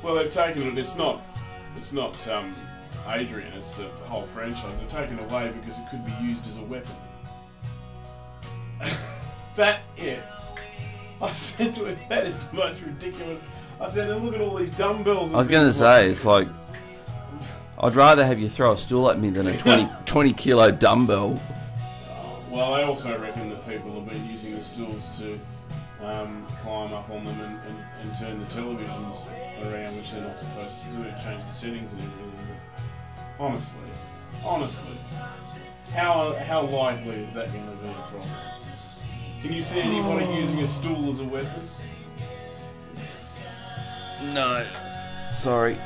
Well, 0.00 0.14
they've 0.14 0.30
taken 0.30 0.68
it. 0.68 0.78
It's 0.78 0.94
not. 0.94 1.20
It's 1.76 1.92
not 1.92 2.28
um, 2.28 2.52
Adrian. 3.08 3.52
It's 3.54 3.74
the 3.74 3.88
whole 4.06 4.22
franchise. 4.22 4.70
They've 4.78 4.88
taken 4.88 5.18
it 5.18 5.32
away 5.32 5.52
because 5.60 5.76
it 5.76 5.84
could 5.90 6.06
be 6.06 6.24
used 6.24 6.46
as 6.46 6.58
a 6.58 6.62
weapon. 6.62 6.94
that 9.56 9.80
yeah. 11.58 11.66
I 11.66 11.70
said 11.70 11.74
to 11.74 11.86
it, 11.86 11.98
that 12.08 12.26
is 12.26 12.40
the 12.40 12.56
most 12.56 12.82
ridiculous. 12.82 13.44
I 13.80 13.88
said, 13.88 14.10
and 14.10 14.24
look 14.24 14.34
at 14.34 14.40
all 14.40 14.56
these 14.56 14.72
dumbbells. 14.72 15.32
I 15.32 15.36
was 15.36 15.48
going 15.48 15.66
to 15.66 15.72
say, 15.72 16.08
it's 16.08 16.24
like, 16.24 16.48
I'd 17.80 17.94
rather 17.94 18.26
have 18.26 18.40
you 18.40 18.48
throw 18.48 18.72
a 18.72 18.76
stool 18.76 19.10
at 19.10 19.20
me 19.20 19.30
than 19.30 19.46
a 19.46 19.56
20, 19.56 19.88
20 20.04 20.32
kilo 20.32 20.70
dumbbell. 20.70 21.40
Well, 22.50 22.74
I 22.74 22.82
also 22.82 23.16
reckon 23.18 23.50
that 23.50 23.68
people 23.68 23.92
have 23.94 24.08
been 24.08 24.24
using 24.26 24.56
the 24.56 24.64
stools 24.64 25.18
to 25.20 25.38
um, 26.02 26.46
climb 26.62 26.92
up 26.92 27.08
on 27.10 27.24
them 27.24 27.40
and, 27.40 27.60
and, 27.66 27.84
and 28.02 28.16
turn 28.18 28.40
the 28.40 28.46
televisions 28.46 29.26
around, 29.62 29.96
which 29.96 30.12
they're 30.12 30.22
not 30.22 30.38
supposed 30.38 30.80
to 30.80 30.86
do, 30.96 31.02
change 31.22 31.44
the 31.44 31.52
settings 31.52 31.92
and 31.92 32.02
everything. 32.02 32.56
But 33.36 33.44
honestly, 33.44 33.90
honestly, 34.44 34.96
how 35.94 36.34
how 36.36 36.62
likely 36.62 37.16
is 37.16 37.34
that 37.34 37.52
going 37.52 37.64
to 37.66 37.76
be 37.76 37.88
a 37.88 37.92
problem? 37.92 38.30
Can 39.42 39.52
you 39.52 39.62
see 39.62 39.80
anybody 39.80 40.26
using 40.34 40.58
a 40.58 40.66
stool 40.66 41.10
as 41.10 41.20
a 41.20 41.24
weapon? 41.24 41.62
No. 44.34 44.66
Sorry. 45.32 45.76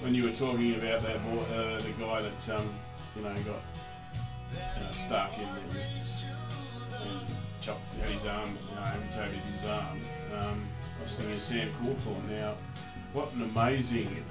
When 0.00 0.14
you 0.14 0.22
were 0.22 0.30
talking 0.30 0.76
about 0.76 1.02
that 1.02 1.24
boy, 1.24 1.40
uh, 1.52 1.80
the 1.80 1.90
guy 1.98 2.22
that 2.22 2.50
um, 2.50 2.74
you 3.16 3.22
know 3.22 3.34
got 3.34 3.60
uh, 4.80 4.92
stuck 4.92 5.36
in 5.36 5.42
there 5.42 5.82
and 7.02 7.26
chopped 7.60 7.94
had 8.00 8.10
his 8.10 8.24
arm, 8.24 8.56
you 8.70 8.76
know, 8.76 8.82
amputated 8.82 9.40
his 9.52 9.66
arm. 9.66 10.00
Um, 10.32 10.68
I 11.00 11.02
was 11.02 11.16
thinking 11.16 11.34
of 11.34 11.40
Sam 11.40 11.72
Cawthorn. 11.82 12.28
Now, 12.30 12.54
what 13.16 13.32
an 13.32 13.42
amazing 13.44 14.22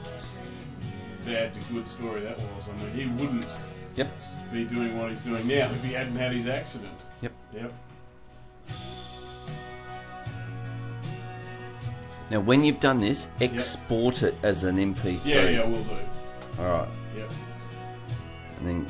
bad 1.26 1.52
to 1.56 1.74
good 1.74 1.88
story 1.88 2.22
that 2.22 2.38
was. 2.38 2.70
I 2.70 2.84
mean, 2.84 2.92
he 2.94 3.08
wouldn't 3.20 3.48
Yep. 3.96 4.08
be 4.54 4.64
doing 4.64 4.96
what 4.96 5.10
he's 5.10 5.22
doing 5.22 5.48
now 5.48 5.72
if 5.72 5.84
he 5.84 5.94
hadn't 5.94 6.16
had 6.16 6.32
his 6.32 6.46
accident. 6.48 6.94
Yep. 7.22 7.32
Yep. 7.56 7.74
Now, 12.30 12.40
when 12.42 12.64
you've 12.64 12.80
done 12.80 13.00
this, 13.00 13.28
export 13.42 14.22
it 14.22 14.36
as 14.44 14.64
an 14.64 14.78
MP3. 14.78 15.20
Yeah, 15.26 15.50
yeah, 15.50 15.66
we'll 15.66 15.84
do. 15.84 15.98
All 16.60 16.66
right. 16.66 16.90
Yep. 17.18 17.32
And 18.60 18.68
then. 18.68 18.86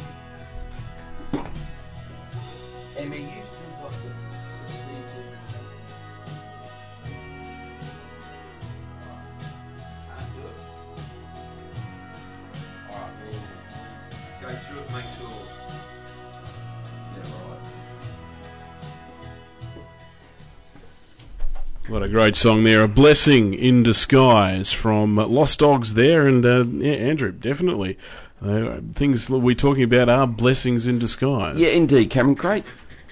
What 21.87 22.01
a 22.01 22.09
great 22.09 22.35
song 22.35 22.63
there. 22.63 22.81
A 22.81 22.87
blessing 22.87 23.53
in 23.53 23.83
disguise 23.83 24.71
from 24.71 25.17
Lost 25.17 25.59
Dogs 25.59 25.93
there. 25.93 26.25
And 26.25 26.43
uh, 26.43 26.65
yeah, 26.65 26.93
Andrew, 26.93 27.31
definitely. 27.31 27.99
Uh, 28.41 28.79
things 28.93 29.29
we're 29.29 29.53
talking 29.53 29.83
about 29.83 30.09
are 30.09 30.25
blessings 30.25 30.87
in 30.87 30.97
disguise. 30.97 31.59
Yeah, 31.59 31.69
indeed, 31.69 32.09
Cameron. 32.09 32.33
Great 32.33 32.63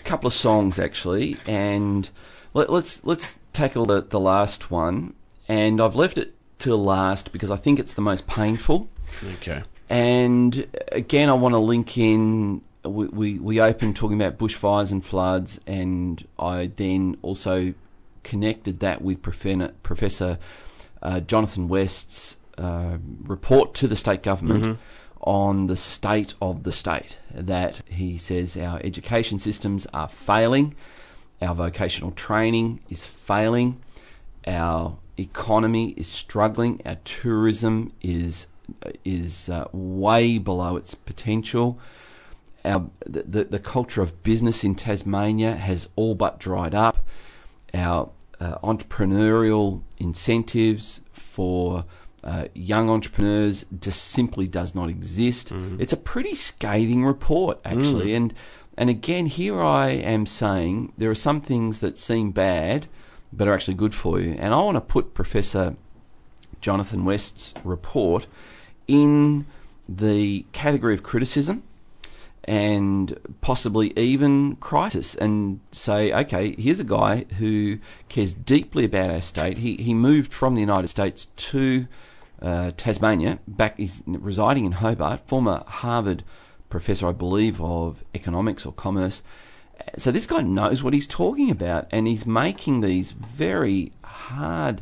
couple 0.03 0.27
of 0.27 0.33
songs 0.33 0.79
actually, 0.79 1.37
and 1.47 2.09
let, 2.53 2.69
let's 2.69 3.05
let's 3.05 3.37
tackle 3.53 3.85
the 3.85 4.01
the 4.01 4.19
last 4.19 4.71
one. 4.71 5.13
And 5.47 5.79
I've 5.79 5.95
left 5.95 6.17
it 6.17 6.33
till 6.57 6.83
last 6.83 7.31
because 7.31 7.51
I 7.51 7.57
think 7.57 7.77
it's 7.77 7.93
the 7.93 8.01
most 8.01 8.25
painful. 8.25 8.89
Okay. 9.35 9.61
And 9.87 10.67
again, 10.91 11.29
I 11.29 11.33
want 11.33 11.53
to 11.53 11.59
link 11.59 11.95
in. 11.97 12.61
We, 12.83 13.07
we, 13.07 13.39
we 13.39 13.61
opened 13.61 13.95
talking 13.95 14.19
about 14.19 14.37
bushfires 14.39 14.91
and 14.91 15.05
floods, 15.05 15.59
and 15.67 16.27
I 16.37 16.71
then 16.75 17.17
also 17.21 17.75
connected 18.23 18.79
that 18.79 19.01
with 19.01 19.21
Professor, 19.21 19.73
Professor 19.83 20.39
uh, 21.01 21.19
Jonathan 21.19 21.67
West's 21.67 22.37
uh, 22.57 22.97
report 23.21 23.73
to 23.75 23.87
the 23.87 23.95
state 23.95 24.23
government 24.23 24.79
on 25.21 25.67
the 25.67 25.75
state 25.75 26.33
of 26.41 26.63
the 26.63 26.71
state. 26.71 27.17
That 27.31 27.81
he 27.87 28.17
says 28.17 28.57
our 28.57 28.79
education 28.83 29.39
systems 29.39 29.87
are 29.93 30.07
failing, 30.07 30.75
our 31.41 31.55
vocational 31.55 32.11
training 32.11 32.81
is 32.89 33.05
failing, 33.05 33.81
our 34.45 34.97
economy 35.17 35.91
is 35.91 36.07
struggling, 36.07 36.81
our 36.85 36.97
tourism 37.03 37.93
is 38.01 38.47
is 39.03 39.49
uh, 39.49 39.67
way 39.71 40.37
below 40.37 40.77
its 40.77 40.95
potential. 40.95 41.79
Our 42.65 42.89
the 43.05 43.43
the 43.43 43.59
culture 43.59 44.01
of 44.01 44.23
business 44.23 44.63
in 44.63 44.75
Tasmania 44.75 45.55
has 45.55 45.89
all 45.95 46.15
but 46.15 46.39
dried 46.39 46.75
up. 46.75 47.05
Our 47.73 48.09
uh, 48.39 48.57
entrepreneurial 48.63 49.81
incentives 49.97 51.01
for 51.11 51.85
uh, 52.23 52.45
young 52.53 52.89
entrepreneurs 52.89 53.65
just 53.79 54.01
simply 54.03 54.47
does 54.47 54.73
not 54.75 54.89
exist. 54.89 55.51
It's 55.79 55.93
a 55.93 55.97
pretty 55.97 56.35
scathing 56.35 57.05
report, 57.05 57.59
actually, 57.65 58.13
and 58.13 58.33
and 58.77 58.89
again, 58.89 59.27
here 59.27 59.61
I 59.61 59.89
am 59.89 60.25
saying 60.25 60.93
there 60.97 61.11
are 61.11 61.15
some 61.15 61.41
things 61.41 61.79
that 61.79 61.97
seem 61.97 62.31
bad, 62.31 62.87
but 63.31 63.47
are 63.47 63.53
actually 63.53 63.75
good 63.75 63.93
for 63.93 64.19
you, 64.19 64.35
and 64.39 64.53
I 64.53 64.57
want 64.57 64.75
to 64.77 64.81
put 64.81 65.13
Professor 65.13 65.75
Jonathan 66.61 67.05
West's 67.05 67.53
report 67.63 68.25
in 68.87 69.45
the 69.87 70.45
category 70.53 70.93
of 70.93 71.03
criticism 71.03 71.63
and 72.45 73.17
possibly 73.41 73.97
even 73.97 74.57
crisis 74.57 75.15
and 75.15 75.61
say, 75.71 76.11
okay, 76.11 76.55
here's 76.57 76.79
a 76.79 76.83
guy 76.83 77.25
who 77.37 77.79
cares 78.09 78.33
deeply 78.33 78.85
about 78.85 79.09
our 79.09 79.21
state. 79.21 79.59
He, 79.59 79.77
he 79.77 79.93
moved 79.93 80.33
from 80.33 80.55
the 80.55 80.61
United 80.61 80.87
States 80.87 81.27
to 81.37 81.87
uh, 82.41 82.71
Tasmania, 82.75 83.39
back 83.47 83.77
he's 83.77 84.03
residing 84.05 84.65
in 84.65 84.73
Hobart, 84.73 85.21
former 85.27 85.63
Harvard 85.65 86.23
professor, 86.69 87.07
I 87.07 87.13
believe, 87.13 87.61
of 87.61 88.03
economics 88.13 88.65
or 88.65 88.73
commerce. 88.73 89.21
So 89.97 90.11
this 90.11 90.27
guy 90.27 90.41
knows 90.41 90.83
what 90.83 90.93
he's 90.93 91.07
talking 91.07 91.49
about, 91.49 91.87
and 91.91 92.07
he's 92.07 92.25
making 92.25 92.81
these 92.81 93.11
very 93.11 93.93
hard 94.03 94.81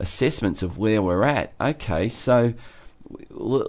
assessments 0.00 0.62
of 0.62 0.78
where 0.78 1.02
we're 1.02 1.24
at. 1.24 1.52
Okay, 1.60 2.08
so 2.08 2.54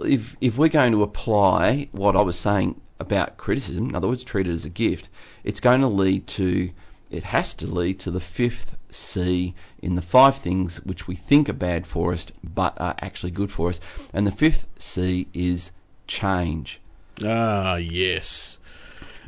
if 0.04 0.36
if 0.40 0.56
we're 0.56 0.68
going 0.68 0.92
to 0.92 1.02
apply 1.02 1.88
what 1.92 2.16
I 2.16 2.22
was 2.22 2.38
saying 2.38 2.80
about 2.98 3.36
criticism, 3.36 3.88
in 3.88 3.94
other 3.94 4.08
words, 4.08 4.24
treat 4.24 4.46
it 4.46 4.52
as 4.52 4.64
a 4.64 4.70
gift, 4.70 5.08
it's 5.44 5.60
going 5.60 5.80
to 5.80 5.88
lead 5.88 6.26
to, 6.28 6.70
it 7.10 7.24
has 7.24 7.54
to 7.54 7.66
lead 7.66 7.98
to 8.00 8.10
the 8.10 8.20
fifth 8.20 8.76
C 8.90 9.54
in 9.82 9.94
the 9.94 10.02
five 10.02 10.36
things 10.36 10.76
which 10.84 11.06
we 11.06 11.14
think 11.14 11.48
are 11.48 11.54
bad 11.54 11.86
for 11.86 12.12
us 12.12 12.26
but 12.42 12.80
are 12.80 12.94
actually 13.00 13.32
good 13.32 13.50
for 13.50 13.68
us. 13.68 13.80
And 14.12 14.26
the 14.26 14.32
fifth 14.32 14.66
C 14.78 15.28
is 15.34 15.70
change. 16.06 16.80
Ah, 17.24 17.76
yes. 17.76 18.58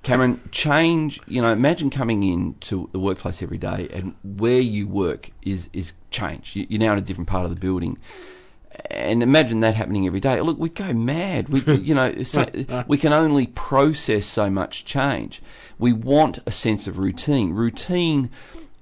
Cameron, 0.02 0.40
change, 0.50 1.20
you 1.26 1.42
know, 1.42 1.52
imagine 1.52 1.90
coming 1.90 2.22
in 2.22 2.54
to 2.60 2.88
the 2.92 2.98
workplace 2.98 3.42
every 3.42 3.58
day 3.58 3.88
and 3.92 4.14
where 4.22 4.60
you 4.60 4.86
work 4.86 5.30
is, 5.42 5.68
is 5.72 5.92
change. 6.10 6.52
You're 6.54 6.80
now 6.80 6.92
in 6.92 6.98
a 6.98 7.02
different 7.02 7.28
part 7.28 7.44
of 7.44 7.50
the 7.50 7.56
building. 7.56 7.98
And 8.90 9.22
imagine 9.22 9.60
that 9.60 9.74
happening 9.74 10.06
every 10.06 10.20
day. 10.20 10.40
Look, 10.40 10.58
we'd 10.58 10.74
go 10.74 10.92
mad. 10.92 11.48
We, 11.48 11.60
you 11.76 11.94
know, 11.94 12.22
so, 12.22 12.46
we 12.86 12.98
can 12.98 13.12
only 13.12 13.46
process 13.48 14.26
so 14.26 14.50
much 14.50 14.84
change. 14.84 15.42
We 15.78 15.92
want 15.92 16.38
a 16.46 16.50
sense 16.50 16.86
of 16.86 16.98
routine. 16.98 17.52
Routine 17.52 18.30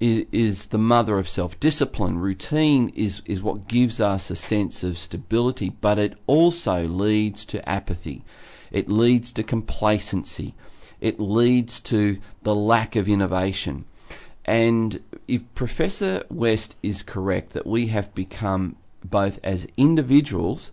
is, 0.00 0.26
is 0.32 0.66
the 0.66 0.78
mother 0.78 1.18
of 1.18 1.28
self-discipline. 1.28 2.18
Routine 2.18 2.90
is, 2.90 3.22
is 3.24 3.42
what 3.42 3.68
gives 3.68 4.00
us 4.00 4.30
a 4.30 4.36
sense 4.36 4.82
of 4.82 4.98
stability, 4.98 5.70
but 5.80 5.98
it 5.98 6.14
also 6.26 6.86
leads 6.86 7.44
to 7.46 7.66
apathy. 7.68 8.22
It 8.70 8.88
leads 8.88 9.32
to 9.32 9.42
complacency. 9.42 10.54
It 11.00 11.20
leads 11.20 11.80
to 11.80 12.18
the 12.42 12.54
lack 12.54 12.96
of 12.96 13.08
innovation. 13.08 13.84
And 14.44 15.02
if 15.26 15.42
Professor 15.54 16.22
West 16.30 16.76
is 16.82 17.02
correct 17.02 17.50
that 17.50 17.66
we 17.66 17.88
have 17.88 18.14
become 18.14 18.76
both 19.10 19.38
as 19.42 19.66
individuals 19.76 20.72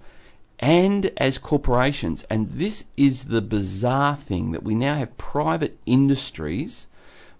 and 0.60 1.12
as 1.18 1.38
corporations. 1.38 2.24
And 2.30 2.52
this 2.52 2.86
is 2.96 3.26
the 3.26 3.42
bizarre 3.42 4.16
thing 4.16 4.52
that 4.52 4.64
we 4.64 4.76
now 4.76 4.96
have 4.96 5.18
private 5.18 5.78
industries, 5.86 6.88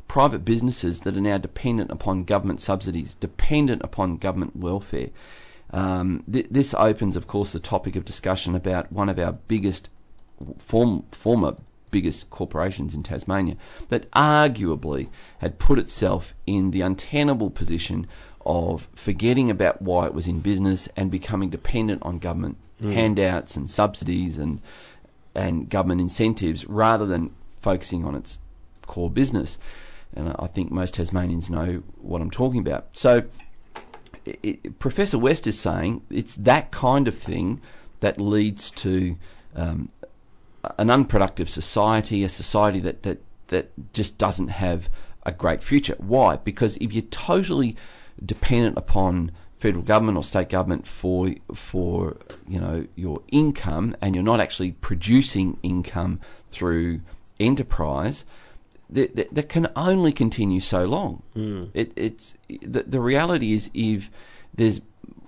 private 0.08 0.44
businesses 0.44 1.02
that 1.02 1.16
are 1.16 1.22
now 1.22 1.38
dependent 1.38 1.92
upon 1.92 2.26
government 2.26 2.62
subsidies, 2.62 3.16
dependent 3.20 3.82
upon 3.84 4.18
government 4.18 4.56
welfare. 4.56 5.10
Um, 5.72 6.24
th- 6.32 6.48
this 6.52 6.74
opens, 6.74 7.16
of 7.16 7.28
course, 7.28 7.54
the 7.54 7.60
topic 7.60 7.96
of 7.96 8.06
discussion 8.06 8.56
about 8.56 8.92
one 8.92 9.10
of 9.10 9.18
our 9.18 9.34
biggest 9.48 9.90
form, 10.60 11.06
former 11.12 11.56
biggest 11.94 12.30
corporations 12.30 12.96
in 12.96 13.04
Tasmania 13.04 13.56
that 13.90 14.10
arguably 14.12 15.10
had 15.38 15.60
put 15.60 15.80
itself 15.80 16.34
in 16.48 16.72
the 16.72 16.82
untenable 16.82 17.52
position 17.52 18.08
of 18.46 18.88
forgetting 18.96 19.50
about 19.50 19.82
why 19.82 20.06
it 20.06 20.14
was 20.14 20.28
in 20.28 20.40
business 20.40 20.90
and 20.96 21.10
becoming 21.12 21.50
dependent 21.50 22.02
on 22.04 22.20
government 22.20 22.58
handouts 22.82 23.56
and 23.56 23.70
subsidies 23.70 24.38
and 24.38 24.60
and 25.36 25.70
government 25.70 26.02
incentives 26.02 26.68
rather 26.68 27.06
than 27.06 27.34
focusing 27.62 28.04
on 28.04 28.14
its 28.14 28.40
core 28.86 29.10
business. 29.10 29.58
And 30.14 30.36
I 30.38 30.48
think 30.48 30.70
most 30.70 30.96
Tasmanians 30.96 31.50
know 31.50 31.82
what 32.02 32.22
I'm 32.22 32.30
talking 32.30 32.60
about. 32.60 32.88
So 32.94 33.24
it- 34.26 34.78
Professor 34.80 35.18
West 35.18 35.48
is 35.48 35.58
saying 35.60 36.02
it's 36.10 36.36
that 36.36 36.72
kind 36.72 37.08
of 37.08 37.18
thing 37.18 37.62
that 38.02 38.20
leads 38.20 38.70
to 38.72 39.16
um, 39.56 39.90
an 40.78 40.90
unproductive 40.90 41.50
society, 41.50 42.24
a 42.24 42.30
society 42.30 42.80
that, 42.80 43.04
that, 43.04 43.22
that 43.48 43.72
just 43.94 44.18
doesn't 44.18 44.50
have 44.50 44.90
a 45.26 45.32
great 45.32 45.64
future. 45.64 45.96
Why? 46.00 46.36
Because 46.38 46.78
if 46.78 46.92
you're 46.94 47.02
totally 47.04 47.76
dependent 48.24 48.78
upon 48.78 49.32
federal 49.60 49.84
government 49.84 50.18
or 50.18 50.24
state 50.24 50.50
government 50.50 50.86
for 50.86 51.34
for 51.54 52.18
you 52.48 52.60
know 52.60 52.86
your 52.96 53.22
income 53.30 53.96
and 54.02 54.14
you're 54.14 54.24
not 54.24 54.40
actually 54.40 54.74
producing 54.74 55.58
income 55.64 56.20
through 56.52 57.02
enterprise, 57.40 58.26
that, 58.90 59.16
that, 59.16 59.34
that 59.34 59.50
can 59.50 59.68
only 59.76 60.12
continue 60.12 60.60
so 60.60 60.86
long. 60.86 61.24
Hmm. 61.34 61.64
It, 61.74 61.92
it's 61.96 62.36
the, 62.48 62.84
the 62.84 63.02
reality 63.02 63.54
is 63.54 63.70
if 63.74 64.10
there's 64.54 64.82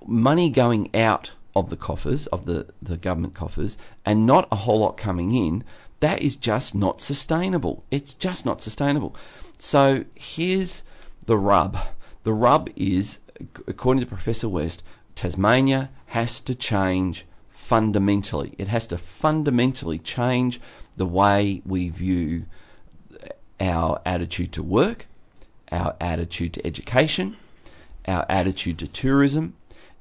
money 0.06 0.50
going 0.50 0.96
out 0.96 1.32
of 1.56 1.70
the 1.70 1.78
coffers 1.78 2.28
of 2.28 2.46
the, 2.46 2.68
the 2.82 2.98
government 2.98 3.34
coffers 3.34 3.78
and 4.06 4.26
not 4.26 4.48
a 4.52 4.58
whole 4.58 4.80
lot 4.80 4.98
coming 4.98 5.32
in, 5.32 5.64
that 6.00 6.22
is 6.22 6.36
just 6.36 6.76
not 6.76 7.02
sustainable. 7.02 7.84
It's 7.90 8.14
just 8.14 8.46
not 8.46 8.62
sustainable. 8.62 9.16
So 9.58 10.06
here's 10.16 10.84
the 11.26 11.38
rub. 11.38 11.78
The 12.26 12.34
rub 12.34 12.72
is, 12.76 13.20
according 13.68 14.02
to 14.02 14.08
Professor 14.08 14.50
West, 14.50 14.82
Tasmania 15.14 15.92
has 16.08 16.42
to 16.42 16.56
change 16.56 17.26
fundamentally. 17.50 18.56
It 18.58 18.68
has 18.68 18.88
to 18.88 18.98
fundamentally 18.98 20.00
change 20.00 20.60
the 20.98 21.06
way 21.06 21.62
we 21.68 21.90
view 21.90 22.48
our 23.60 24.02
attitude 24.08 24.52
to 24.54 24.64
work, 24.64 25.06
our 25.72 25.96
attitude 26.02 26.54
to 26.54 26.66
education, 26.66 27.38
our 28.08 28.26
attitude 28.28 28.80
to 28.80 28.88
tourism, 28.88 29.54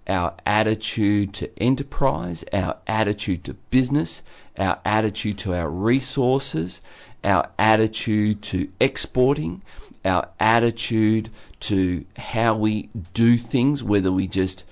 our 0.09 0.33
attitude 0.47 1.35
to 1.35 1.63
enterprise, 1.63 2.43
our 2.55 2.79
attitude 2.87 3.45
to 3.45 3.53
business, 3.69 4.23
our 4.57 4.79
attitude 4.87 5.37
to 5.39 5.53
our 5.53 5.69
resources, 5.69 6.81
our 7.23 7.51
attitude 7.59 8.41
to 8.41 8.71
exporting, 8.81 9.61
our 10.07 10.29
attitude 10.41 11.29
to 11.65 12.05
how 12.17 12.55
we 12.55 12.91
do 13.15 13.39
things, 13.39 13.83
whether 13.83 14.13
we 14.13 14.27
just 14.27 14.67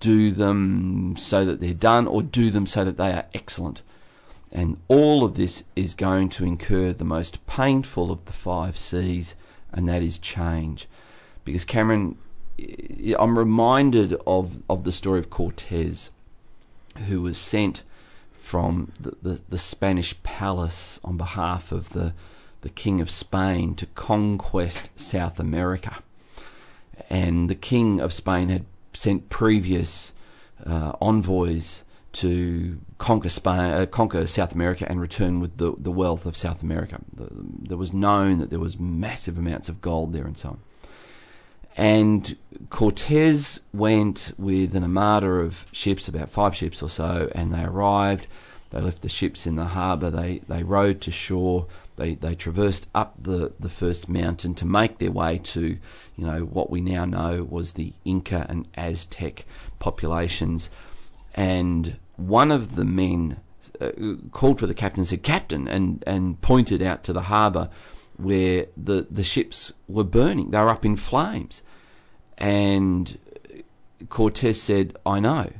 do 0.00 0.32
them 0.32 1.14
so 1.16 1.44
that 1.44 1.60
they're 1.60 1.72
done 1.72 2.08
or 2.08 2.22
do 2.22 2.50
them 2.50 2.66
so 2.66 2.84
that 2.84 2.96
they 2.96 3.12
are 3.12 3.26
excellent. 3.32 3.82
And 4.50 4.78
all 4.88 5.24
of 5.24 5.36
this 5.36 5.62
is 5.76 5.94
going 5.94 6.28
to 6.30 6.44
incur 6.44 6.92
the 6.92 7.04
most 7.04 7.46
painful 7.46 8.10
of 8.10 8.24
the 8.24 8.32
five 8.32 8.76
C's, 8.76 9.36
and 9.72 9.88
that 9.88 10.02
is 10.02 10.18
change. 10.18 10.88
Because 11.44 11.64
Cameron, 11.64 12.18
I'm 13.16 13.38
reminded 13.38 14.14
of, 14.26 14.60
of 14.68 14.82
the 14.82 14.92
story 14.92 15.20
of 15.20 15.30
Cortez, 15.30 16.10
who 17.06 17.22
was 17.22 17.38
sent 17.38 17.84
from 18.32 18.92
the, 18.98 19.16
the, 19.22 19.40
the 19.48 19.58
Spanish 19.58 20.20
palace 20.24 20.98
on 21.04 21.16
behalf 21.16 21.70
of 21.70 21.90
the, 21.90 22.12
the 22.62 22.70
King 22.70 23.00
of 23.00 23.08
Spain 23.08 23.76
to 23.76 23.86
conquest 23.86 24.90
South 24.98 25.38
America. 25.38 25.98
And 27.10 27.48
the 27.50 27.54
King 27.54 28.00
of 28.00 28.12
Spain 28.12 28.48
had 28.48 28.64
sent 28.92 29.28
previous 29.28 30.12
uh, 30.64 30.92
envoys 31.00 31.84
to 32.12 32.80
conquer 32.98 33.28
Spain, 33.28 33.72
uh, 33.72 33.86
conquer 33.86 34.26
South 34.26 34.54
America, 34.54 34.86
and 34.88 35.00
return 35.00 35.40
with 35.40 35.56
the, 35.56 35.74
the 35.76 35.90
wealth 35.90 36.26
of 36.26 36.36
South 36.36 36.62
America. 36.62 37.00
The, 37.12 37.28
there 37.32 37.76
was 37.76 37.92
known 37.92 38.38
that 38.38 38.50
there 38.50 38.60
was 38.60 38.78
massive 38.78 39.36
amounts 39.36 39.68
of 39.68 39.80
gold 39.80 40.12
there 40.12 40.24
and 40.24 40.38
so 40.38 40.50
on. 40.50 40.60
And 41.76 42.36
Cortez 42.70 43.60
went 43.72 44.32
with 44.38 44.76
an 44.76 44.84
armada 44.84 45.26
of 45.26 45.66
ships, 45.72 46.06
about 46.06 46.28
five 46.28 46.54
ships 46.54 46.82
or 46.82 46.88
so, 46.88 47.30
and 47.34 47.52
they 47.52 47.64
arrived. 47.64 48.28
They 48.70 48.80
left 48.80 49.02
the 49.02 49.08
ships 49.08 49.46
in 49.46 49.56
the 49.56 49.66
harbour. 49.66 50.10
They 50.10 50.38
they 50.48 50.62
rowed 50.62 51.00
to 51.02 51.10
shore. 51.10 51.66
They 51.96 52.14
they 52.14 52.34
traversed 52.34 52.88
up 52.94 53.14
the, 53.22 53.52
the 53.58 53.68
first 53.68 54.08
mountain 54.08 54.54
to 54.56 54.66
make 54.66 54.98
their 54.98 55.12
way 55.12 55.38
to, 55.38 55.78
you 56.16 56.26
know, 56.26 56.40
what 56.40 56.70
we 56.70 56.80
now 56.80 57.04
know 57.04 57.44
was 57.44 57.72
the 57.72 57.92
Inca 58.04 58.46
and 58.48 58.68
Aztec 58.74 59.44
populations. 59.78 60.70
And 61.34 61.96
one 62.16 62.50
of 62.50 62.76
the 62.76 62.84
men 62.84 63.40
uh, 63.80 63.90
called 64.32 64.60
for 64.60 64.66
the 64.66 64.74
captain 64.74 65.00
and 65.00 65.08
said, 65.08 65.22
"Captain," 65.22 65.68
and 65.68 66.02
and 66.06 66.40
pointed 66.40 66.82
out 66.82 67.04
to 67.04 67.12
the 67.12 67.22
harbour 67.22 67.70
where 68.16 68.66
the 68.76 69.06
the 69.10 69.24
ships 69.24 69.72
were 69.88 70.04
burning. 70.04 70.50
They 70.50 70.58
were 70.58 70.70
up 70.70 70.84
in 70.84 70.96
flames, 70.96 71.62
and 72.38 73.18
Cortez 74.08 74.60
said, 74.60 74.96
"I 75.06 75.20
know. 75.20 75.52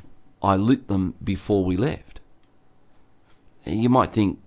I 0.43 0.57
lit 0.57 0.89
them 0.89 1.15
before 1.23 1.65
we 1.65 1.77
left." 1.77 2.21
You 3.65 3.89
might 3.89 4.13
think 4.13 4.41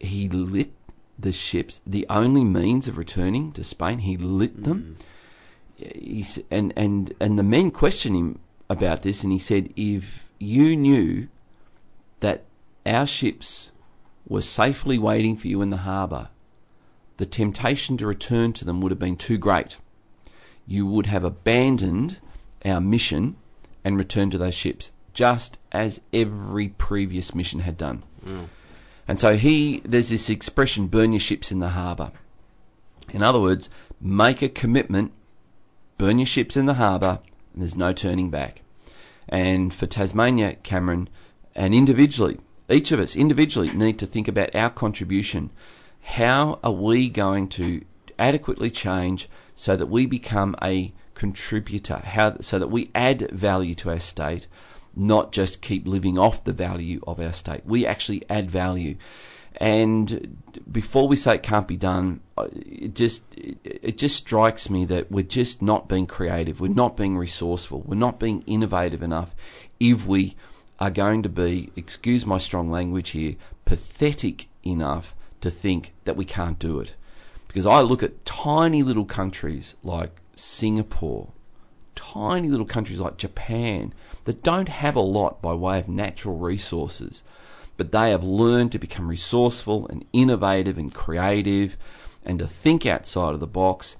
he 0.00 0.28
lit 0.28 0.72
the 1.18 1.32
ships. 1.32 1.80
The 1.86 2.06
only 2.08 2.44
means 2.44 2.86
of 2.86 2.96
returning 2.96 3.52
to 3.52 3.64
Spain, 3.64 3.98
he 3.98 4.16
lit 4.16 4.60
mm. 4.60 4.64
them. 4.64 4.96
He's, 5.76 6.40
and 6.50 6.72
and 6.76 7.12
and 7.20 7.38
the 7.38 7.42
men 7.42 7.70
questioned 7.70 8.16
him 8.16 8.38
about 8.70 9.02
this, 9.02 9.22
and 9.22 9.32
he 9.32 9.38
said, 9.38 9.72
"If 9.76 10.26
you 10.38 10.76
knew 10.76 11.28
that 12.20 12.44
our 12.86 13.06
ships 13.06 13.72
were 14.26 14.42
safely 14.42 14.98
waiting 14.98 15.36
for 15.36 15.48
you 15.48 15.62
in 15.62 15.70
the 15.70 15.78
harbour, 15.78 16.28
the 17.16 17.26
temptation 17.26 17.96
to 17.96 18.06
return 18.06 18.52
to 18.54 18.64
them 18.64 18.80
would 18.80 18.92
have 18.92 18.98
been 18.98 19.16
too 19.16 19.38
great. 19.38 19.78
You 20.66 20.86
would 20.86 21.06
have 21.06 21.24
abandoned 21.24 22.20
our 22.64 22.80
mission 22.80 23.36
and 23.84 23.96
returned 23.96 24.32
to 24.32 24.38
those 24.38 24.54
ships, 24.54 24.90
just 25.14 25.58
as 25.72 26.00
every 26.12 26.68
previous 26.70 27.34
mission 27.34 27.60
had 27.60 27.76
done." 27.76 28.02
Mm. 28.24 28.48
And 29.08 29.18
so 29.18 29.36
he, 29.36 29.80
there's 29.84 30.10
this 30.10 30.28
expression, 30.28 30.86
burn 30.86 31.12
your 31.12 31.20
ships 31.20 31.50
in 31.50 31.60
the 31.60 31.70
harbour. 31.70 32.12
In 33.10 33.22
other 33.22 33.40
words, 33.40 33.70
make 34.00 34.42
a 34.42 34.50
commitment, 34.50 35.12
burn 35.96 36.18
your 36.18 36.26
ships 36.26 36.56
in 36.56 36.66
the 36.66 36.74
harbour, 36.74 37.20
and 37.54 37.62
there's 37.62 37.74
no 37.74 37.94
turning 37.94 38.30
back. 38.30 38.62
And 39.26 39.72
for 39.72 39.86
Tasmania, 39.86 40.56
Cameron, 40.56 41.08
and 41.54 41.74
individually, 41.74 42.38
each 42.68 42.92
of 42.92 43.00
us 43.00 43.16
individually 43.16 43.70
need 43.70 43.98
to 43.98 44.06
think 44.06 44.28
about 44.28 44.54
our 44.54 44.70
contribution. 44.70 45.50
How 46.02 46.58
are 46.62 46.72
we 46.72 47.08
going 47.08 47.48
to 47.48 47.82
adequately 48.18 48.70
change 48.70 49.28
so 49.54 49.74
that 49.74 49.86
we 49.86 50.04
become 50.04 50.54
a 50.62 50.92
contributor, 51.14 51.96
how, 51.96 52.36
so 52.40 52.58
that 52.58 52.68
we 52.68 52.90
add 52.94 53.30
value 53.30 53.74
to 53.76 53.90
our 53.90 54.00
state, 54.00 54.46
not 54.98 55.32
just 55.32 55.62
keep 55.62 55.86
living 55.86 56.18
off 56.18 56.44
the 56.44 56.52
value 56.52 57.00
of 57.06 57.20
our 57.20 57.32
state. 57.32 57.64
We 57.64 57.86
actually 57.86 58.24
add 58.28 58.50
value. 58.50 58.96
And 59.56 60.42
before 60.70 61.08
we 61.08 61.16
say 61.16 61.36
it 61.36 61.42
can't 61.42 61.66
be 61.66 61.76
done, 61.76 62.20
uh, 62.36 62.48
it 62.52 62.94
just 62.94 63.22
it, 63.36 63.58
it 63.64 63.98
just 63.98 64.16
strikes 64.16 64.70
me 64.70 64.84
that 64.86 65.10
we're 65.10 65.24
just 65.24 65.62
not 65.62 65.88
being 65.88 66.06
creative. 66.06 66.60
We're 66.60 66.68
not 66.68 66.96
being 66.96 67.16
resourceful. 67.16 67.82
We're 67.82 67.96
not 67.96 68.20
being 68.20 68.42
innovative 68.42 69.02
enough. 69.02 69.34
If 69.80 70.06
we 70.06 70.36
are 70.78 70.90
going 70.90 71.22
to 71.24 71.28
be, 71.28 71.72
excuse 71.74 72.24
my 72.24 72.38
strong 72.38 72.70
language 72.70 73.10
here, 73.10 73.34
pathetic 73.64 74.48
enough 74.64 75.14
to 75.40 75.50
think 75.50 75.92
that 76.04 76.16
we 76.16 76.24
can't 76.24 76.58
do 76.58 76.78
it. 76.78 76.94
Because 77.48 77.66
I 77.66 77.80
look 77.80 78.02
at 78.02 78.24
tiny 78.24 78.82
little 78.82 79.04
countries 79.04 79.74
like 79.82 80.20
Singapore, 80.36 81.32
tiny 81.98 82.48
little 82.48 82.64
countries 82.64 83.00
like 83.00 83.16
Japan 83.16 83.92
that 84.24 84.44
don't 84.44 84.68
have 84.68 84.94
a 84.94 85.00
lot 85.00 85.42
by 85.42 85.52
way 85.52 85.80
of 85.80 85.88
natural 85.88 86.38
resources, 86.38 87.24
but 87.76 87.90
they 87.90 88.10
have 88.10 88.22
learned 88.22 88.70
to 88.72 88.78
become 88.78 89.08
resourceful 89.08 89.88
and 89.88 90.04
innovative 90.12 90.78
and 90.78 90.94
creative 90.94 91.76
and 92.24 92.38
to 92.38 92.46
think 92.46 92.86
outside 92.86 93.34
of 93.34 93.40
the 93.40 93.46
box. 93.46 93.96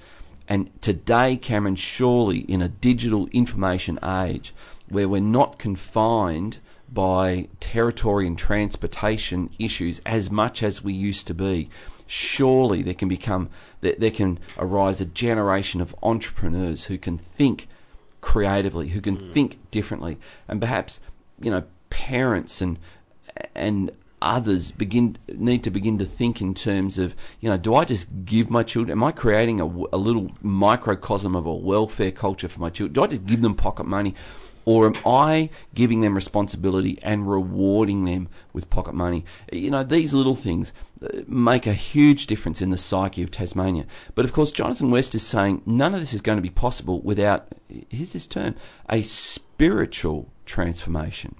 And 0.47 0.71
today, 0.81 1.37
Cameron, 1.37 1.77
surely 1.77 2.39
in 2.39 2.63
a 2.63 2.69
digital 2.69 3.27
information 3.33 3.99
age 4.05 4.55
where 4.89 5.09
we're 5.09 5.21
not 5.21 5.59
confined 5.59 6.59
by 6.91 7.49
territory 7.61 8.27
and 8.27 8.39
transportation 8.39 9.51
issues 9.59 10.01
as 10.07 10.31
much 10.31 10.63
as 10.63 10.83
we 10.85 10.93
used 10.93 11.27
to 11.27 11.35
be. 11.35 11.69
Surely 12.07 12.83
there 12.83 12.95
can 12.95 13.09
become 13.09 13.51
there, 13.81 13.95
there 13.99 14.11
can 14.11 14.39
arise 14.57 15.01
a 15.01 15.05
generation 15.05 15.81
of 15.81 15.95
entrepreneurs 16.03 16.85
who 16.85 16.97
can 16.97 17.19
think 17.19 17.69
creatively, 18.21 18.89
who 18.89 19.01
can 19.01 19.17
mm. 19.17 19.33
think 19.33 19.59
differently, 19.71 20.19
and 20.47 20.61
perhaps 20.61 21.01
you 21.41 21.51
know 21.51 21.65
parents 21.91 22.61
and 22.61 22.79
and 23.55 23.91
others 24.21 24.73
begin 24.73 25.17
need 25.29 25.63
to 25.63 25.71
begin 25.71 25.97
to 25.99 26.05
think 26.05 26.41
in 26.41 26.53
terms 26.53 26.99
of 26.99 27.15
you 27.41 27.49
know 27.49 27.57
do 27.57 27.75
I 27.75 27.85
just 27.85 28.09
give 28.25 28.51
my 28.51 28.65
children 28.65 28.91
am 28.91 29.05
I 29.05 29.13
creating 29.13 29.61
a, 29.61 29.65
a 29.65 29.97
little 29.97 30.33
microcosm 30.43 31.37
of 31.37 31.47
a 31.47 31.55
welfare 31.55 32.11
culture 32.11 32.49
for 32.49 32.61
my 32.61 32.71
children? 32.71 32.95
Do 32.95 33.03
I 33.03 33.07
just 33.07 33.27
give 33.27 33.43
them 33.43 33.55
pocket 33.55 33.85
money 33.87 34.15
or 34.69 34.85
am 34.87 34.95
I 35.07 35.49
giving 35.75 36.03
them 36.03 36.15
responsibility 36.15 36.99
and 37.03 37.31
rewarding 37.31 38.05
them 38.05 38.29
with 38.53 38.69
pocket 38.69 38.95
money 38.95 39.25
you 39.51 39.71
know 39.71 39.83
these 39.83 40.13
little 40.13 40.35
things 40.35 40.75
uh, 41.03 41.23
make 41.27 41.67
a 41.67 41.73
huge 41.73 42.27
difference 42.27 42.61
in 42.61 42.69
the 42.69 42.77
psyche 42.77 43.23
of 43.23 43.31
Tasmania 43.31 43.87
but 44.15 44.27
of 44.27 44.33
course 44.35 44.53
Jonathan 44.53 44.91
West 44.91 45.15
is 45.15 45.27
saying 45.27 45.63
none 45.65 45.95
of 45.95 46.01
this 46.01 46.13
is 46.13 46.21
going 46.21 46.37
to 46.37 46.43
be 46.43 46.51
possible 46.51 47.01
without 47.01 47.49
here's 47.89 48.13
this 48.13 48.27
term 48.27 48.55
a 48.91 49.01
spiritual 49.03 50.31
transformation 50.45 51.35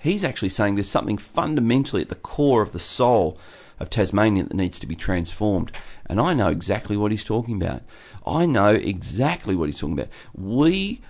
He's 0.00 0.24
actually 0.24 0.50
saying 0.50 0.74
there's 0.74 0.90
something 0.90 1.16
fundamentally 1.16 2.02
at 2.02 2.10
the 2.10 2.14
core 2.14 2.60
of 2.60 2.72
the 2.72 2.78
soul 2.78 3.38
of 3.80 3.88
Tasmania 3.88 4.44
that 4.44 4.54
needs 4.54 4.78
to 4.80 4.86
be 4.86 4.94
transformed. 4.94 5.72
And 6.06 6.20
I 6.20 6.34
know 6.34 6.48
exactly 6.48 6.94
what 6.94 7.10
he's 7.10 7.24
talking 7.24 7.60
about. 7.60 7.82
I 8.26 8.44
know 8.44 8.68
exactly 8.74 9.56
what 9.56 9.68
he's 9.68 9.78
talking 9.78 9.98
about. 9.98 10.12
We, 10.34 11.00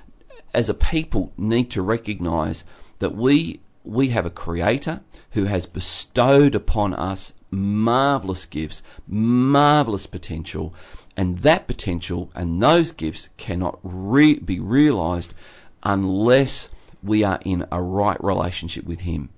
as 0.55 0.69
a 0.69 0.75
people, 0.75 1.33
need 1.37 1.71
to 1.73 1.83
recognise 1.83 2.65
that 3.01 3.15
we 3.15 3.61
we 3.83 4.09
have 4.09 4.25
a 4.25 4.31
creator 4.31 5.03
who 5.33 5.45
has 5.45 5.67
bestowed 5.67 6.55
upon 6.55 6.95
us 6.95 7.35
marvelous 7.51 8.47
gifts, 8.47 8.83
marvelous 9.07 10.07
potential, 10.07 10.73
and 11.17 11.41
that 11.41 11.67
potential 11.67 12.31
and 12.35 12.63
those 12.63 12.93
gifts 12.93 13.29
cannot 13.37 13.79
re- 13.83 14.39
be 14.39 14.59
realized 14.59 15.35
unless 15.83 16.71
we 17.03 17.23
are 17.23 17.39
in 17.45 17.67
a 17.71 17.83
right 17.83 18.23
relationship 18.25 18.85
with 18.85 19.01
him. 19.01 19.29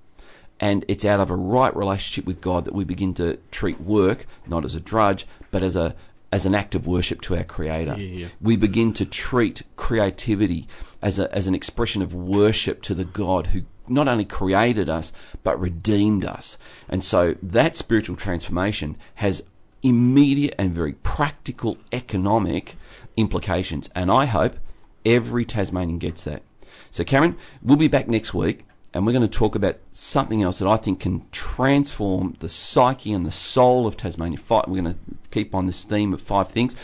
And 0.60 0.84
it's 0.88 1.04
out 1.04 1.20
of 1.20 1.30
a 1.30 1.36
right 1.36 1.74
relationship 1.76 2.24
with 2.24 2.40
God 2.40 2.64
that 2.64 2.74
we 2.74 2.84
begin 2.84 3.12
to 3.14 3.38
treat 3.50 3.80
work 3.80 4.26
not 4.46 4.64
as 4.64 4.74
a 4.74 4.80
drudge, 4.80 5.26
but 5.50 5.62
as 5.62 5.76
a 5.76 5.94
as 6.32 6.44
an 6.44 6.54
act 6.54 6.74
of 6.74 6.86
worship 6.86 7.20
to 7.22 7.36
our 7.36 7.44
Creator. 7.44 7.96
Yeah, 7.98 8.20
yeah. 8.20 8.28
We 8.40 8.56
begin 8.56 8.92
to 8.94 9.04
treat 9.06 9.62
creativity 9.76 10.66
as 11.06 11.20
a, 11.20 11.32
as 11.32 11.46
an 11.46 11.54
expression 11.54 12.02
of 12.02 12.12
worship 12.12 12.82
to 12.82 12.92
the 12.92 13.04
God 13.04 13.48
who 13.48 13.62
not 13.86 14.08
only 14.08 14.24
created 14.24 14.88
us 14.88 15.12
but 15.44 15.58
redeemed 15.60 16.24
us. 16.24 16.58
And 16.88 17.04
so 17.04 17.36
that 17.40 17.76
spiritual 17.76 18.16
transformation 18.16 18.96
has 19.16 19.44
immediate 19.84 20.56
and 20.58 20.72
very 20.72 20.94
practical 20.94 21.78
economic 21.92 22.74
implications. 23.16 23.88
And 23.94 24.10
I 24.10 24.24
hope 24.24 24.56
every 25.04 25.44
Tasmanian 25.44 25.98
gets 25.98 26.24
that. 26.24 26.42
So, 26.90 27.04
Cameron, 27.04 27.36
we'll 27.62 27.76
be 27.76 27.86
back 27.86 28.08
next 28.08 28.34
week 28.34 28.64
and 28.92 29.06
we're 29.06 29.12
going 29.12 29.22
to 29.22 29.28
talk 29.28 29.54
about 29.54 29.76
something 29.92 30.42
else 30.42 30.58
that 30.58 30.66
I 30.66 30.76
think 30.76 30.98
can 30.98 31.24
transform 31.30 32.34
the 32.40 32.48
psyche 32.48 33.12
and 33.12 33.24
the 33.24 33.30
soul 33.30 33.86
of 33.86 33.96
Tasmania. 33.96 34.40
We're 34.50 34.82
going 34.82 34.84
to 34.84 34.98
keep 35.30 35.54
on 35.54 35.66
this 35.66 35.84
theme 35.84 36.12
of 36.12 36.20
five 36.20 36.48
things 36.48 36.74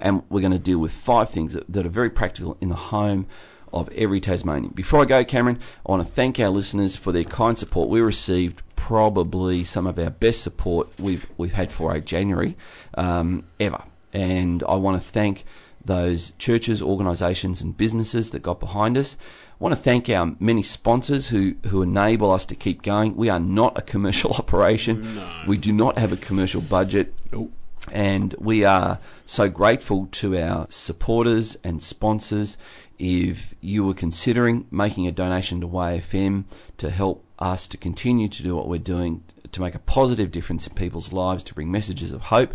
and 0.00 0.22
we're 0.28 0.42
going 0.42 0.52
to 0.52 0.60
deal 0.60 0.78
with 0.78 0.92
five 0.92 1.30
things 1.30 1.58
that 1.68 1.86
are 1.86 1.88
very 1.88 2.10
practical 2.10 2.56
in 2.60 2.68
the 2.68 2.76
home 2.76 3.26
of 3.74 3.90
every 3.90 4.20
Tasmanian. 4.20 4.72
Before 4.72 5.02
I 5.02 5.04
go, 5.04 5.24
Cameron, 5.24 5.58
I 5.86 5.92
want 5.92 6.06
to 6.06 6.12
thank 6.12 6.38
our 6.40 6.48
listeners 6.48 6.96
for 6.96 7.12
their 7.12 7.24
kind 7.24 7.58
support. 7.58 7.88
We 7.88 8.00
received 8.00 8.62
probably 8.76 9.64
some 9.64 9.86
of 9.86 9.98
our 9.98 10.10
best 10.10 10.42
support 10.42 10.88
we've 10.98 11.26
we've 11.36 11.52
had 11.52 11.72
for 11.72 11.94
a 11.94 12.00
January 12.00 12.56
um, 12.94 13.44
ever, 13.58 13.82
and 14.12 14.62
I 14.68 14.76
want 14.76 15.00
to 15.00 15.06
thank 15.06 15.44
those 15.84 16.32
churches, 16.38 16.82
organisations, 16.82 17.60
and 17.60 17.76
businesses 17.76 18.30
that 18.30 18.42
got 18.42 18.60
behind 18.60 18.96
us. 18.96 19.16
I 19.60 19.64
want 19.64 19.74
to 19.74 19.80
thank 19.80 20.08
our 20.08 20.34
many 20.40 20.62
sponsors 20.62 21.28
who, 21.28 21.54
who 21.66 21.82
enable 21.82 22.32
us 22.32 22.46
to 22.46 22.54
keep 22.54 22.82
going. 22.82 23.16
We 23.16 23.28
are 23.28 23.38
not 23.38 23.78
a 23.78 23.82
commercial 23.82 24.32
operation. 24.38 25.20
We 25.46 25.58
do 25.58 25.72
not 25.72 25.98
have 25.98 26.12
a 26.12 26.16
commercial 26.16 26.60
budget. 26.60 27.14
Nope. 27.32 27.52
And 27.92 28.34
we 28.38 28.64
are 28.64 28.98
so 29.26 29.48
grateful 29.48 30.08
to 30.12 30.40
our 30.40 30.66
supporters 30.70 31.56
and 31.62 31.82
sponsors. 31.82 32.56
If 32.98 33.54
you 33.60 33.84
were 33.84 33.94
considering 33.94 34.66
making 34.70 35.06
a 35.06 35.12
donation 35.12 35.60
to 35.60 35.68
YFM 35.68 36.44
to 36.78 36.90
help 36.90 37.24
us 37.38 37.66
to 37.68 37.76
continue 37.76 38.28
to 38.28 38.42
do 38.42 38.56
what 38.56 38.68
we're 38.68 38.78
doing, 38.78 39.22
to 39.52 39.60
make 39.60 39.74
a 39.74 39.80
positive 39.80 40.30
difference 40.30 40.66
in 40.66 40.74
people's 40.74 41.12
lives, 41.12 41.44
to 41.44 41.54
bring 41.54 41.70
messages 41.70 42.12
of 42.12 42.22
hope 42.22 42.54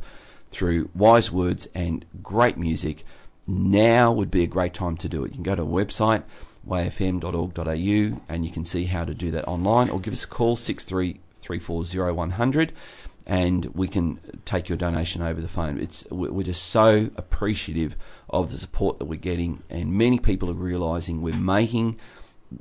through 0.49 0.89
wise 0.95 1.31
words 1.31 1.67
and 1.75 2.05
great 2.23 2.57
music, 2.57 3.05
now 3.47 4.11
would 4.11 4.31
be 4.31 4.43
a 4.43 4.47
great 4.47 4.73
time 4.73 4.97
to 4.97 5.09
do 5.09 5.23
it. 5.23 5.29
You 5.29 5.35
can 5.35 5.43
go 5.43 5.55
to 5.55 5.61
our 5.61 5.67
website, 5.67 6.23
yfm.org.au, 6.67 8.21
and 8.29 8.45
you 8.45 8.51
can 8.51 8.65
see 8.65 8.85
how 8.85 9.05
to 9.05 9.13
do 9.13 9.29
that 9.31 9.47
online, 9.47 9.89
or 9.89 9.99
give 9.99 10.13
us 10.13 10.23
a 10.23 10.27
call, 10.27 10.55
63340100 10.55 12.71
and 13.29 13.65
we 13.75 13.87
can 13.87 14.19
take 14.43 14.67
your 14.69 14.77
donation 14.77 15.21
over 15.21 15.39
the 15.39 15.47
phone. 15.47 15.79
It's 15.79 16.05
we- 16.09 16.29
we're 16.29 16.43
just 16.43 16.63
so 16.65 17.11
appreciative 17.15 17.95
of 18.29 18.51
the 18.51 18.57
support 18.57 18.97
that 18.97 19.05
we're 19.05 19.19
getting, 19.19 19.61
and 19.69 19.93
many 19.93 20.17
people 20.17 20.49
are 20.49 20.53
realising 20.53 21.21
we're 21.21 21.35
making 21.35 21.97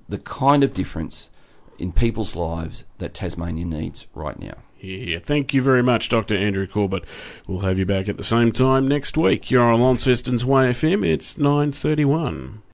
the 0.09 0.19
kind 0.19 0.63
of 0.63 0.75
difference 0.75 1.31
in 1.79 1.91
people's 1.93 2.37
lives 2.37 2.85
that 2.99 3.15
Tasmania 3.15 3.65
needs 3.65 4.07
right 4.15 4.39
now. 4.39 4.55
Yeah, 4.81 5.19
thank 5.21 5.55
you 5.55 5.63
very 5.63 5.83
much, 5.83 6.09
Dr. 6.11 6.37
Andrew 6.37 6.67
Corbett. 6.67 7.05
We'll 7.47 7.61
have 7.61 7.79
you 7.79 7.87
back 7.87 8.09
at 8.09 8.17
the 8.19 8.23
same 8.25 8.53
time 8.53 8.87
next 8.87 9.17
week. 9.17 9.51
You're 9.51 9.73
on 9.73 9.81
Launceston's 9.81 10.45
YFM. 10.45 11.03
It's 11.05 11.37
9.31. 11.37 12.59